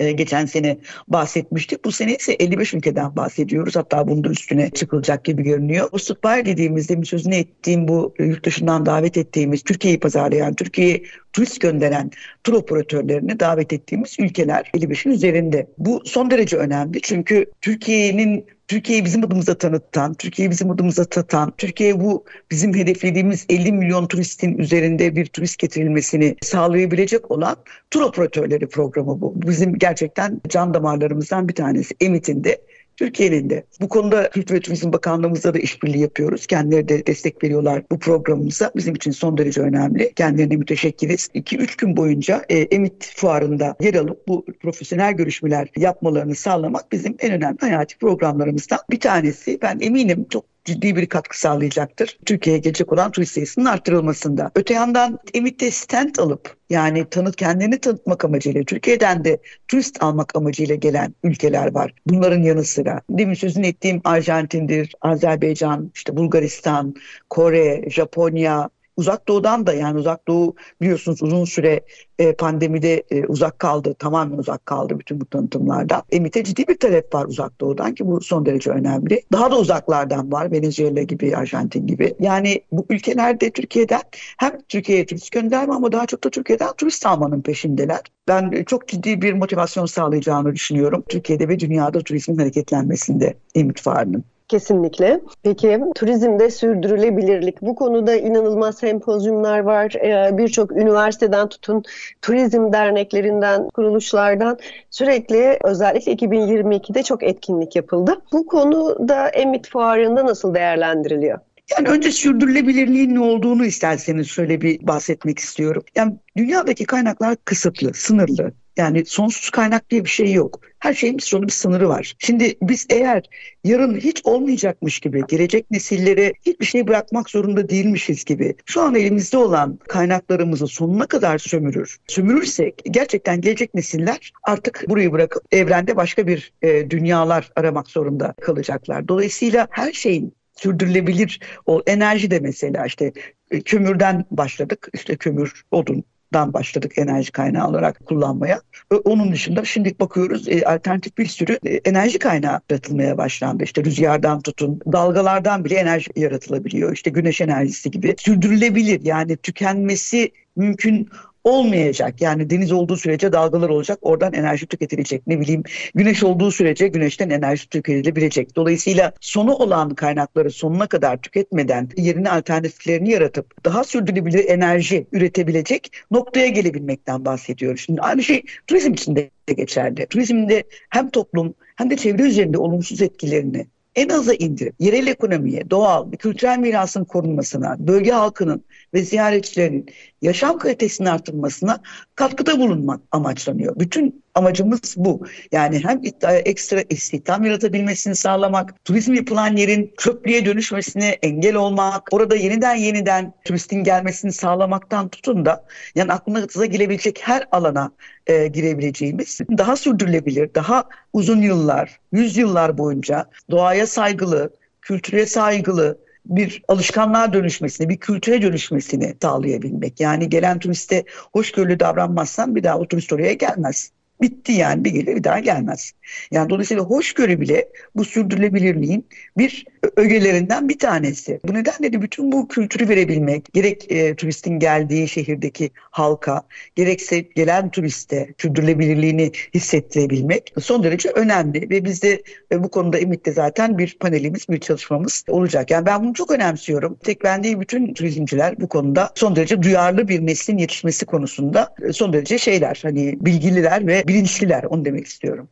e, 0.00 0.12
geçen 0.12 0.46
sene 0.46 0.78
bahsetmiştik. 1.08 1.84
Bu 1.84 1.92
sene 1.92 2.14
ise 2.14 2.32
55 2.32 2.74
ülkeden 2.74 3.16
bahsediyoruz. 3.16 3.76
Hatta 3.76 4.08
bunun 4.08 4.24
da 4.24 4.28
üstüne 4.28 4.70
çıkılacak 4.70 5.24
gibi 5.24 5.42
görünüyor. 5.42 5.88
Bu 5.92 5.98
Spire 5.98 6.46
dediğimizde 6.46 7.00
bir 7.00 7.06
sözünü 7.06 7.34
ettiğim 7.34 7.88
bu 7.88 8.14
yurt 8.18 8.44
dışından 8.44 8.86
davet 8.86 9.16
ettiğimiz 9.16 9.62
Türkiye'yi 9.62 10.00
pazarlayan, 10.00 10.54
Türkiye'yi 10.54 11.06
turist 11.32 11.60
gönderen 11.60 12.10
tur 12.44 12.52
operatörlerini 12.52 13.40
davet 13.40 13.72
ettiğimiz 13.72 14.16
ülkeler 14.18 14.70
55'in 14.74 15.12
üzerinde. 15.12 15.66
Bu 15.78 16.02
son 16.04 16.30
derece 16.30 16.56
önemli 16.56 17.00
çünkü 17.00 17.46
Türkiye'nin 17.60 18.46
Türkiye'yi 18.70 19.04
bizim 19.04 19.24
adımıza 19.24 19.58
tanıtan, 19.58 20.14
Türkiye'yi 20.14 20.50
bizim 20.50 20.70
adımıza 20.70 21.04
tatan, 21.04 21.52
Türkiye'ye 21.58 22.00
bu 22.00 22.24
bizim 22.50 22.74
hedeflediğimiz 22.74 23.46
50 23.48 23.72
milyon 23.72 24.06
turistin 24.06 24.58
üzerinde 24.58 25.16
bir 25.16 25.26
turist 25.26 25.58
getirilmesini 25.58 26.36
sağlayabilecek 26.42 27.30
olan 27.30 27.56
tur 27.90 28.00
operatörleri 28.00 28.68
programı 28.68 29.20
bu. 29.20 29.34
Bizim 29.36 29.78
gerçekten 29.78 30.40
can 30.48 30.74
damarlarımızdan 30.74 31.48
bir 31.48 31.54
tanesi. 31.54 31.94
Emit'in 32.00 32.44
de 32.44 32.62
Türkiye'nin 33.00 33.50
de. 33.50 33.64
Bu 33.80 33.88
konuda 33.88 34.30
Kültür 34.30 34.54
ve 34.54 34.60
Turizm 34.60 34.92
Bakanlığımızla 34.92 35.54
da 35.54 35.58
işbirliği 35.58 36.00
yapıyoruz. 36.00 36.46
Kendileri 36.46 36.88
de 36.88 37.06
destek 37.06 37.44
veriyorlar 37.44 37.82
bu 37.90 37.98
programımıza. 37.98 38.70
Bizim 38.76 38.94
için 38.94 39.10
son 39.10 39.38
derece 39.38 39.60
önemli. 39.60 40.12
Kendilerine 40.14 40.56
müteşekkiriz. 40.56 41.28
2-3 41.34 41.78
gün 41.78 41.96
boyunca 41.96 42.44
e, 42.48 42.58
Emit 42.58 43.12
Fuarı'nda 43.16 43.76
yer 43.80 43.94
alıp 43.94 44.28
bu 44.28 44.44
profesyonel 44.62 45.12
görüşmeler 45.12 45.68
yapmalarını 45.76 46.34
sağlamak 46.34 46.92
bizim 46.92 47.16
en 47.18 47.32
önemli 47.32 47.58
hayati 47.60 47.98
programlarımızdan 47.98 48.78
bir 48.90 49.00
tanesi. 49.00 49.58
Ben 49.62 49.78
eminim 49.80 50.26
çok 50.30 50.49
ciddi 50.64 50.96
bir 50.96 51.06
katkı 51.06 51.40
sağlayacaktır. 51.40 52.18
Türkiye'ye 52.26 52.60
gelecek 52.60 52.92
olan 52.92 53.10
turist 53.10 53.32
sayısının 53.32 53.64
arttırılmasında. 53.64 54.50
Öte 54.54 54.74
yandan 54.74 55.18
Emit'te 55.34 55.70
stand 55.70 56.16
alıp 56.16 56.56
yani 56.70 57.04
tanıt 57.10 57.36
kendini 57.36 57.78
tanıtmak 57.78 58.24
amacıyla 58.24 58.62
Türkiye'den 58.62 59.24
de 59.24 59.38
turist 59.68 60.02
almak 60.02 60.36
amacıyla 60.36 60.74
gelen 60.74 61.14
ülkeler 61.24 61.74
var. 61.74 61.94
Bunların 62.06 62.42
yanı 62.42 62.64
sıra 62.64 63.00
demin 63.10 63.34
sözünü 63.34 63.66
ettiğim 63.66 64.00
Arjantin'dir, 64.04 64.94
Azerbaycan, 65.00 65.90
işte 65.94 66.16
Bulgaristan, 66.16 66.94
Kore, 67.30 67.90
Japonya, 67.90 68.70
Uzak 69.00 69.28
Doğu'dan 69.28 69.66
da 69.66 69.72
yani 69.72 69.98
Uzak 69.98 70.28
Doğu 70.28 70.54
biliyorsunuz 70.80 71.22
uzun 71.22 71.44
süre 71.44 71.80
e, 72.18 72.32
pandemide 72.32 73.02
e, 73.10 73.26
uzak 73.26 73.58
kaldı, 73.58 73.94
tamamen 73.98 74.38
uzak 74.38 74.66
kaldı 74.66 74.98
bütün 74.98 75.20
bu 75.20 75.26
tanıtımlardan. 75.26 76.02
Emit'e 76.10 76.44
ciddi 76.44 76.68
bir 76.68 76.78
talep 76.78 77.14
var 77.14 77.24
Uzak 77.24 77.60
Doğu'dan 77.60 77.94
ki 77.94 78.06
bu 78.06 78.20
son 78.20 78.46
derece 78.46 78.70
önemli. 78.70 79.22
Daha 79.32 79.50
da 79.50 79.58
uzaklardan 79.58 80.32
var 80.32 80.52
Venezuela 80.52 81.02
gibi, 81.02 81.36
Arjantin 81.36 81.86
gibi. 81.86 82.14
Yani 82.20 82.60
bu 82.72 82.86
ülkelerde 82.90 83.50
Türkiye'den 83.50 84.02
hem 84.38 84.60
Türkiye'ye 84.68 85.06
turist 85.06 85.32
gönderme 85.32 85.74
ama 85.74 85.92
daha 85.92 86.06
çok 86.06 86.24
da 86.24 86.30
Türkiye'den 86.30 86.72
turist 86.76 87.06
almanın 87.06 87.42
peşindeler. 87.42 88.00
Ben 88.28 88.64
çok 88.66 88.88
ciddi 88.88 89.22
bir 89.22 89.32
motivasyon 89.32 89.86
sağlayacağını 89.86 90.54
düşünüyorum. 90.54 91.04
Türkiye'de 91.08 91.48
ve 91.48 91.60
dünyada 91.60 92.00
turizmin 92.00 92.38
hareketlenmesinde 92.38 93.34
Emit 93.54 93.82
Fuarı'nın. 93.82 94.24
Kesinlikle. 94.50 95.20
Peki 95.42 95.80
turizmde 95.94 96.50
sürdürülebilirlik. 96.50 97.62
Bu 97.62 97.74
konuda 97.74 98.14
inanılmaz 98.14 98.78
sempozyumlar 98.78 99.58
var. 99.58 99.92
Ee, 99.94 100.38
birçok 100.38 100.72
üniversiteden 100.72 101.48
tutun 101.48 101.82
turizm 102.22 102.72
derneklerinden, 102.72 103.68
kuruluşlardan 103.68 104.58
sürekli 104.90 105.58
özellikle 105.64 106.12
2022'de 106.12 107.02
çok 107.02 107.22
etkinlik 107.22 107.76
yapıldı. 107.76 108.20
Bu 108.32 108.46
konuda 108.46 109.28
Emit 109.28 109.70
Fuarı'nda 109.70 110.26
nasıl 110.26 110.54
değerlendiriliyor? 110.54 111.38
Yani 111.76 111.88
önce 111.88 112.12
sürdürülebilirliğin 112.12 113.14
ne 113.14 113.20
olduğunu 113.20 113.66
isterseniz 113.66 114.28
şöyle 114.28 114.60
bir 114.60 114.86
bahsetmek 114.86 115.38
istiyorum. 115.38 115.82
Yani 115.94 116.16
dünyadaki 116.36 116.84
kaynaklar 116.84 117.36
kısıtlı, 117.44 117.94
sınırlı. 117.94 118.52
Yani 118.76 119.06
sonsuz 119.06 119.50
kaynak 119.50 119.90
diye 119.90 120.04
bir 120.04 120.08
şey 120.08 120.32
yok. 120.32 120.60
Her 120.78 120.94
şeyin 120.94 121.18
bir 121.18 121.22
sonu 121.22 121.46
bir 121.46 121.52
sınırı 121.52 121.88
var. 121.88 122.14
Şimdi 122.18 122.54
biz 122.62 122.86
eğer 122.90 123.22
yarın 123.64 123.96
hiç 123.96 124.20
olmayacakmış 124.24 125.00
gibi 125.00 125.22
gelecek 125.28 125.70
nesillere 125.70 126.32
hiçbir 126.46 126.66
şey 126.66 126.88
bırakmak 126.88 127.30
zorunda 127.30 127.68
değilmişiz 127.68 128.24
gibi 128.24 128.54
şu 128.66 128.80
an 128.80 128.94
elimizde 128.94 129.36
olan 129.36 129.78
kaynaklarımızı 129.88 130.66
sonuna 130.66 131.06
kadar 131.06 131.38
sömürür. 131.38 131.98
Sömürürsek 132.06 132.82
gerçekten 132.90 133.40
gelecek 133.40 133.74
nesiller 133.74 134.32
artık 134.42 134.84
burayı 134.88 135.12
bırakıp 135.12 135.42
evrende 135.52 135.96
başka 135.96 136.26
bir 136.26 136.52
e, 136.62 136.90
dünyalar 136.90 137.50
aramak 137.56 137.88
zorunda 137.88 138.34
kalacaklar. 138.40 139.08
Dolayısıyla 139.08 139.68
her 139.70 139.92
şeyin 139.92 140.34
sürdürülebilir 140.62 141.40
o 141.66 141.82
enerji 141.86 142.30
de 142.30 142.40
mesela 142.40 142.86
işte 142.86 143.12
e, 143.50 143.60
kömürden 143.60 144.24
başladık 144.30 144.88
işte 144.94 145.16
kömür 145.16 145.64
odun 145.70 146.04
dan 146.32 146.52
başladık 146.52 146.92
enerji 146.98 147.32
kaynağı 147.32 147.68
olarak 147.68 148.06
kullanmaya. 148.06 148.60
Onun 149.04 149.32
dışında 149.32 149.64
şimdi 149.64 149.94
bakıyoruz 150.00 150.48
e, 150.48 150.64
alternatif 150.64 151.18
bir 151.18 151.26
sürü 151.26 151.58
e, 151.66 151.74
enerji 151.74 152.18
kaynağı 152.18 152.60
yaratılmaya 152.70 153.18
başlandı. 153.18 153.64
İşte 153.64 153.84
rüzgardan 153.84 154.40
tutun, 154.40 154.80
dalgalardan 154.92 155.64
bile 155.64 155.74
enerji 155.74 156.10
yaratılabiliyor. 156.16 156.92
İşte 156.92 157.10
güneş 157.10 157.40
enerjisi 157.40 157.90
gibi 157.90 158.14
sürdürülebilir 158.18 159.00
yani 159.04 159.36
tükenmesi 159.36 160.32
mümkün 160.56 161.08
olmayacak. 161.44 162.20
Yani 162.20 162.50
deniz 162.50 162.72
olduğu 162.72 162.96
sürece 162.96 163.32
dalgalar 163.32 163.68
olacak. 163.68 163.98
Oradan 164.02 164.32
enerji 164.32 164.66
tüketilecek. 164.66 165.26
Ne 165.26 165.40
bileyim 165.40 165.62
güneş 165.94 166.22
olduğu 166.22 166.50
sürece 166.50 166.88
güneşten 166.88 167.30
enerji 167.30 167.68
tüketilebilecek. 167.68 168.56
Dolayısıyla 168.56 169.12
sonu 169.20 169.54
olan 169.54 169.94
kaynakları 169.94 170.50
sonuna 170.50 170.86
kadar 170.86 171.16
tüketmeden 171.16 171.88
yerine 171.96 172.30
alternatiflerini 172.30 173.10
yaratıp 173.10 173.64
daha 173.64 173.84
sürdürülebilir 173.84 174.48
enerji 174.48 175.06
üretebilecek 175.12 175.92
noktaya 176.10 176.48
gelebilmekten 176.48 177.24
bahsediyoruz. 177.24 177.80
Şimdi 177.80 178.00
aynı 178.00 178.22
şey 178.22 178.42
turizm 178.66 178.92
için 178.92 179.16
de 179.16 179.30
geçerli. 179.56 180.06
Turizmde 180.06 180.64
hem 180.90 181.10
toplum 181.10 181.54
hem 181.76 181.90
de 181.90 181.96
çevre 181.96 182.22
üzerinde 182.22 182.58
olumsuz 182.58 183.02
etkilerini 183.02 183.66
en 183.96 184.08
aza 184.08 184.34
indirip 184.34 184.74
yerel 184.78 185.06
ekonomiye, 185.06 185.70
doğal, 185.70 186.12
kültürel 186.12 186.58
mirasın 186.58 187.04
korunmasına, 187.04 187.76
bölge 187.78 188.10
halkının 188.10 188.64
ve 188.94 189.02
ziyaretçilerin 189.02 189.86
yaşam 190.22 190.58
kalitesinin 190.58 191.08
artırılmasına 191.08 191.80
katkıda 192.14 192.58
bulunmak 192.58 193.00
amaçlanıyor. 193.10 193.76
Bütün 193.80 194.22
amacımız 194.34 194.94
bu. 194.96 195.26
Yani 195.52 195.84
hem 195.84 196.00
ekstra 196.44 196.84
istihdam 196.90 197.44
yaratabilmesini 197.44 198.16
sağlamak, 198.16 198.84
turizm 198.84 199.14
yapılan 199.14 199.56
yerin 199.56 199.94
çöplüğe 199.98 200.44
dönüşmesine 200.44 201.08
engel 201.08 201.54
olmak, 201.54 202.08
orada 202.10 202.36
yeniden 202.36 202.74
yeniden 202.74 203.32
turistin 203.44 203.84
gelmesini 203.84 204.32
sağlamaktan 204.32 205.08
tutun 205.08 205.44
da 205.44 205.64
yani 205.94 206.12
aklınıza 206.12 206.66
gelebilecek 206.66 207.20
her 207.22 207.46
alana 207.52 207.92
e, 208.26 208.46
girebileceğimiz, 208.46 209.40
daha 209.58 209.76
sürdürülebilir, 209.76 210.54
daha 210.54 210.84
uzun 211.12 211.42
yıllar, 211.42 212.00
yüz 212.12 212.36
yıllar 212.36 212.78
boyunca 212.78 213.26
doğaya 213.50 213.86
saygılı, 213.86 214.50
kültüre 214.82 215.26
saygılı, 215.26 215.98
bir 216.26 216.62
alışkanlığa 216.68 217.32
dönüşmesini, 217.32 217.88
bir 217.88 217.96
kültüre 217.96 218.42
dönüşmesini 218.42 219.16
sağlayabilmek. 219.22 220.00
Yani 220.00 220.28
gelen 220.28 220.58
turiste 220.58 221.04
hoşgörülü 221.32 221.80
davranmazsan 221.80 222.56
bir 222.56 222.62
daha 222.62 222.78
o 222.78 222.88
turist 222.88 223.12
oraya 223.12 223.32
gelmez. 223.32 223.92
Bitti 224.22 224.52
yani 224.52 224.84
bir 224.84 224.90
gelir 224.90 225.16
bir 225.16 225.24
daha 225.24 225.38
gelmez. 225.38 225.92
Yani 226.30 226.50
dolayısıyla 226.50 226.82
hoşgörü 226.82 227.40
bile 227.40 227.68
bu 227.94 228.04
sürdürülebilirliğin 228.04 229.06
bir 229.38 229.66
ögelerinden 229.96 230.68
bir 230.68 230.78
tanesi. 230.78 231.40
Bu 231.48 231.54
nedenle 231.54 231.92
de 231.92 232.02
bütün 232.02 232.32
bu 232.32 232.48
kültürü 232.48 232.88
verebilmek, 232.88 233.52
gerek 233.52 233.92
e, 233.92 234.14
turistin 234.14 234.58
geldiği 234.58 235.08
şehirdeki 235.08 235.70
halka, 235.76 236.42
gerekse 236.76 237.20
gelen 237.20 237.70
turiste 237.70 238.34
sürdürülebilirliğini 238.38 239.32
hissettirebilmek 239.54 240.54
son 240.60 240.84
derece 240.84 241.10
önemli. 241.10 241.70
Ve 241.70 241.84
bizde 241.84 242.22
e, 242.52 242.62
bu 242.62 242.68
konuda 242.70 242.98
Emit'te 242.98 243.32
zaten 243.32 243.78
bir 243.78 243.96
panelimiz, 244.00 244.48
bir 244.48 244.60
çalışmamız 244.60 245.24
olacak. 245.28 245.70
Yani 245.70 245.86
ben 245.86 246.04
bunu 246.04 246.14
çok 246.14 246.30
önemsiyorum. 246.30 246.96
Tek 247.04 247.24
ben 247.24 247.44
değil 247.44 247.60
bütün 247.60 247.94
turizmciler 247.94 248.60
bu 248.60 248.68
konuda 248.68 249.10
son 249.14 249.36
derece 249.36 249.62
duyarlı 249.62 250.08
bir 250.08 250.26
neslin 250.26 250.58
yetişmesi 250.58 251.06
konusunda 251.06 251.74
e, 251.82 251.92
son 251.92 252.12
derece 252.12 252.38
şeyler, 252.38 252.80
hani 252.82 253.16
bilgililer 253.20 253.86
ve 253.86 254.02
bilinçliler 254.10 254.64
onu 254.64 254.84
demek 254.84 255.06
istiyorum. 255.06 255.48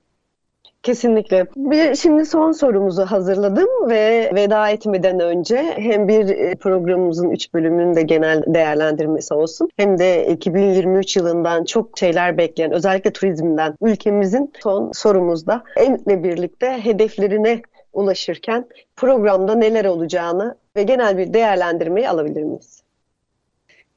Kesinlikle. 0.82 1.46
Bir, 1.56 1.94
şimdi 1.94 2.26
son 2.26 2.52
sorumuzu 2.52 3.02
hazırladım 3.02 3.68
ve 3.90 4.30
veda 4.34 4.68
etmeden 4.68 5.20
önce 5.20 5.56
hem 5.76 6.08
bir 6.08 6.28
e, 6.28 6.54
programımızın 6.54 7.30
3 7.30 7.54
bölümünün 7.54 7.94
de 7.94 8.02
genel 8.02 8.42
değerlendirmesi 8.46 9.34
olsun 9.34 9.68
hem 9.76 9.98
de 9.98 10.26
2023 10.26 11.16
yılından 11.16 11.64
çok 11.64 11.98
şeyler 11.98 12.38
bekleyen 12.38 12.72
özellikle 12.72 13.12
turizmden 13.12 13.74
ülkemizin 13.82 14.52
son 14.62 14.92
sorumuzda 14.92 15.62
Emit'le 15.76 16.24
birlikte 16.24 16.84
hedeflerine 16.84 17.62
ulaşırken 17.92 18.66
programda 18.96 19.54
neler 19.54 19.84
olacağını 19.84 20.56
ve 20.76 20.82
genel 20.82 21.18
bir 21.18 21.32
değerlendirmeyi 21.32 22.08
alabilir 22.08 22.42
miyiz? 22.42 22.77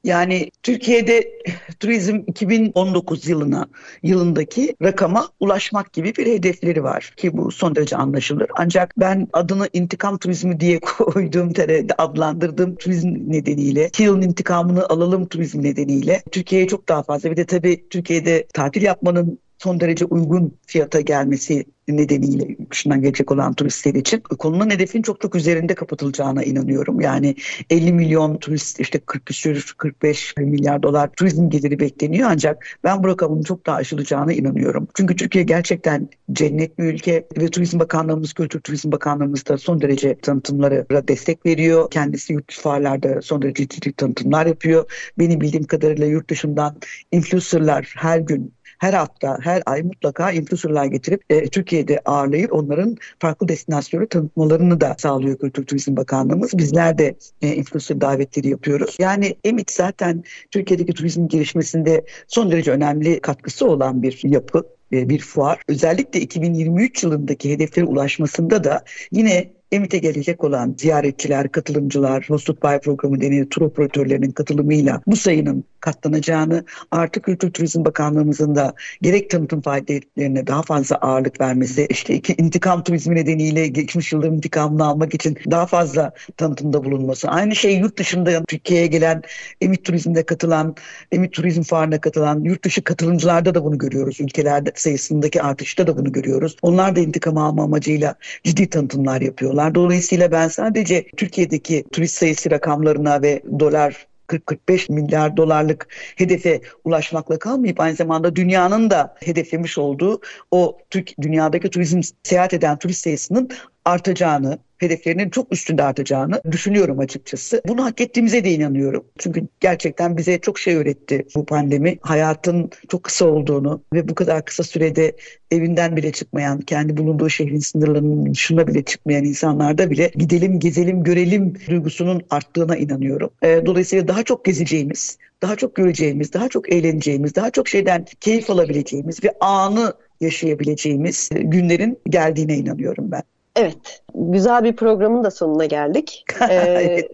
Yani 0.04 0.50
Türkiye'de 0.62 1.32
turizm 1.80 2.20
2019 2.26 3.28
yılına 3.28 3.68
yılındaki 4.02 4.76
rakama 4.82 5.28
ulaşmak 5.40 5.92
gibi 5.92 6.16
bir 6.16 6.26
hedefleri 6.26 6.82
var 6.82 7.12
ki 7.16 7.36
bu 7.36 7.50
son 7.50 7.74
derece 7.74 7.96
anlaşılır. 7.96 8.46
Ancak 8.56 8.94
ben 8.96 9.28
adını 9.32 9.68
intikam 9.72 10.18
turizmi 10.18 10.60
diye 10.60 10.80
koyduğum 10.98 11.52
TR'de 11.52 11.94
adlandırdığım 11.98 12.76
turizm 12.76 13.08
nedeniyle 13.08 13.86
iki 13.88 14.02
yılın 14.02 14.22
intikamını 14.22 14.86
alalım 14.88 15.26
turizm 15.26 15.62
nedeniyle 15.62 16.22
Türkiye'ye 16.32 16.68
çok 16.68 16.88
daha 16.88 17.02
fazla 17.02 17.30
bir 17.30 17.36
de 17.36 17.44
tabii 17.44 17.88
Türkiye'de 17.88 18.46
tatil 18.54 18.82
yapmanın 18.82 19.38
son 19.62 19.80
derece 19.80 20.04
uygun 20.04 20.58
fiyata 20.66 21.00
gelmesi 21.00 21.64
nedeniyle 21.88 22.44
yurt 22.44 22.84
gelecek 22.84 23.32
olan 23.32 23.54
turistler 23.54 23.94
için 23.94 24.20
konunun 24.20 24.70
hedefin 24.70 25.02
çok 25.02 25.20
çok 25.20 25.34
üzerinde 25.34 25.74
kapatılacağına 25.74 26.42
inanıyorum. 26.42 27.00
Yani 27.00 27.34
50 27.70 27.92
milyon 27.92 28.36
turist 28.36 28.80
işte 28.80 28.98
40 28.98 29.26
küsür 29.26 29.74
45 29.78 30.34
milyar 30.36 30.82
dolar 30.82 31.10
turizm 31.12 31.50
geliri 31.50 31.80
bekleniyor 31.80 32.28
ancak 32.30 32.66
ben 32.84 33.02
bu 33.02 33.08
rakamın 33.08 33.42
çok 33.42 33.66
daha 33.66 33.76
aşılacağına 33.76 34.32
inanıyorum. 34.32 34.88
Çünkü 34.94 35.16
Türkiye 35.16 35.44
gerçekten 35.44 36.08
cennet 36.32 36.78
bir 36.78 36.84
ülke 36.84 37.26
ve 37.38 37.48
Turizm 37.48 37.78
Bakanlığımız, 37.78 38.32
Kültür 38.32 38.60
Turizm 38.60 38.92
Bakanlığımız 38.92 39.46
da 39.46 39.58
son 39.58 39.80
derece 39.80 40.18
tanıtımlara 40.18 41.08
destek 41.08 41.46
veriyor. 41.46 41.90
Kendisi 41.90 42.32
yurt 42.32 42.54
fuarlarda 42.54 43.22
son 43.22 43.42
derece 43.42 43.68
ciddi 43.68 43.92
tanıtımlar 43.92 44.46
yapıyor. 44.46 45.12
Benim 45.18 45.40
bildiğim 45.40 45.64
kadarıyla 45.64 46.06
yurt 46.06 46.30
dışından 46.30 46.76
influencerlar 47.12 47.94
her 47.96 48.18
gün 48.18 48.52
her 48.82 48.92
hafta, 48.92 49.38
her 49.42 49.62
ay 49.66 49.82
mutlaka 49.82 50.30
influencerlar 50.30 50.84
getirip 50.84 51.22
e, 51.30 51.48
Türkiye'de 51.48 52.00
ağırlayıp 52.04 52.52
onların 52.52 52.96
farklı 53.18 53.48
destinasyonu 53.48 54.08
tanıtmalarını 54.08 54.80
da 54.80 54.94
sağlıyor 54.98 55.38
Kültür 55.38 55.66
Turizm 55.66 55.96
Bakanlığımız. 55.96 56.58
Bizler 56.58 56.98
de 56.98 57.16
e, 57.42 57.54
influencer 57.54 58.00
davetleri 58.00 58.48
yapıyoruz. 58.48 58.96
Yani 58.98 59.36
EMİT 59.44 59.70
zaten 59.70 60.24
Türkiye'deki 60.50 60.92
turizm 60.92 61.28
gelişmesinde 61.28 62.04
son 62.28 62.50
derece 62.50 62.70
önemli 62.70 63.20
katkısı 63.20 63.66
olan 63.66 64.02
bir 64.02 64.20
yapı 64.24 64.64
e, 64.92 65.08
bir 65.08 65.20
fuar. 65.20 65.62
Özellikle 65.68 66.20
2023 66.20 67.02
yılındaki 67.02 67.52
hedeflere 67.52 67.86
ulaşmasında 67.86 68.64
da 68.64 68.84
yine 69.12 69.52
Emit'e 69.72 69.98
gelecek 69.98 70.44
olan 70.44 70.74
ziyaretçiler, 70.78 71.52
katılımcılar, 71.52 72.24
Hosted 72.28 72.56
by 72.62 72.78
programı 72.84 73.20
denilen 73.20 73.48
tur 73.48 73.62
operatörlerinin 73.62 74.30
katılımıyla 74.30 75.02
bu 75.06 75.16
sayının 75.16 75.64
katlanacağını, 75.80 76.64
artık 76.90 77.24
Kültür 77.24 77.50
Turizm 77.50 77.84
Bakanlığımızın 77.84 78.54
da 78.54 78.74
gerek 79.02 79.30
tanıtım 79.30 79.60
faaliyetlerine 79.60 80.46
daha 80.46 80.62
fazla 80.62 80.96
ağırlık 80.96 81.40
vermesi, 81.40 81.86
işte 81.90 82.14
iki 82.14 82.34
intikam 82.38 82.82
turizmi 82.82 83.14
nedeniyle 83.14 83.66
geçmiş 83.66 84.12
yılların 84.12 84.36
intikamını 84.36 84.84
almak 84.84 85.14
için 85.14 85.38
daha 85.50 85.66
fazla 85.66 86.12
tanıtımda 86.36 86.84
bulunması. 86.84 87.28
Aynı 87.28 87.56
şey 87.56 87.76
yurt 87.76 87.98
dışında 87.98 88.44
Türkiye'ye 88.48 88.86
gelen 88.86 89.22
Emit 89.60 89.84
Turizm'de 89.84 90.22
katılan, 90.22 90.76
Emit 91.12 91.32
Turizm 91.32 91.62
Fuarı'na 91.62 92.00
katılan 92.00 92.40
yurt 92.40 92.64
dışı 92.64 92.84
katılımcılarda 92.84 93.54
da 93.54 93.64
bunu 93.64 93.78
görüyoruz. 93.78 94.20
Ülkelerde 94.20 94.72
sayısındaki 94.74 95.42
artışta 95.42 95.86
da 95.86 95.96
bunu 95.96 96.12
görüyoruz. 96.12 96.56
Onlar 96.62 96.96
da 96.96 97.00
intikam 97.00 97.36
alma 97.36 97.62
amacıyla 97.62 98.14
ciddi 98.44 98.70
tanıtımlar 98.70 99.20
yapıyorlar. 99.20 99.61
Dolayısıyla 99.74 100.32
ben 100.32 100.48
sadece 100.48 101.06
Türkiye'deki 101.16 101.84
turist 101.92 102.18
sayısı 102.18 102.50
rakamlarına 102.50 103.22
ve 103.22 103.42
dolar 103.58 104.06
40-45 104.28 104.92
milyar 104.92 105.36
dolarlık 105.36 105.88
hedefe 106.16 106.60
ulaşmakla 106.84 107.38
kalmayıp 107.38 107.80
aynı 107.80 107.96
zamanda 107.96 108.36
dünyanın 108.36 108.90
da 108.90 109.14
hedeflemiş 109.20 109.78
olduğu 109.78 110.20
o 110.50 110.78
Türk 110.90 111.20
dünyadaki 111.20 111.70
turizm 111.70 112.00
seyahat 112.22 112.54
eden 112.54 112.78
turist 112.78 113.02
sayısının 113.02 113.50
artacağını, 113.84 114.58
hedeflerinin 114.78 115.30
çok 115.30 115.52
üstünde 115.52 115.82
artacağını 115.82 116.40
düşünüyorum 116.52 116.98
açıkçası. 116.98 117.62
Bunu 117.68 117.84
hak 117.84 118.00
ettiğimize 118.00 118.44
de 118.44 118.50
inanıyorum. 118.50 119.04
Çünkü 119.18 119.46
gerçekten 119.60 120.16
bize 120.16 120.38
çok 120.38 120.58
şey 120.58 120.76
öğretti 120.76 121.26
bu 121.34 121.46
pandemi. 121.46 121.98
Hayatın 122.00 122.70
çok 122.88 123.04
kısa 123.04 123.24
olduğunu 123.24 123.82
ve 123.92 124.08
bu 124.08 124.14
kadar 124.14 124.44
kısa 124.44 124.62
sürede 124.62 125.16
evinden 125.50 125.96
bile 125.96 126.12
çıkmayan, 126.12 126.60
kendi 126.60 126.96
bulunduğu 126.96 127.28
şehrin 127.28 127.58
sınırlarının 127.58 128.32
dışına 128.34 128.66
bile 128.66 128.82
çıkmayan 128.82 129.24
insanlarda 129.24 129.90
bile 129.90 130.10
gidelim, 130.16 130.58
gezelim, 130.58 131.02
görelim 131.02 131.54
duygusunun 131.68 132.22
arttığına 132.30 132.76
inanıyorum. 132.76 133.30
Ee, 133.42 133.62
dolayısıyla 133.66 134.08
daha 134.08 134.22
çok 134.22 134.44
gezeceğimiz, 134.44 135.18
daha 135.42 135.56
çok 135.56 135.74
göreceğimiz, 135.74 136.32
daha 136.32 136.48
çok 136.48 136.72
eğleneceğimiz, 136.72 137.34
daha 137.34 137.50
çok 137.50 137.68
şeyden 137.68 138.06
keyif 138.20 138.50
alabileceğimiz 138.50 139.24
ve 139.24 139.32
anı 139.40 139.94
yaşayabileceğimiz 140.20 141.30
günlerin 141.32 141.98
geldiğine 142.08 142.56
inanıyorum 142.56 143.10
ben. 143.10 143.22
Evet, 143.56 144.02
güzel 144.14 144.64
bir 144.64 144.76
programın 144.76 145.24
da 145.24 145.30
sonuna 145.30 145.64
geldik. 145.64 146.24
Ee? 146.50 147.08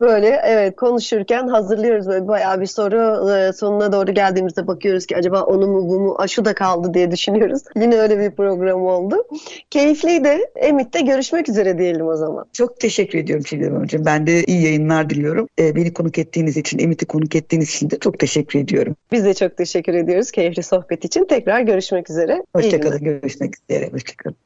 Böyle 0.00 0.40
evet 0.44 0.76
konuşurken 0.76 1.48
hazırlıyoruz 1.48 2.08
böyle 2.08 2.28
bayağı 2.28 2.60
bir 2.60 2.66
soru 2.66 3.30
e, 3.30 3.52
sonuna 3.52 3.92
doğru 3.92 4.14
geldiğimizde 4.14 4.66
bakıyoruz 4.66 5.06
ki 5.06 5.16
acaba 5.16 5.42
onu 5.42 5.66
mu 5.66 5.88
bu 5.88 6.00
mu 6.00 6.16
aşı 6.18 6.44
da 6.44 6.54
kaldı 6.54 6.94
diye 6.94 7.10
düşünüyoruz. 7.10 7.62
Yine 7.76 7.96
öyle 7.96 8.18
bir 8.18 8.30
program 8.30 8.86
oldu. 8.86 9.16
Keyifliydi. 9.70 10.38
Emit'te 10.56 11.00
görüşmek 11.00 11.48
üzere 11.48 11.78
diyelim 11.78 12.06
o 12.06 12.16
zaman. 12.16 12.44
Çok 12.52 12.80
teşekkür 12.80 13.18
ediyorum 13.18 13.44
Çiğdem 13.44 13.80
Hocam. 13.80 14.04
Ben 14.04 14.26
de 14.26 14.44
iyi 14.44 14.64
yayınlar 14.64 15.10
diliyorum. 15.10 15.48
Ee, 15.58 15.76
beni 15.76 15.92
konuk 15.92 16.18
ettiğiniz 16.18 16.56
için, 16.56 16.78
Emit'i 16.78 17.06
konuk 17.06 17.36
ettiğiniz 17.36 17.70
için 17.70 17.90
de 17.90 17.98
çok 17.98 18.18
teşekkür 18.18 18.58
ediyorum. 18.58 18.96
Biz 19.12 19.24
de 19.24 19.34
çok 19.34 19.56
teşekkür 19.56 19.94
ediyoruz 19.94 20.30
keyifli 20.30 20.62
sohbet 20.62 21.04
için. 21.04 21.24
Tekrar 21.24 21.60
görüşmek 21.60 22.10
üzere. 22.10 22.42
Hoşçakalın. 22.56 22.98
Görüşmek 22.98 23.54
üzere. 23.70 23.90
Hoşçakalın. 23.92 24.36